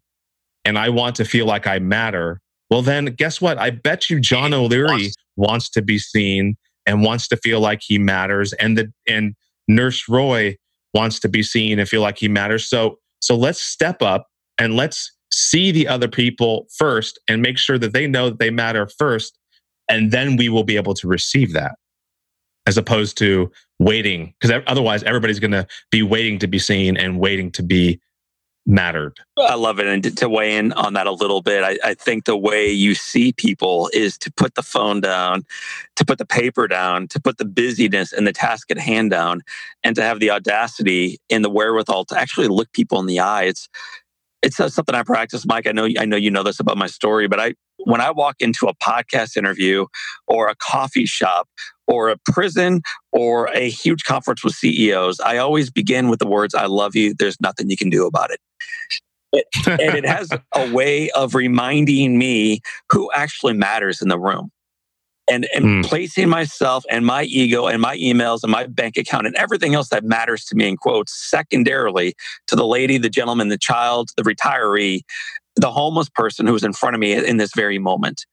and 0.65 0.79
I 0.79 0.89
want 0.89 1.17
to 1.17 1.25
feel 1.25 1.47
like 1.47 1.67
I 1.67 1.79
matter. 1.79 2.41
Well, 2.71 2.83
then 2.83 3.07
guess 3.07 3.41
what? 3.41 3.59
I 3.59 3.71
bet 3.71 4.09
you 4.11 4.21
John 4.21 4.55
O'Leary 4.55 5.13
wants 5.37 5.69
to 5.71 5.83
be 5.83 5.99
seen 5.99 6.57
and 6.87 7.03
wants 7.03 7.29
to 7.29 7.37
feel 7.37 7.61
like 7.61 7.81
he 7.83 7.99
matters 7.99 8.53
and 8.55 8.79
the 8.79 8.93
and 9.07 9.35
nurse 9.69 10.09
roy 10.09 10.57
wants 10.95 11.19
to 11.21 11.29
be 11.29 11.43
seen 11.43 11.79
and 11.79 11.89
feel 11.89 12.01
like 12.01 12.19
he 12.19 12.29
matters 12.29 12.69
so 12.69 12.99
so 13.21 13.37
let's 13.37 13.61
step 13.61 14.01
up 14.01 14.29
and 14.59 14.77
let's 14.77 15.13
see 15.37 15.71
the 15.71 15.87
other 15.87 16.09
people 16.09 16.67
first 16.75 17.19
and 17.29 17.43
make 17.43 17.59
sure 17.59 17.79
that 17.79 17.93
they 17.93 18.07
know 18.07 18.31
that 18.31 18.39
they 18.39 18.49
matter 18.49 18.89
first 18.99 19.39
and 19.87 20.11
then 20.11 20.37
we 20.37 20.49
will 20.49 20.65
be 20.65 20.77
able 20.77 20.95
to 20.95 21.07
receive 21.07 21.53
that 21.53 21.77
as 22.67 22.79
opposed 22.79 23.19
to 23.19 23.53
waiting 23.79 24.33
because 24.41 24.63
otherwise 24.67 25.03
everybody's 25.03 25.39
going 25.39 25.51
to 25.51 25.67
be 25.91 26.03
waiting 26.03 26.39
to 26.39 26.47
be 26.47 26.59
seen 26.59 26.97
and 26.97 27.21
waiting 27.21 27.51
to 27.51 27.63
be 27.63 28.01
mattered. 28.65 29.21
I 29.39 29.55
love 29.55 29.79
it. 29.79 29.87
And 29.87 30.17
to, 30.17 30.29
weigh 30.29 30.57
in 30.57 30.73
on 30.73 30.95
that 30.95 31.07
a 31.07 31.13
little 31.13 31.43
bit, 31.43 31.63
I, 31.63 31.79
I, 31.85 31.95
think 31.95 32.25
the 32.25 32.37
way 32.37 32.69
you 32.69 32.97
see 32.97 33.33
people 33.33 33.89
is 33.93 34.19
to 34.19 34.33
put 34.33 34.57
the 34.57 34.63
phone 34.63 35.01
down, 35.01 35.45
to 35.95 36.05
put 36.05 36.19
the 36.19 36.27
paper 36.27 36.67
down, 36.67 37.07
to 37.09 37.21
put 37.21 37.39
the 37.39 37.45
busyness 37.45 38.13
and 38.13 38.27
the 38.27 38.33
task 38.33 38.69
at 38.73 38.79
hand 38.79 39.13
down, 39.13 39.43
and 39.85 39.95
to 39.95 40.03
have 40.03 40.19
the 40.19 40.33
audacity 40.33 41.19
and 41.31 41.45
the 41.45 41.51
wherewithal 41.51 42.07
to 42.07 42.19
actually 42.19 42.49
look 42.49 42.73
people 42.73 42.99
in 42.99 43.07
the 43.07 43.21
eye. 43.21 43.45
It's 43.45 43.69
it's 44.43 44.57
something 44.57 44.95
I 44.95 45.03
practice, 45.03 45.45
Mike. 45.47 45.67
I 45.67 45.73
know 45.73 45.89
I 45.99 46.05
know 46.05 46.17
you 46.17 46.31
know 46.31 46.43
this 46.43 46.61
about 46.61 46.77
my 46.77 46.87
story, 46.87 47.29
but 47.29 47.41
I 47.41 47.55
when 47.79 48.01
I 48.01 48.11
walk 48.11 48.37
into 48.41 48.67
a 48.67 48.75
podcast 48.75 49.37
interview 49.37 49.87
or 50.27 50.49
a 50.49 50.55
coffee 50.57 51.07
shop 51.07 51.49
or 51.87 52.09
a 52.09 52.17
prison 52.33 52.83
or 53.13 53.47
a 53.55 53.69
huge 53.69 54.05
conference 54.05 54.45
with 54.45 54.55
CEOs, 54.55 55.21
I 55.21 55.39
always 55.39 55.71
begin 55.71 56.09
with 56.09 56.19
the 56.19 56.27
words, 56.27 56.55
I 56.55 56.67
love 56.67 56.97
you. 56.97 57.15
There's 57.17 57.41
nothing 57.41 57.71
you 57.71 57.77
can 57.77 57.91
do 57.91 58.07
about 58.07 58.31
it. 58.31 58.41
it 59.33 59.47
and 59.67 59.97
it 59.97 60.07
has 60.07 60.31
a 60.55 60.73
way 60.73 61.11
of 61.11 61.35
reminding 61.35 62.19
me 62.19 62.61
who 62.91 63.11
actually 63.13 63.55
matters 63.55 64.03
in 64.03 64.09
the 64.09 64.19
room 64.19 64.51
and, 65.29 65.47
and 65.55 65.65
mm. 65.65 65.85
placing 65.85 66.29
myself 66.29 66.85
and 66.91 67.05
my 67.05 67.25
ego 67.25 67.67
and 67.67 67.83
my 67.83 67.97
emails 67.97 68.43
and 68.43 68.53
my 68.53 68.67
bank 68.67 68.97
account 68.97 69.27
and 69.27 69.37
everything 69.37 69.75
else 69.75 69.89
that 69.89 70.05
matters 70.05 70.45
to 70.47 70.55
me 70.55 70.69
in 70.69 70.77
quotes 70.77 71.13
secondarily 71.31 72.15
to 72.47 72.57
the 72.57 72.67
lady, 72.67 72.99
the 72.99 73.11
gentleman, 73.11 73.49
the 73.49 73.59
child, 73.59 74.11
the 74.17 74.23
retiree, 74.23 75.01
the 75.57 75.71
homeless 75.71 76.09
person 76.09 76.47
who's 76.47 76.65
in 76.65 76.73
front 76.73 76.95
of 76.95 77.01
me 77.01 77.13
in 77.13 77.39
this 77.39 77.53
very 77.55 77.79
moment. 77.79 78.25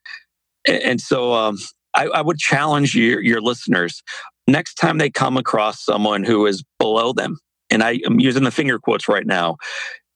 And, 0.68 0.84
and 0.84 1.02
so 1.02 1.34
um, 1.34 1.58
I, 1.94 2.08
I 2.08 2.22
would 2.22 2.38
challenge 2.38 2.96
your, 2.96 3.22
your 3.22 3.42
listeners 3.42 4.04
next 4.48 4.76
time 4.76 4.98
they 4.98 5.10
come 5.10 5.38
across 5.38 5.84
someone 5.84 6.24
who 6.24 6.46
is 6.46 6.64
below 6.80 7.14
them, 7.14 7.38
and 7.70 7.84
I 7.84 8.00
am 8.06 8.20
using 8.20 8.44
the 8.44 8.52
finger 8.52 8.80
quotes 8.80 9.08
right 9.08 9.26
now, 9.26 9.58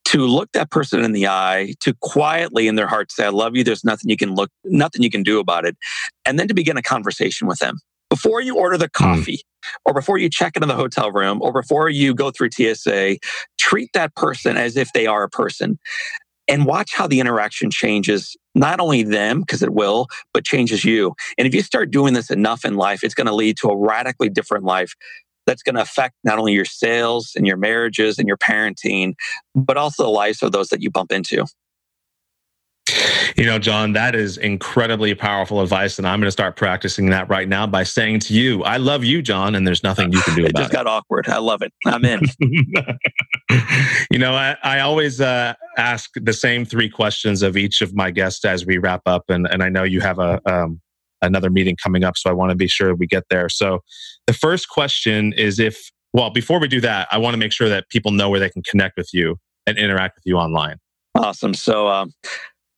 to 0.08 0.26
look 0.26 0.50
that 0.54 0.72
person 0.72 1.04
in 1.04 1.12
the 1.12 1.28
eye, 1.28 1.74
to 1.82 1.94
quietly 1.96 2.70
in 2.70 2.76
their 2.76 2.88
heart 2.88 3.12
say, 3.12 3.26
I 3.26 3.30
love 3.30 3.58
you. 3.58 3.64
There's 3.66 3.84
nothing 3.84 4.10
you 4.10 4.16
can 4.16 4.36
look, 4.36 4.50
nothing 4.64 5.04
you 5.04 5.10
can 5.10 5.22
do 5.22 5.40
about 5.40 5.66
it. 5.66 5.76
And 6.26 6.40
then 6.40 6.48
to 6.48 6.54
begin 6.54 6.78
a 6.78 6.82
conversation 6.82 7.46
with 7.46 7.60
them. 7.60 7.80
Before 8.10 8.40
you 8.40 8.58
order 8.58 8.78
the 8.78 8.90
hmm. 8.96 9.04
coffee, 9.04 9.38
mm. 9.38 9.70
or 9.84 9.94
before 9.94 10.18
you 10.18 10.30
check 10.30 10.56
into 10.56 10.66
the 10.66 10.76
hotel 10.76 11.12
room, 11.12 11.42
or 11.42 11.52
before 11.52 11.90
you 11.90 12.14
go 12.14 12.32
through 12.32 12.52
TSA, 12.52 13.18
treat 13.60 13.90
that 13.94 14.16
person 14.16 14.56
as 14.56 14.78
if 14.78 14.94
they 14.94 15.08
are 15.08 15.24
a 15.24 15.30
person 15.30 15.78
and 16.48 16.66
watch 16.66 16.94
how 16.94 17.06
the 17.06 17.20
interaction 17.20 17.70
changes 17.70 18.38
not 18.56 18.80
only 18.80 19.04
them 19.04 19.42
because 19.42 19.62
it 19.62 19.74
will 19.74 20.08
but 20.34 20.46
changes 20.46 20.86
you 20.86 21.14
and 21.38 21.48
if 21.48 21.54
you 21.54 21.62
start 21.62 21.92
doing 21.92 22.14
this 22.14 22.32
enough 22.32 22.66
in 22.66 22.76
life 22.76 23.04
it's 23.04 23.14
going 23.14 23.28
to 23.28 23.36
lead 23.36 23.58
to 23.58 23.68
a 23.68 23.78
radically 23.78 24.30
different 24.30 24.64
life 24.64 24.96
that's 25.48 25.64
going 25.64 25.76
to 25.76 25.82
affect 25.82 26.14
not 26.24 26.38
only 26.38 26.54
your 26.54 26.66
sales 26.66 27.32
and 27.36 27.48
your 27.48 27.58
marriages 27.58 28.20
and 28.20 28.28
your 28.28 28.38
parenting, 28.38 29.16
but 29.56 29.78
also 29.78 30.04
the 30.04 30.10
lives 30.10 30.44
of 30.44 30.52
those 30.52 30.70
that 30.70 30.84
you 30.84 30.92
bump 30.92 31.12
into. 31.12 31.46
You 33.36 33.46
know, 33.46 33.60
John, 33.60 33.94
that 33.94 34.16
is 34.16 34.38
incredibly 34.38 35.14
powerful 35.14 35.62
advice. 35.62 35.98
And 35.98 36.08
I'm 36.08 36.20
going 36.20 36.28
to 36.28 36.32
start 36.32 36.56
practicing 36.56 37.10
that 37.10 37.30
right 37.30 37.48
now 37.48 37.68
by 37.68 37.84
saying 37.84 38.20
to 38.22 38.34
you, 38.34 38.64
I 38.64 38.78
love 38.78 39.04
you, 39.04 39.22
John, 39.22 39.56
and 39.56 39.68
there's 39.68 39.84
nothing 39.84 40.12
you 40.12 40.22
can 40.22 40.36
do 40.36 40.42
about 40.46 40.50
it. 40.50 40.56
It 40.56 40.64
just 40.64 40.72
got 40.72 40.88
awkward. 40.88 41.28
I 41.28 41.40
love 41.40 41.62
it. 41.62 41.74
I'm 41.86 42.04
in. 42.06 42.22
you 44.10 44.18
know, 44.18 44.34
I, 44.34 44.56
I 44.64 44.80
always 44.80 45.20
uh, 45.20 45.54
ask 45.78 46.12
the 46.16 46.34
same 46.34 46.66
three 46.66 46.90
questions 46.90 47.42
of 47.42 47.58
each 47.58 47.82
of 47.82 47.94
my 47.94 48.10
guests 48.10 48.46
as 48.46 48.66
we 48.66 48.78
wrap 48.78 49.02
up. 49.06 49.26
And, 49.30 49.48
and 49.52 49.62
I 49.62 49.70
know 49.70 49.84
you 49.84 50.00
have 50.02 50.20
a, 50.20 50.42
um, 50.52 50.82
another 51.22 51.50
meeting 51.50 51.76
coming 51.82 52.04
up. 52.04 52.18
So 52.18 52.30
I 52.30 52.34
want 52.34 52.52
to 52.52 52.56
be 52.56 52.68
sure 52.68 52.96
we 52.96 53.08
get 53.08 53.26
there. 53.30 53.50
So 53.50 53.82
the 54.28 54.34
first 54.34 54.70
question 54.70 55.34
is 55.34 55.60
if, 55.60 55.92
well, 56.14 56.30
before 56.30 56.60
we 56.60 56.68
do 56.68 56.82
that, 56.82 57.08
I 57.12 57.18
want 57.18 57.34
to 57.34 57.38
make 57.38 57.52
sure 57.52 57.70
that 57.70 57.90
people 57.90 58.12
know 58.12 58.30
where 58.30 58.40
they 58.40 58.50
can 58.50 58.62
connect 58.64 58.98
with 58.98 59.10
you 59.14 59.38
and 59.66 59.78
interact 59.78 60.18
with 60.18 60.24
you 60.26 60.38
online. 60.38 60.78
Awesome. 61.16 61.54
So, 61.54 61.88
um, 61.88 62.14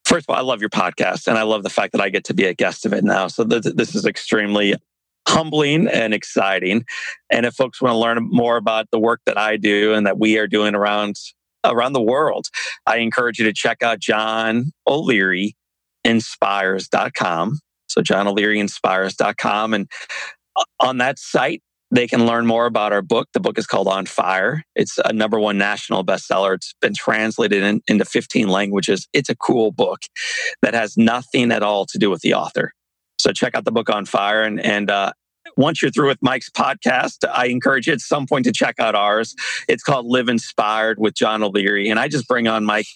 first 0.06 0.26
of 0.28 0.34
all, 0.34 0.39
I 0.39 0.43
love 0.43 0.62
your 0.62 0.70
podcast 0.70 1.28
and 1.28 1.38
I 1.38 1.43
love 1.43 1.64
the 1.64 1.70
fact 1.70 1.91
that 1.91 2.02
I 2.02 2.10
get 2.10 2.24
to 2.26 2.34
be 2.34 2.45
a 2.45 2.54
guest 2.54 2.86
of 2.86 2.93
it 2.93 3.04
now. 3.04 3.28
So 3.28 3.45
th- 3.45 3.76
this 3.76 3.95
is 3.95 4.06
extremely 4.06 4.76
humbling 5.28 5.88
and 5.88 6.14
exciting. 6.14 6.86
And 7.30 7.45
if 7.45 7.54
folks 7.54 7.82
want 7.82 7.93
to 7.93 7.97
learn 7.97 8.18
more 8.32 8.58
about 8.58 8.88
the 8.91 9.00
work 9.00 9.22
that 9.26 9.38
I 9.38 9.58
do 9.58 9.93
and 9.93 10.08
that 10.08 10.18
we 10.18 10.38
are 10.38 10.47
doing 10.47 10.74
around 10.76 11.18
around 11.66 11.93
the 11.93 12.02
world, 12.02 12.47
I 12.86 12.97
encourage 12.97 13.38
you 13.38 13.45
to 13.45 13.54
check 13.54 13.84
out 13.84 14.00
John 14.00 14.72
O'Leary 14.88 15.56
inspires.com. 16.04 17.60
So 17.88 18.02
johnolearyinspires.com. 18.02 19.74
And 19.74 19.91
uh, 19.91 20.39
on 20.80 20.97
that 20.97 21.20
site, 21.20 21.62
they 21.91 22.07
can 22.07 22.26
learn 22.26 22.45
more 22.45 22.66
about 22.66 22.93
our 22.93 23.01
book. 23.01 23.30
The 23.34 23.39
book 23.39 23.57
is 23.57 23.66
called 23.66 23.88
On 23.88 24.05
Fire. 24.05 24.64
It's 24.76 24.99
a 25.03 25.12
number 25.12 25.39
one 25.39 25.57
national 25.57 26.05
bestseller. 26.05 26.55
It's 26.55 26.76
been 26.82 26.93
translated 26.93 27.64
in, 27.64 27.82
into 27.88 28.05
15 28.05 28.47
languages. 28.47 29.07
It's 29.12 29.30
a 29.30 29.36
cool 29.36 29.72
book 29.72 30.01
that 30.62 30.74
has 30.74 30.97
nothing 30.97 31.51
at 31.51 31.64
all 31.64 31.86
to 31.88 31.97
do 31.97 32.10
with 32.10 32.22
the 32.22 32.36
author. 32.36 32.74
So 33.18 33.32
check 33.32 33.55
out 33.55 33.66
the 33.66 33.72
book 33.72 33.89
On 33.89 34.05
Fire. 34.05 34.43
And, 34.43 34.60
and 34.60 34.91
uh, 34.91 35.14
once 35.57 35.82
you're 35.82 35.91
through 35.91 36.07
with 36.07 36.20
Mike's 36.22 36.49
podcast, 36.49 37.28
I 37.28 37.47
encourage 37.47 37.88
you 37.88 37.93
at 37.93 38.01
some 38.01 38.28
point 38.28 38.45
to 38.45 38.51
check 38.51 38.80
out 38.80 38.93
ours. 38.93 39.36
It's 39.68 39.84
called 39.84 40.05
Live 40.05 40.30
Inspired 40.30 40.99
with 40.99 41.16
John 41.16 41.41
O'Leary. 41.41 41.89
And 41.89 41.99
I 41.99 42.07
just 42.07 42.28
bring 42.28 42.47
on 42.47 42.66
Mike 42.66 42.88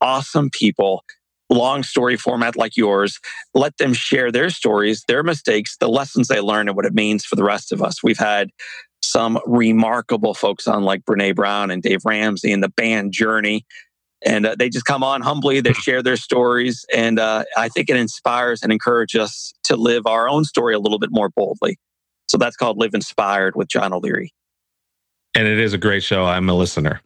awesome 0.00 0.48
people 0.50 1.04
long 1.50 1.82
story 1.82 2.16
format 2.16 2.56
like 2.56 2.76
yours. 2.76 3.18
Let 3.54 3.76
them 3.78 3.94
share 3.94 4.30
their 4.30 4.50
stories, 4.50 5.04
their 5.08 5.22
mistakes, 5.22 5.76
the 5.78 5.88
lessons 5.88 6.28
they 6.28 6.40
learned, 6.40 6.68
and 6.68 6.76
what 6.76 6.86
it 6.86 6.94
means 6.94 7.24
for 7.24 7.36
the 7.36 7.44
rest 7.44 7.72
of 7.72 7.82
us. 7.82 8.02
We've 8.02 8.18
had 8.18 8.50
some 9.02 9.38
remarkable 9.46 10.34
folks 10.34 10.66
on, 10.66 10.82
like 10.82 11.04
Brene 11.04 11.34
Brown 11.34 11.70
and 11.70 11.82
Dave 11.82 12.04
Ramsey 12.04 12.52
and 12.52 12.62
the 12.62 12.68
band 12.68 13.12
Journey. 13.12 13.64
And 14.24 14.46
uh, 14.46 14.56
they 14.58 14.68
just 14.68 14.84
come 14.84 15.04
on 15.04 15.20
humbly, 15.20 15.60
they 15.60 15.72
share 15.74 16.02
their 16.02 16.16
stories. 16.16 16.84
And 16.94 17.18
uh, 17.18 17.44
I 17.56 17.68
think 17.68 17.88
it 17.88 17.96
inspires 17.96 18.62
and 18.62 18.72
encourages 18.72 19.20
us 19.20 19.52
to 19.64 19.76
live 19.76 20.06
our 20.06 20.28
own 20.28 20.44
story 20.44 20.74
a 20.74 20.80
little 20.80 20.98
bit 20.98 21.10
more 21.12 21.28
boldly. 21.28 21.78
So 22.28 22.36
that's 22.36 22.56
called 22.56 22.78
Live 22.78 22.94
Inspired 22.94 23.56
with 23.56 23.68
John 23.68 23.92
O'Leary. 23.92 24.34
And 25.34 25.46
it 25.46 25.58
is 25.58 25.72
a 25.72 25.78
great 25.78 26.02
show. 26.02 26.24
I'm 26.24 26.48
a 26.48 26.54
listener. 26.54 27.00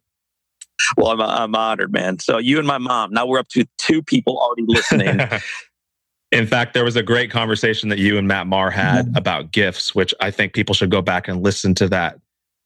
Well, 0.97 1.09
I'm, 1.09 1.21
I'm 1.21 1.55
honored, 1.55 1.93
man. 1.93 2.19
So 2.19 2.39
you 2.39 2.59
and 2.59 2.67
my 2.67 2.79
mom. 2.79 3.13
Now 3.13 3.27
we're 3.27 3.39
up 3.39 3.49
to 3.49 3.67
two 3.79 4.03
people 4.03 4.39
already 4.39 4.65
listening. 4.67 5.21
In 6.33 6.47
fact, 6.47 6.73
there 6.73 6.85
was 6.85 6.97
a 6.97 7.03
great 7.03 7.31
conversation 7.31 7.91
that 7.91 7.99
you 7.99 8.17
and 8.17 8.27
Matt 8.27 8.47
Maher 8.47 8.71
had 8.71 9.07
mm-hmm. 9.07 9.17
about 9.17 9.53
gifts, 9.53 9.95
which 9.95 10.15
I 10.21 10.31
think 10.31 10.55
people 10.55 10.75
should 10.75 10.91
go 10.91 11.03
back 11.03 11.29
and 11.29 11.43
listen 11.43 11.75
to 11.77 11.89
that 11.89 12.19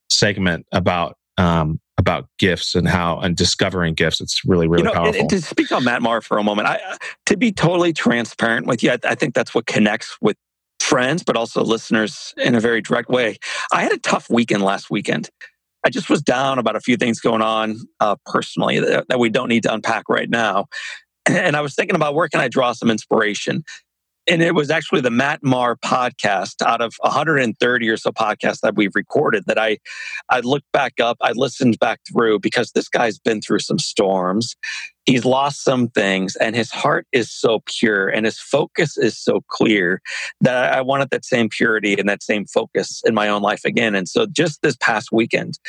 segment 0.09 0.65
about 0.71 1.17
um, 1.37 1.79
about 1.97 2.29
gifts 2.39 2.75
and 2.75 2.87
how 2.87 3.19
and 3.19 3.35
discovering 3.35 3.93
gifts. 3.93 4.21
It's 4.21 4.41
really 4.45 4.67
really 4.67 4.83
you 4.83 4.85
know, 4.85 4.93
powerful. 4.93 5.21
And, 5.21 5.21
and 5.21 5.29
to 5.29 5.41
speak 5.41 5.71
on 5.73 5.83
Matt 5.83 6.01
Maher 6.01 6.21
for 6.21 6.37
a 6.37 6.43
moment, 6.43 6.69
I, 6.69 6.79
to 7.25 7.35
be 7.35 7.51
totally 7.51 7.91
transparent 7.91 8.67
with 8.67 8.83
you, 8.83 8.91
I, 8.91 8.99
I 9.03 9.15
think 9.15 9.33
that's 9.33 9.53
what 9.53 9.65
connects 9.65 10.17
with 10.21 10.37
friends, 10.79 11.23
but 11.23 11.35
also 11.35 11.61
listeners 11.63 12.33
in 12.37 12.55
a 12.55 12.61
very 12.61 12.81
direct 12.81 13.09
way. 13.09 13.37
I 13.73 13.83
had 13.83 13.91
a 13.91 13.97
tough 13.97 14.29
weekend 14.29 14.63
last 14.63 14.89
weekend. 14.89 15.29
I 15.87 15.89
just 15.89 16.09
was 16.09 16.21
down 16.21 16.59
about 16.59 16.75
a 16.75 16.81
few 16.81 16.97
things 16.97 17.21
going 17.21 17.41
on 17.41 17.77
uh, 18.01 18.17
personally 18.25 18.77
that, 18.81 19.07
that 19.07 19.19
we 19.19 19.29
don't 19.29 19.47
need 19.47 19.63
to 19.63 19.73
unpack 19.73 20.09
right 20.09 20.29
now. 20.29 20.65
And 21.29 21.57
I 21.57 21.61
was 21.61 21.75
thinking 21.75 21.95
about 21.95 22.15
where 22.15 22.29
can 22.29 22.39
I 22.39 22.47
draw 22.47 22.71
some 22.71 22.89
inspiration? 22.89 23.65
And 24.27 24.41
it 24.41 24.53
was 24.53 24.69
actually 24.69 25.01
the 25.01 25.11
Matt 25.11 25.43
Maher 25.43 25.75
podcast 25.77 26.61
out 26.65 26.81
of 26.81 26.95
130 26.99 27.89
or 27.89 27.97
so 27.97 28.11
podcasts 28.11 28.59
that 28.61 28.75
we've 28.75 28.95
recorded 28.95 29.45
that 29.47 29.57
I 29.57 29.77
I 30.29 30.41
looked 30.41 30.71
back 30.73 30.99
up, 30.99 31.17
I 31.21 31.31
listened 31.31 31.79
back 31.79 32.01
through 32.11 32.39
because 32.39 32.71
this 32.71 32.89
guy's 32.89 33.19
been 33.19 33.41
through 33.41 33.59
some 33.59 33.79
storms. 33.79 34.55
He's 35.05 35.23
lost 35.23 35.63
some 35.63 35.87
things 35.87 36.35
and 36.35 36.55
his 36.55 36.69
heart 36.69 37.07
is 37.13 37.31
so 37.31 37.61
pure 37.65 38.09
and 38.09 38.25
his 38.25 38.37
focus 38.37 38.97
is 38.97 39.17
so 39.17 39.41
clear 39.47 40.01
that 40.41 40.73
I 40.73 40.81
wanted 40.81 41.09
that 41.11 41.23
same 41.23 41.47
purity 41.47 41.95
and 41.97 42.09
that 42.09 42.21
same 42.21 42.45
focus 42.45 43.01
in 43.05 43.13
my 43.13 43.29
own 43.29 43.41
life 43.41 43.63
again. 43.63 43.95
And 43.95 44.09
so 44.09 44.25
just 44.25 44.61
this 44.61 44.75
past 44.81 45.09
weekend, 45.13 45.59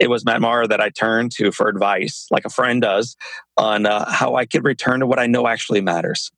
it 0.00 0.10
was 0.10 0.24
Matt 0.24 0.40
Maher 0.40 0.66
that 0.66 0.80
I 0.80 0.90
turned 0.90 1.30
to 1.32 1.52
for 1.52 1.68
advice, 1.68 2.26
like 2.30 2.44
a 2.44 2.50
friend 2.50 2.82
does, 2.82 3.16
on 3.56 3.86
uh, 3.86 4.10
how 4.10 4.34
I 4.34 4.46
could 4.46 4.64
return 4.64 5.00
to 5.00 5.06
what 5.06 5.20
I 5.20 5.26
know 5.26 5.46
actually 5.46 5.80
matters. 5.80 6.32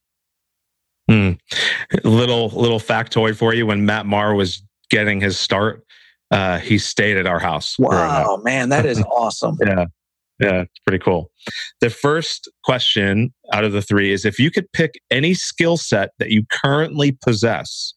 Hmm. 1.11 1.33
Little 2.05 2.51
little 2.51 2.79
factoid 2.79 3.37
for 3.37 3.53
you: 3.53 3.67
when 3.67 3.85
Matt 3.85 4.07
Maher 4.07 4.33
was 4.33 4.63
getting 4.91 5.21
his 5.21 5.37
start, 5.37 5.85
uh, 6.31 6.59
he 6.61 6.79
stayed 6.79 7.17
at 7.17 7.27
our 7.27 7.41
house. 7.41 7.77
Wow, 7.81 8.41
man, 8.45 8.69
that 8.69 8.87
is 8.87 9.03
awesome. 9.11 9.59
yeah, 9.61 9.87
yeah, 10.39 10.61
it's 10.61 10.79
pretty 10.87 11.03
cool. 11.03 11.33
The 11.81 11.91
first 11.91 12.49
question 12.63 13.35
out 13.53 13.65
of 13.65 13.73
the 13.73 13.83
three 13.83 14.13
is: 14.13 14.25
if 14.25 14.39
you 14.39 14.53
could 14.53 14.71
pick 14.71 15.01
any 15.11 15.35
skill 15.35 15.77
set 15.77 16.11
that 16.21 16.31
you 16.31 16.45
currently 16.49 17.11
possess 17.11 17.93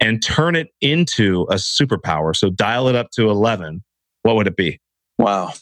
and 0.00 0.20
turn 0.20 0.56
it 0.56 0.70
into 0.80 1.42
a 1.50 1.54
superpower, 1.54 2.34
so 2.34 2.50
dial 2.50 2.88
it 2.88 2.96
up 2.96 3.12
to 3.12 3.30
eleven, 3.30 3.84
what 4.22 4.34
would 4.34 4.48
it 4.48 4.56
be? 4.56 4.80
Wow. 5.18 5.52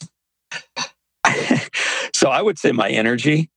so 2.15 2.31
I 2.31 2.41
would 2.41 2.59
say 2.59 2.73
my 2.73 2.89
energy. 2.89 3.51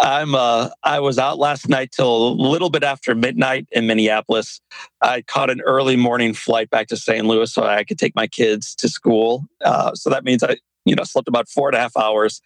I'm 0.00 0.34
uh 0.34 0.70
I 0.82 1.00
was 1.00 1.18
out 1.18 1.38
last 1.38 1.68
night 1.68 1.92
till 1.92 2.28
a 2.28 2.34
little 2.34 2.70
bit 2.70 2.84
after 2.84 3.14
midnight 3.14 3.68
in 3.72 3.86
Minneapolis. 3.86 4.60
I 5.02 5.22
caught 5.22 5.50
an 5.50 5.60
early 5.62 5.96
morning 5.96 6.34
flight 6.34 6.70
back 6.70 6.88
to 6.88 6.96
St. 6.96 7.26
Louis 7.26 7.52
so 7.52 7.64
I 7.64 7.84
could 7.84 7.98
take 7.98 8.14
my 8.14 8.26
kids 8.26 8.74
to 8.76 8.88
school. 8.88 9.44
Uh, 9.64 9.94
so 9.94 10.10
that 10.10 10.24
means 10.24 10.42
I 10.42 10.56
you 10.88 10.96
know, 10.96 11.04
slept 11.04 11.28
about 11.28 11.48
four 11.48 11.68
and 11.68 11.76
a 11.76 11.80
half 11.80 11.96
hours. 11.96 12.40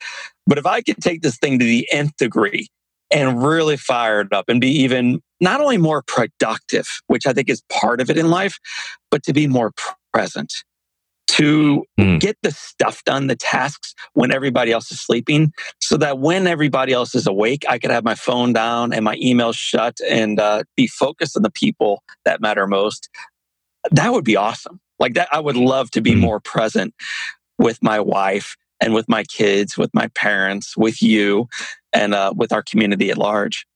But 0.47 0.59
if 0.59 0.67
I 0.67 0.83
could 0.83 0.99
take 0.99 1.23
this 1.23 1.39
thing 1.39 1.59
to 1.59 1.65
the 1.65 1.89
nth 1.93 2.17
degree 2.17 2.69
and 3.11 3.43
really 3.43 3.77
fire 3.77 4.21
it 4.21 4.33
up 4.33 4.49
and 4.49 4.61
be 4.61 4.71
even 4.71 5.21
not 5.41 5.61
only 5.61 5.77
more 5.77 6.03
productive, 6.03 6.89
which 7.07 7.27
I 7.27 7.33
think 7.33 7.49
is 7.49 7.63
part 7.71 8.01
of 8.01 8.11
it 8.11 8.19
in 8.19 8.31
life, 8.31 8.59
but 9.11 9.23
to 9.25 9.33
be 9.33 9.47
more 9.47 9.73
present, 10.13 10.53
to 11.33 11.85
mm. 11.99 12.21
get 12.21 12.37
the 12.43 12.51
stuff 12.51 13.03
done, 13.05 13.27
the 13.27 13.37
tasks 13.37 13.95
when 14.13 14.33
everybody 14.33 14.71
else 14.71 14.93
is 14.93 15.01
sleeping, 15.01 15.53
so 15.81 15.97
that 15.97 16.19
when 16.19 16.47
everybody 16.47 16.93
else 16.93 17.15
is 17.15 17.27
awake, 17.27 17.65
I 17.69 17.79
could 17.79 17.91
have 17.91 18.05
my 18.05 18.15
phone 18.15 18.53
down 18.53 18.93
and 18.93 19.03
my 19.05 19.17
emails 19.17 19.55
shut 19.55 19.97
and 20.07 20.39
uh, 20.39 20.65
be 20.77 20.87
focused 20.87 21.37
on 21.37 21.43
the 21.43 21.51
people 21.51 22.03
that 22.27 22.43
matter 22.43 22.67
most. 22.67 23.09
That 23.91 24.13
would 24.13 24.25
be 24.25 24.37
awesome. 24.37 24.79
Like 24.99 25.15
that, 25.15 25.29
I 25.33 25.41
would 25.41 25.57
love 25.57 25.91
to 25.93 26.03
be 26.03 26.13
mm. 26.13 26.21
more 26.21 26.39
present 26.39 26.95
with 27.59 27.83
my 27.83 27.99
wife 27.99 28.57
and 28.81 28.93
with 28.93 29.09
my 29.09 29.25
kids, 29.25 29.79
with 29.79 29.91
my 29.95 30.09
parents, 30.09 30.77
with 30.77 31.01
you, 31.01 31.49
and 31.95 32.15
uh, 32.15 32.35
with 32.37 32.53
our 32.53 32.63
community 32.63 33.11
at 33.11 33.17
large. 33.17 33.67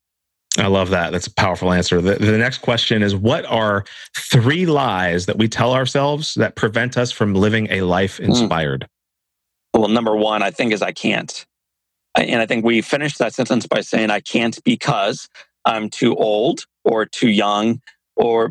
I 0.59 0.69
love 0.69 0.91
that. 0.91 1.13
That's 1.13 1.27
a 1.27 1.35
powerful 1.35 1.73
answer. 1.73 2.01
The, 2.01 2.15
the, 2.15 2.39
next 2.39 2.59
question 2.59 3.03
is 3.03 3.15
What 3.15 3.45
are 3.47 3.85
three 4.17 4.67
lies 4.67 5.27
that 5.27 5.39
we 5.39 5.49
tell 5.49 5.75
ourselves 5.75 6.35
that 6.35 6.57
prevent 6.57 6.97
us 6.97 7.13
from 7.13 7.35
living 7.35 7.69
a 7.71 7.83
life 7.83 8.17
hmm. 8.19 8.25
inspired? 8.25 8.83
Mm. 8.83 9.81
Well, 9.81 9.89
number 9.89 10.17
one, 10.17 10.43
I 10.43 10.51
think, 10.51 10.73
is 10.73 10.81
I 10.81 10.93
can't. 10.93 11.45
And 12.15 12.41
I 12.41 12.47
think 12.47 12.65
we 12.65 12.81
finished 12.81 13.19
that 13.19 13.35
sentence 13.35 13.67
by 13.67 13.83
saying 13.83 14.11
I 14.11 14.21
can't 14.21 14.59
because 14.65 15.29
I'm 15.67 15.91
too 15.91 16.17
old 16.17 16.65
or 16.85 17.05
too 17.05 17.29
young 17.29 17.83
or 18.17 18.51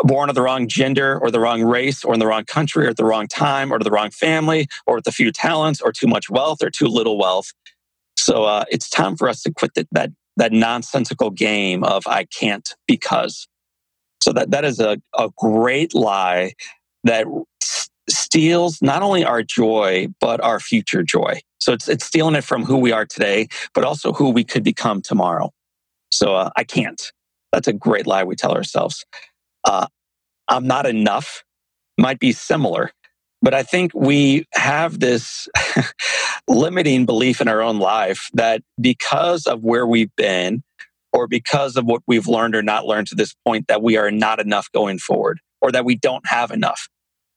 born 0.00 0.30
of 0.30 0.34
the 0.34 0.40
wrong 0.40 0.66
gender 0.66 1.18
or 1.18 1.30
the 1.30 1.40
wrong 1.40 1.62
race 1.62 2.04
or 2.04 2.14
in 2.14 2.20
the 2.20 2.26
wrong 2.26 2.44
country 2.44 2.86
or 2.86 2.90
at 2.90 2.96
the 2.96 3.04
wrong 3.04 3.28
time 3.28 3.70
or 3.70 3.78
to 3.78 3.84
the 3.84 3.90
wrong 3.90 4.10
family 4.10 4.66
or 4.86 4.96
with 4.96 5.06
a 5.06 5.12
few 5.12 5.30
talents 5.30 5.82
or 5.82 5.92
too 5.92 6.06
much 6.06 6.30
wealth 6.30 6.62
or 6.62 6.70
too 6.70 6.86
little 6.86 7.18
wealth. 7.18 7.52
So 8.16 8.44
uh, 8.44 8.64
it's 8.70 8.88
time 8.88 9.16
for 9.16 9.28
us 9.28 9.42
to 9.42 9.52
quit 9.52 9.74
the, 9.74 9.86
that 9.92 10.10
that 10.36 10.52
nonsensical 10.52 11.30
game 11.30 11.84
of 11.84 12.06
I 12.06 12.24
can't 12.24 12.74
because. 12.86 13.48
So 14.22 14.32
that 14.32 14.50
that 14.50 14.64
is 14.64 14.80
a, 14.80 14.98
a 15.16 15.30
great 15.36 15.94
lie 15.94 16.52
that 17.04 17.26
s- 17.62 17.90
steals 18.08 18.80
not 18.80 19.02
only 19.02 19.24
our 19.24 19.42
joy 19.42 20.08
but 20.20 20.40
our 20.40 20.60
future 20.60 21.02
joy. 21.02 21.40
So 21.58 21.72
it's 21.72 21.88
it's 21.88 22.04
stealing 22.04 22.34
it 22.34 22.44
from 22.44 22.64
who 22.64 22.78
we 22.78 22.92
are 22.92 23.06
today, 23.06 23.48
but 23.74 23.84
also 23.84 24.12
who 24.12 24.30
we 24.30 24.44
could 24.44 24.64
become 24.64 25.02
tomorrow. 25.02 25.50
So 26.10 26.34
uh, 26.36 26.50
I 26.56 26.64
can't. 26.64 27.12
That's 27.52 27.68
a 27.68 27.72
great 27.72 28.06
lie 28.06 28.24
we 28.24 28.36
tell 28.36 28.52
ourselves. 28.54 29.04
Uh, 29.64 29.86
I'm 30.48 30.66
not 30.66 30.86
enough 30.86 31.44
might 31.98 32.18
be 32.18 32.32
similar. 32.32 32.90
But 33.42 33.54
I 33.54 33.64
think 33.64 33.90
we 33.92 34.46
have 34.54 35.00
this 35.00 35.48
limiting 36.48 37.04
belief 37.06 37.40
in 37.40 37.48
our 37.48 37.60
own 37.60 37.80
life 37.80 38.30
that 38.34 38.62
because 38.80 39.46
of 39.46 39.62
where 39.62 39.86
we've 39.86 40.14
been, 40.16 40.62
or 41.12 41.26
because 41.26 41.76
of 41.76 41.84
what 41.84 42.02
we've 42.06 42.28
learned 42.28 42.54
or 42.54 42.62
not 42.62 42.86
learned 42.86 43.08
to 43.08 43.14
this 43.16 43.34
point, 43.44 43.66
that 43.66 43.82
we 43.82 43.96
are 43.96 44.10
not 44.10 44.40
enough 44.40 44.70
going 44.72 44.98
forward, 44.98 45.40
or 45.60 45.72
that 45.72 45.84
we 45.84 45.96
don't 45.96 46.26
have 46.26 46.50
enough. 46.52 46.88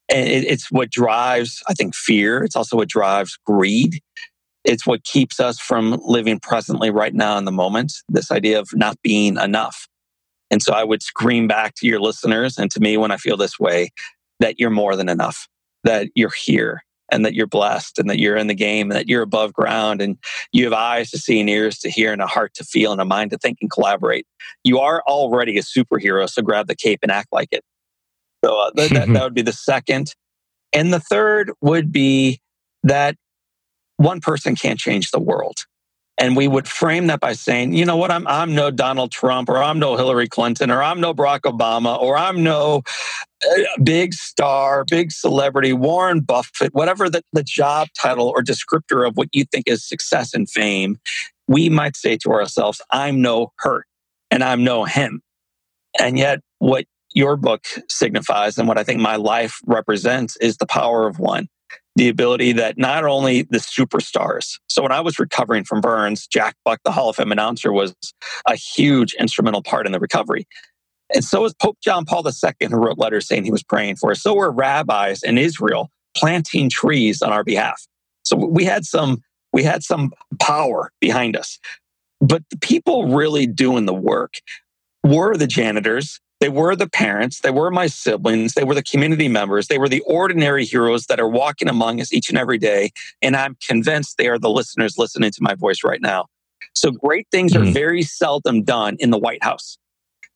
And 0.08 0.30
it's 0.30 0.72
what 0.72 0.92
drives, 0.92 1.64
I 1.68 1.74
think, 1.74 1.96
fear. 1.96 2.44
It's 2.44 2.56
also 2.56 2.78
what 2.78 2.88
drives 2.88 3.38
greed. 3.44 4.00
It's 4.64 4.86
what 4.86 5.04
keeps 5.04 5.40
us 5.40 5.60
from 5.60 6.00
living 6.06 6.40
presently 6.40 6.92
right 6.92 7.14
now 7.14 7.38
in 7.38 7.46
the 7.46 7.52
moment. 7.52 7.94
This 8.08 8.32
idea 8.32 8.60
of 8.60 8.70
not 8.74 9.02
being 9.02 9.38
enough. 9.38 9.88
And 10.52 10.62
so 10.62 10.74
I 10.74 10.84
would 10.84 11.02
scream 11.02 11.48
back 11.48 11.74
to 11.78 11.88
your 11.88 12.00
listeners 12.00 12.60
and 12.60 12.70
to 12.72 12.80
me 12.80 12.98
when 12.98 13.12
I 13.12 13.18
feel 13.18 13.36
this 13.36 13.60
way 13.60 13.90
that 14.40 14.60
you're 14.60 14.70
more 14.70 14.96
than 14.96 15.10
enough 15.10 15.48
that 15.86 16.10
you're 16.16 16.32
here 16.32 16.84
and 17.12 17.24
that 17.24 17.34
you're 17.34 17.48
blessed 17.48 18.00
and 18.00 18.10
that 18.10 18.20
you're 18.20 18.36
in 18.36 18.48
the 18.48 18.56
game 18.56 18.90
and 18.90 19.00
that 19.00 19.08
you're 19.08 19.22
above 19.22 19.54
ground 19.54 20.02
and 20.02 20.18
you 20.52 20.64
have 20.64 20.74
eyes 20.74 21.12
to 21.12 21.18
see 21.18 21.40
and 21.40 21.50
ears 21.50 21.78
to 21.80 21.90
hear 21.90 22.12
and 22.12 22.22
a 22.22 22.28
heart 22.28 22.54
to 22.56 22.64
feel 22.64 22.92
and 22.92 23.00
a 23.00 23.06
mind 23.06 23.32
to 23.32 23.38
think 23.38 23.60
and 23.62 23.72
collaborate. 23.72 24.26
You 24.64 24.80
are 24.80 25.02
already 25.08 25.58
a 25.58 25.62
superhero, 25.62 26.30
so 26.30 26.42
grab 26.42 26.68
the 26.68 26.76
cape 26.76 27.00
and 27.04 27.12
act 27.12 27.30
like 27.32 27.50
it. 27.52 27.64
So 28.44 28.60
uh, 28.60 28.72
that, 28.76 28.90
that, 28.92 29.14
that 29.14 29.24
would 29.24 29.34
be 29.34 29.44
the 29.44 29.54
second. 29.54 30.14
And 30.74 30.92
the 30.92 31.00
third 31.00 31.52
would 31.62 31.92
be 31.92 32.42
that 32.84 33.16
one 33.98 34.20
person 34.20 34.56
can't 34.56 34.80
change 34.80 35.12
the 35.12 35.20
world. 35.20 35.66
And 36.18 36.36
we 36.36 36.48
would 36.48 36.68
frame 36.68 37.08
that 37.08 37.20
by 37.20 37.34
saying, 37.34 37.74
you 37.74 37.86
know 37.86 37.98
what, 37.98 38.10
I'm, 38.10 38.26
I'm 38.28 38.56
no 38.56 38.72
Donald 38.72 39.12
Trump 39.12 39.50
or 39.50 39.58
I'm 39.58 39.80
no 39.80 39.98
Hillary 39.98 40.28
Clinton 40.28 40.72
or 40.72 40.82
I'm 40.82 41.02
no 41.02 41.14
Barack 41.14 41.42
Obama 41.42 42.00
or 42.00 42.18
I'm 42.18 42.42
no 42.42 42.84
uh, 43.46 43.62
big 43.84 44.14
star, 44.14 44.86
big 44.90 45.12
celebrity, 45.12 45.74
Warren 45.74 46.22
Buffett, 46.22 46.74
whatever 46.74 47.10
the, 47.10 47.22
the 47.34 47.44
job 47.44 47.90
title 48.00 48.30
or 48.30 48.42
descriptor 48.42 49.08
of 49.08 49.18
what 49.18 49.28
you 49.34 49.44
think 49.46 49.68
is 49.68 49.88
success 49.88 50.34
and 50.34 50.50
fame, 50.50 50.98
we 51.48 51.70
might 51.70 51.98
say 51.98 52.18
to 52.18 52.32
ourselves, 52.32 52.82
I'm 52.92 53.22
no 53.22 53.52
her 53.60 53.86
and 54.32 54.44
I'm 54.44 54.64
no 54.64 54.86
him. 54.86 55.22
And 56.00 56.18
yet, 56.18 56.40
what 56.60 56.86
your 57.14 57.38
book 57.38 57.66
signifies 57.90 58.58
and 58.58 58.68
what 58.68 58.78
I 58.78 58.84
think 58.84 59.00
my 59.00 59.16
life 59.16 59.60
represents 59.66 60.36
is 60.38 60.58
the 60.58 60.66
power 60.66 61.08
of 61.08 61.20
one 61.20 61.48
the 61.96 62.10
ability 62.10 62.52
that 62.54 62.78
not 62.78 63.06
only 63.06 63.44
the 63.44 63.58
superstars. 63.58 64.60
So 64.68 64.84
when 64.84 64.92
I 64.92 65.00
was 65.00 65.18
recovering 65.18 65.64
from 65.64 65.82
burns, 65.82 66.28
Jack 66.28 66.56
Buck, 66.66 66.82
the 66.84 66.92
Hall 66.92 67.10
of 67.10 67.16
Fame 67.16 67.32
announcer, 67.32 67.72
was 67.72 67.96
a 68.48 68.56
huge 68.56 69.14
instrumental 69.14 69.62
part 69.62 69.86
in 69.86 69.94
the 69.94 70.00
recovery. 70.00 70.46
And 71.14 71.24
so 71.24 71.42
was 71.42 71.54
Pope 71.54 71.78
John 71.82 72.06
Paul 72.06 72.26
II, 72.28 72.68
who 72.68 72.76
wrote 72.76 72.98
letters 72.98 73.28
saying 73.28 73.46
he 73.46 73.52
was 73.52 73.64
praying 73.64 73.96
for 73.98 74.12
us. 74.12 74.22
So 74.22 74.34
were 74.34 74.52
rabbis 74.52 75.24
in 75.24 75.38
Israel 75.38 75.90
planting 76.18 76.70
trees 76.70 77.22
on 77.22 77.32
our 77.32 77.44
behalf. 77.44 77.86
So 78.24 78.36
we 78.36 78.66
had 78.66 78.86
some 78.86 79.22
we 79.54 79.64
had 79.64 79.84
some 79.84 80.12
power 80.42 80.92
behind 81.00 81.38
us. 81.38 81.60
But 82.20 82.44
the 82.50 82.58
people 82.58 83.16
really 83.16 83.48
doing 83.48 83.86
the 83.86 83.94
work 83.94 84.34
were 85.04 85.38
the 85.38 85.48
janitors, 85.48 86.20
they 86.46 86.50
were 86.50 86.76
the 86.76 86.88
parents, 86.88 87.40
they 87.40 87.50
were 87.50 87.72
my 87.72 87.88
siblings, 87.88 88.54
they 88.54 88.64
were 88.64 88.76
the 88.76 88.84
community 88.84 89.28
members, 89.28 89.66
they 89.66 89.80
were 89.80 89.90
the 89.90 90.02
ordinary 90.02 90.64
heroes 90.64 91.08
that 91.08 91.20
are 91.20 91.28
walking 91.28 91.68
among 91.68 92.00
us 92.00 92.14
each 92.14 92.30
and 92.30 92.38
every 92.38 92.60
day. 92.60 92.92
And 93.20 93.36
I'm 93.36 93.58
convinced 93.66 94.20
they 94.20 94.28
are 94.28 94.38
the 94.38 94.52
listeners 94.52 94.96
listening 94.96 95.32
to 95.32 95.42
my 95.42 95.56
voice 95.56 95.84
right 95.84 96.00
now. 96.00 96.28
So 96.76 96.92
great 96.92 97.26
things 97.32 97.54
mm. 97.54 97.62
are 97.62 97.66
hmm. 97.66 97.72
very 97.72 98.04
seldom 98.04 98.62
done 98.62 98.96
in 99.00 99.10
the 99.10 99.18
White 99.18 99.44
House. 99.44 99.80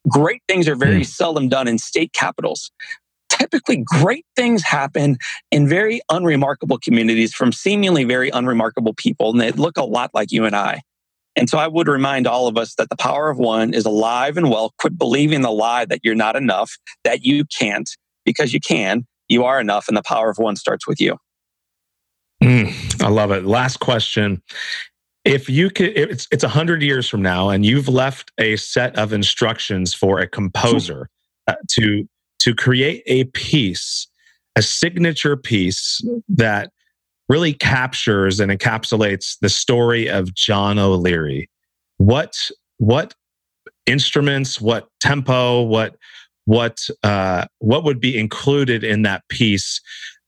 Great 0.08 0.42
things 0.48 0.68
are 0.68 0.74
very 0.74 1.02
mm. 1.02 1.06
seldom 1.06 1.48
done 1.48 1.68
in 1.68 1.78
state 1.78 2.12
capitals. 2.12 2.72
Typically, 3.30 3.78
great 3.78 4.26
things 4.36 4.64
happen 4.64 5.20
in 5.52 5.70
very 5.70 6.02
unremarkable 6.10 6.80
communities 6.80 7.36
from 7.36 7.52
seemingly 7.52 8.04
very 8.04 8.32
unremarkable 8.32 8.96
people, 8.96 9.30
and 9.30 9.40
they 9.40 9.52
look 9.52 9.78
a 9.78 9.84
lot 9.84 10.10
like 10.16 10.32
you 10.32 10.46
and 10.46 10.56
I. 10.56 10.82
And 11.36 11.50
so 11.50 11.58
I 11.58 11.68
would 11.68 11.88
remind 11.88 12.28
all 12.28 12.48
of 12.48 12.58
us 12.58 12.76
that 12.76 12.90
the 12.90 12.98
power 12.98 13.30
of 13.30 13.38
one 13.38 13.74
is 13.74 13.86
alive 13.86 14.36
and 14.38 14.50
well. 14.50 14.74
Quit 14.80 14.98
believing 14.98 15.42
the 15.42 15.52
lie 15.52 15.86
that 15.86 16.02
you're 16.04 16.16
not 16.16 16.36
enough, 16.36 16.78
that 17.04 17.24
you 17.24 17.46
can't, 17.46 17.90
because 18.26 18.54
you 18.54 18.60
can. 18.60 19.06
You 19.30 19.46
are 19.46 19.62
enough, 19.62 19.88
and 19.88 19.96
the 19.96 20.02
power 20.02 20.30
of 20.30 20.38
one 20.38 20.56
starts 20.56 20.88
with 20.88 21.00
you. 21.00 21.18
Mm, 22.44 23.04
I 23.04 23.10
love 23.10 23.32
it. 23.32 23.46
Last 23.46 23.80
question. 23.80 24.42
If 25.24 25.50
you 25.50 25.70
could, 25.70 25.96
it's 25.98 26.28
it's 26.32 26.44
a 26.44 26.50
hundred 26.50 26.82
years 26.82 27.08
from 27.08 27.22
now, 27.22 27.50
and 27.50 27.66
you've 27.66 27.88
left 27.88 28.32
a 28.38 28.56
set 28.56 28.98
of 28.98 29.14
instructions 29.14 29.94
for 29.94 30.20
a 30.20 30.28
composer 30.28 31.10
uh, 31.48 31.56
to 31.74 32.08
to 32.40 32.56
create 32.56 33.04
a 33.06 33.26
piece, 33.26 34.08
a 34.56 34.62
signature 34.62 35.38
piece 35.38 36.02
that 36.30 36.72
really 37.30 37.54
captures 37.54 38.40
and 38.40 38.52
encapsulates 38.52 39.38
the 39.40 39.50
story 39.50 40.10
of 40.10 40.34
John 40.34 40.78
O'Leary. 40.80 41.50
What 41.98 42.36
what 42.78 43.14
instruments, 43.86 44.60
what 44.60 44.88
tempo, 45.00 45.62
what 45.62 45.96
what 46.46 46.90
uh, 47.04 47.46
what 47.60 47.84
would 47.84 48.00
be 48.00 48.18
included 48.18 48.84
in 48.84 49.04
that 49.04 49.28
piece 49.30 49.80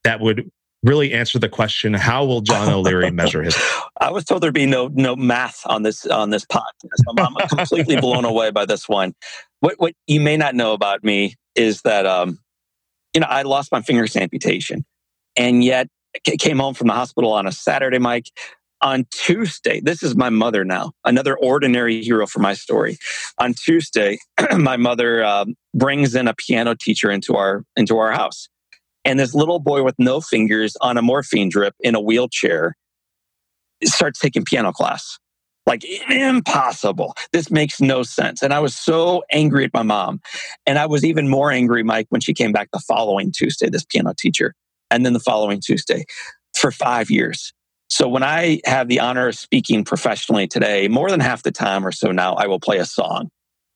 that 0.04 0.20
would 0.20 0.50
really 0.84 1.14
answer 1.14 1.38
the 1.38 1.48
question 1.48 1.94
how 1.94 2.26
will 2.26 2.42
john 2.42 2.68
o'leary 2.68 3.12
measure 3.12 3.44
his 3.44 3.56
i 4.00 4.10
was 4.10 4.26
told 4.26 4.42
there'd 4.42 4.52
be 4.52 4.66
no 4.66 4.88
no 4.96 5.16
math 5.16 5.62
on 5.68 5.84
this 5.84 6.08
on 6.08 6.32
this 6.32 6.44
podcast 6.44 6.72
i'm, 7.08 7.38
I'm 7.38 7.48
completely 7.48 8.02
blown 8.02 8.26
away 8.26 8.50
by 8.50 8.66
this 8.66 8.90
one. 8.90 9.14
What 9.60 9.76
what 9.78 9.94
you 10.08 10.20
may 10.20 10.38
not 10.38 10.56
know 10.56 10.74
about 10.74 11.04
me 11.04 11.36
is 11.56 11.82
that 11.84 12.06
um 12.06 12.40
you 13.14 13.22
know 13.22 13.28
i 13.28 13.44
lost 13.44 13.72
my 13.72 13.82
finger's 13.82 14.16
amputation. 14.16 14.84
And 15.38 15.64
yet 15.64 15.88
came 16.24 16.60
home 16.60 16.74
from 16.74 16.88
the 16.88 16.94
hospital 16.94 17.34
on 17.34 17.48
a 17.48 17.52
Saturday, 17.52 18.00
Mike. 18.00 18.28
On 18.84 19.06
Tuesday, 19.12 19.80
this 19.80 20.02
is 20.02 20.16
my 20.16 20.32
mother 20.32 20.66
now, 20.66 20.92
another 21.06 21.38
ordinary 21.38 22.02
hero 22.02 22.26
for 22.26 22.40
my 22.40 22.56
story. 22.56 22.98
On 23.38 23.54
Tuesday, 23.54 24.18
my 24.58 24.76
mother 24.76 25.24
um, 25.24 25.54
brings 25.76 26.16
in 26.16 26.28
a 26.28 26.34
piano 26.34 26.74
teacher 26.74 27.12
into 27.12 27.36
our 27.36 27.64
into 27.76 27.98
our 28.00 28.12
house, 28.12 28.50
and 29.06 29.20
this 29.20 29.36
little 29.36 29.60
boy 29.60 29.84
with 29.84 29.96
no 30.00 30.20
fingers 30.20 30.76
on 30.82 30.98
a 30.98 31.04
morphine 31.04 31.50
drip 31.50 31.76
in 31.82 31.94
a 31.94 32.02
wheelchair 32.02 32.76
starts 33.84 34.20
taking 34.20 34.44
piano 34.44 34.72
class. 34.72 35.20
Like 35.68 35.84
impossible. 36.10 37.14
This 37.32 37.52
makes 37.52 37.80
no 37.80 38.02
sense. 38.02 38.42
And 38.42 38.52
I 38.52 38.60
was 38.60 38.76
so 38.76 39.24
angry 39.32 39.64
at 39.64 39.74
my 39.76 39.84
mom. 39.84 40.20
And 40.66 40.80
I 40.80 40.88
was 40.88 41.06
even 41.06 41.30
more 41.30 41.52
angry, 41.52 41.84
Mike, 41.84 42.08
when 42.10 42.20
she 42.20 42.34
came 42.34 42.52
back 42.52 42.70
the 42.74 42.80
following 42.80 43.32
Tuesday, 43.32 43.70
this 43.70 43.86
piano 43.86 44.14
teacher 44.18 44.56
and 44.92 45.06
then 45.06 45.14
the 45.14 45.20
following 45.20 45.60
Tuesday. 45.60 46.06
for 46.56 46.72
five 46.72 47.10
years. 47.10 47.54
So 47.90 48.08
when 48.08 48.24
I 48.24 48.62
have 48.66 48.88
the 48.88 49.00
honor 49.00 49.28
of 49.28 49.36
speaking 49.36 49.84
professionally 49.84 50.48
today, 50.48 50.88
more 50.88 51.10
than 51.10 51.20
half 51.20 51.44
the 51.44 51.52
time 51.52 51.86
or 51.86 51.92
so 51.92 52.12
now, 52.12 52.36
I 52.36 52.48
will 52.48 52.60
play 52.60 52.78
a 52.78 52.86
song. 52.86 53.30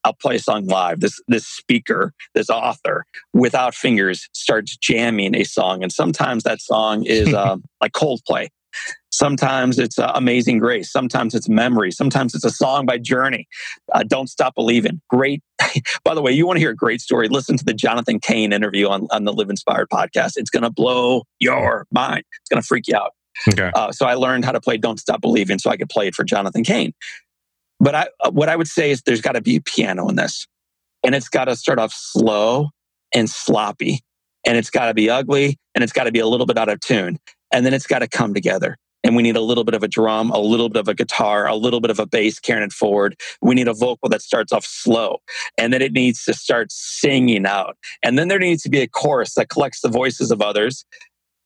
I'll 0.05 0.13
play 0.13 0.36
a 0.36 0.39
song 0.39 0.68
live. 0.68 0.99
This 0.99 1.20
this 1.28 1.47
speaker, 1.47 2.13
this 2.36 2.49
author, 2.49 3.05
without 3.34 3.74
fingers, 3.74 4.30
starts 4.34 4.78
jamming 4.78 5.36
a 5.36 5.43
song, 5.43 5.82
and 5.82 5.91
sometimes 5.91 6.43
that 6.43 6.61
song 6.61 7.05
is 7.05 7.34
uh, 7.34 7.57
like 7.82 7.93
Coldplay. 7.93 8.49
Sometimes 9.12 9.80
it's 9.80 9.98
uh, 9.98 10.12
Amazing 10.14 10.60
Grace. 10.60 10.92
Sometimes 10.92 11.34
it's 11.34 11.48
Memory. 11.48 11.92
Sometimes 11.92 12.36
it's 12.36 12.44
a 12.44 12.50
song 12.50 12.86
by 12.86 12.98
Journey. 12.98 13.48
Uh, 13.94 14.04
Don't 14.04 14.28
Stop 14.28 14.56
Believing. 14.56 15.02
Great. 15.10 15.42
by 16.04 16.14
the 16.14 16.22
way, 16.22 16.32
you 16.32 16.46
want 16.46 16.58
to 16.58 16.60
hear 16.60 16.72
a 16.72 16.76
great 16.76 17.00
story? 17.00 17.30
Listen 17.30 17.58
to 17.58 17.64
the 17.64 17.74
Jonathan 17.74 18.20
Cain 18.20 18.52
interview 18.52 18.88
on, 18.90 19.08
on 19.12 19.24
the 19.24 19.32
Live 19.32 19.50
Inspired 19.50 19.88
podcast. 19.90 20.34
It's 20.36 20.50
going 20.50 20.64
to 20.64 20.70
blow 20.70 21.24
your 21.40 21.88
mind. 21.92 22.24
It's 22.42 22.50
going 22.50 22.62
to 22.62 22.68
freak 22.68 22.88
you 22.88 22.96
out. 22.96 23.12
Okay. 23.48 23.72
Uh, 23.74 23.92
so 23.92 24.06
I 24.06 24.16
learned 24.16 24.46
how 24.46 24.52
to 24.52 24.62
play 24.62 24.78
Don't 24.78 25.00
Stop 25.00 25.22
Believing 25.22 25.60
so 25.60 25.70
I 25.70 25.78
could 25.78 25.90
play 25.90 26.08
it 26.08 26.16
for 26.16 26.24
Jonathan 26.24 26.64
Cain. 26.64 26.94
But 27.80 27.96
I, 27.96 28.08
uh, 28.22 28.32
what 28.32 28.50
I 28.50 28.56
would 28.56 28.68
say 28.68 28.92
is 28.92 29.02
there's 29.02 29.22
got 29.22 29.34
to 29.34 29.42
be 29.42 29.58
a 29.58 29.62
piano 29.62 30.08
in 30.10 30.16
this. 30.16 30.48
And 31.04 31.14
it's 31.14 31.30
got 31.30 31.46
to 31.46 31.56
start 31.56 31.80
off 31.80 31.94
slow 31.94 32.70
and 33.14 33.30
sloppy. 33.30 34.00
And 34.46 34.58
it's 34.58 34.70
got 34.70 34.88
to 34.88 34.94
be 34.94 35.10
ugly 35.10 35.58
and 35.74 35.84
it's 35.84 35.94
got 35.94 36.06
to 36.06 36.12
be 36.12 36.20
a 36.20 36.28
little 36.28 36.46
bit 36.46 36.58
out 36.58 36.70
of 36.70 36.80
tune. 36.80 37.18
And 37.56 37.66
then 37.66 37.74
it's 37.74 37.88
got 37.88 37.99
to 37.99 38.08
come 38.10 38.34
together 38.34 38.78
and 39.06 39.16
we 39.16 39.24
need 39.24 39.38
a 39.38 39.41
little 39.41 39.64
bit 39.64 39.76
of 39.76 39.82
a 39.82 39.88
drum, 39.88 40.30
a 40.32 40.39
little 40.39 40.68
bit 40.68 40.82
of 40.82 40.89
a 40.89 40.93
guitar, 40.93 41.47
a 41.47 41.56
little 41.56 41.80
bit 41.80 41.89
of 41.89 41.99
a 41.99 42.06
bass 42.06 42.38
carrying 42.38 42.66
it 42.66 42.74
forward. 42.74 43.16
We 43.41 43.56
need 43.56 43.70
a 43.70 43.74
vocal 43.74 44.10
that 44.10 44.22
starts 44.22 44.51
off 44.51 44.66
slow 44.66 45.20
and 45.58 45.72
then 45.72 45.82
it 45.82 45.93
needs 45.93 46.26
to 46.26 46.34
start 46.34 46.70
singing 46.70 47.45
out. 47.45 47.78
And 48.03 48.20
then 48.20 48.28
there 48.28 48.39
needs 48.39 48.62
to 48.64 48.70
be 48.70 48.82
a 48.82 48.89
chorus 48.89 49.36
that 49.36 49.47
collects 49.47 49.80
the 49.80 49.88
voices 49.88 50.32
of 50.32 50.41
others 50.41 50.84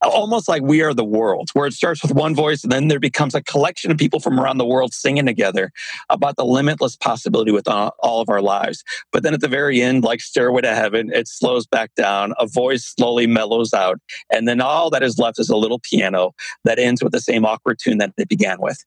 almost 0.01 0.47
like 0.47 0.61
we 0.61 0.81
are 0.81 0.93
the 0.93 1.03
world, 1.03 1.49
where 1.53 1.67
it 1.67 1.73
starts 1.73 2.01
with 2.01 2.13
one 2.13 2.33
voice 2.33 2.63
and 2.63 2.71
then 2.71 2.87
there 2.87 2.99
becomes 2.99 3.35
a 3.35 3.43
collection 3.43 3.91
of 3.91 3.97
people 3.97 4.19
from 4.19 4.39
around 4.39 4.57
the 4.57 4.65
world 4.65 4.93
singing 4.93 5.25
together 5.25 5.71
about 6.09 6.37
the 6.37 6.45
limitless 6.45 6.95
possibility 6.95 7.51
with 7.51 7.67
all 7.67 8.21
of 8.21 8.29
our 8.29 8.41
lives. 8.41 8.83
But 9.11 9.23
then 9.23 9.33
at 9.33 9.41
the 9.41 9.47
very 9.47 9.81
end, 9.81 10.03
like 10.03 10.21
Stairway 10.21 10.61
to 10.61 10.73
Heaven, 10.73 11.11
it 11.11 11.27
slows 11.27 11.67
back 11.67 11.93
down, 11.95 12.33
a 12.39 12.47
voice 12.47 12.85
slowly 12.85 13.27
mellows 13.27 13.73
out, 13.73 13.99
and 14.31 14.47
then 14.47 14.61
all 14.61 14.89
that 14.91 15.03
is 15.03 15.19
left 15.19 15.39
is 15.39 15.49
a 15.49 15.57
little 15.57 15.79
piano 15.79 16.33
that 16.63 16.79
ends 16.79 17.03
with 17.03 17.11
the 17.11 17.21
same 17.21 17.45
awkward 17.45 17.79
tune 17.79 17.97
that 17.97 18.13
it 18.17 18.29
began 18.29 18.61
with. 18.61 18.85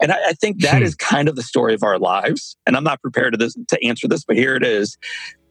And 0.00 0.12
I, 0.12 0.28
I 0.28 0.32
think 0.32 0.60
that 0.62 0.78
hmm. 0.78 0.84
is 0.84 0.94
kind 0.94 1.28
of 1.28 1.36
the 1.36 1.42
story 1.42 1.74
of 1.74 1.82
our 1.82 1.98
lives. 1.98 2.56
And 2.66 2.76
I'm 2.76 2.84
not 2.84 3.00
prepared 3.00 3.32
to, 3.34 3.36
this, 3.38 3.56
to 3.68 3.84
answer 3.84 4.08
this, 4.08 4.24
but 4.24 4.36
here 4.36 4.56
it 4.56 4.62
is. 4.62 4.96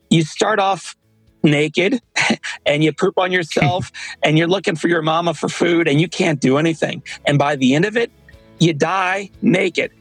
You 0.09 0.23
start 0.23 0.59
off 0.59 0.95
naked 1.43 2.01
and 2.65 2.83
you 2.83 2.93
poop 2.93 3.17
on 3.17 3.31
yourself 3.31 3.91
and 4.23 4.37
you're 4.37 4.47
looking 4.47 4.75
for 4.75 4.87
your 4.87 5.01
mama 5.01 5.33
for 5.33 5.49
food 5.49 5.87
and 5.87 5.99
you 5.99 6.07
can't 6.07 6.39
do 6.39 6.57
anything. 6.57 7.03
And 7.25 7.37
by 7.37 7.55
the 7.55 7.75
end 7.75 7.85
of 7.85 7.97
it, 7.97 8.11
you 8.59 8.73
die 8.73 9.29
naked 9.41 9.91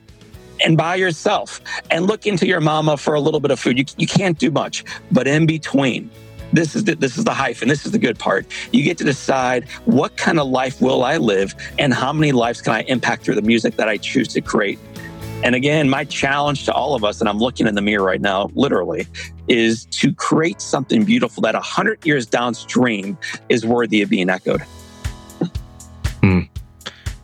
and 0.64 0.76
by 0.76 0.94
yourself 0.94 1.60
and 1.90 2.06
look 2.06 2.26
into 2.26 2.46
your 2.46 2.60
mama 2.60 2.96
for 2.96 3.14
a 3.14 3.20
little 3.20 3.40
bit 3.40 3.50
of 3.50 3.58
food. 3.58 3.78
You, 3.78 3.84
you 3.96 4.06
can't 4.06 4.38
do 4.38 4.50
much, 4.50 4.84
but 5.10 5.26
in 5.26 5.46
between, 5.46 6.10
this 6.52 6.76
is 6.76 6.84
the, 6.84 6.94
this 6.94 7.16
is 7.16 7.24
the 7.24 7.32
hyphen. 7.32 7.68
This 7.68 7.86
is 7.86 7.92
the 7.92 7.98
good 7.98 8.18
part. 8.18 8.46
You 8.72 8.84
get 8.84 8.98
to 8.98 9.04
decide 9.04 9.68
what 9.86 10.16
kind 10.18 10.38
of 10.38 10.48
life 10.48 10.80
will 10.82 11.02
I 11.02 11.16
live 11.16 11.54
and 11.78 11.94
how 11.94 12.12
many 12.12 12.32
lives 12.32 12.60
can 12.60 12.74
I 12.74 12.82
impact 12.82 13.24
through 13.24 13.36
the 13.36 13.42
music 13.42 13.76
that 13.76 13.88
I 13.88 13.96
choose 13.96 14.28
to 14.28 14.42
create. 14.42 14.78
And 15.44 15.56
again, 15.56 15.90
my 15.90 16.04
challenge 16.04 16.64
to 16.66 16.72
all 16.72 16.94
of 16.94 17.02
us, 17.02 17.20
and 17.20 17.28
I'm 17.28 17.38
looking 17.38 17.66
in 17.66 17.74
the 17.74 17.82
mirror 17.82 18.04
right 18.04 18.20
now, 18.20 18.50
literally, 18.54 19.06
is 19.48 19.86
to 19.86 20.14
create 20.14 20.60
something 20.60 21.04
beautiful 21.04 21.40
that 21.42 21.54
100 21.54 22.06
years 22.06 22.26
downstream 22.26 23.18
is 23.48 23.66
worthy 23.66 24.02
of 24.02 24.10
being 24.10 24.30
echoed. 24.30 24.62
Hmm. 26.20 26.42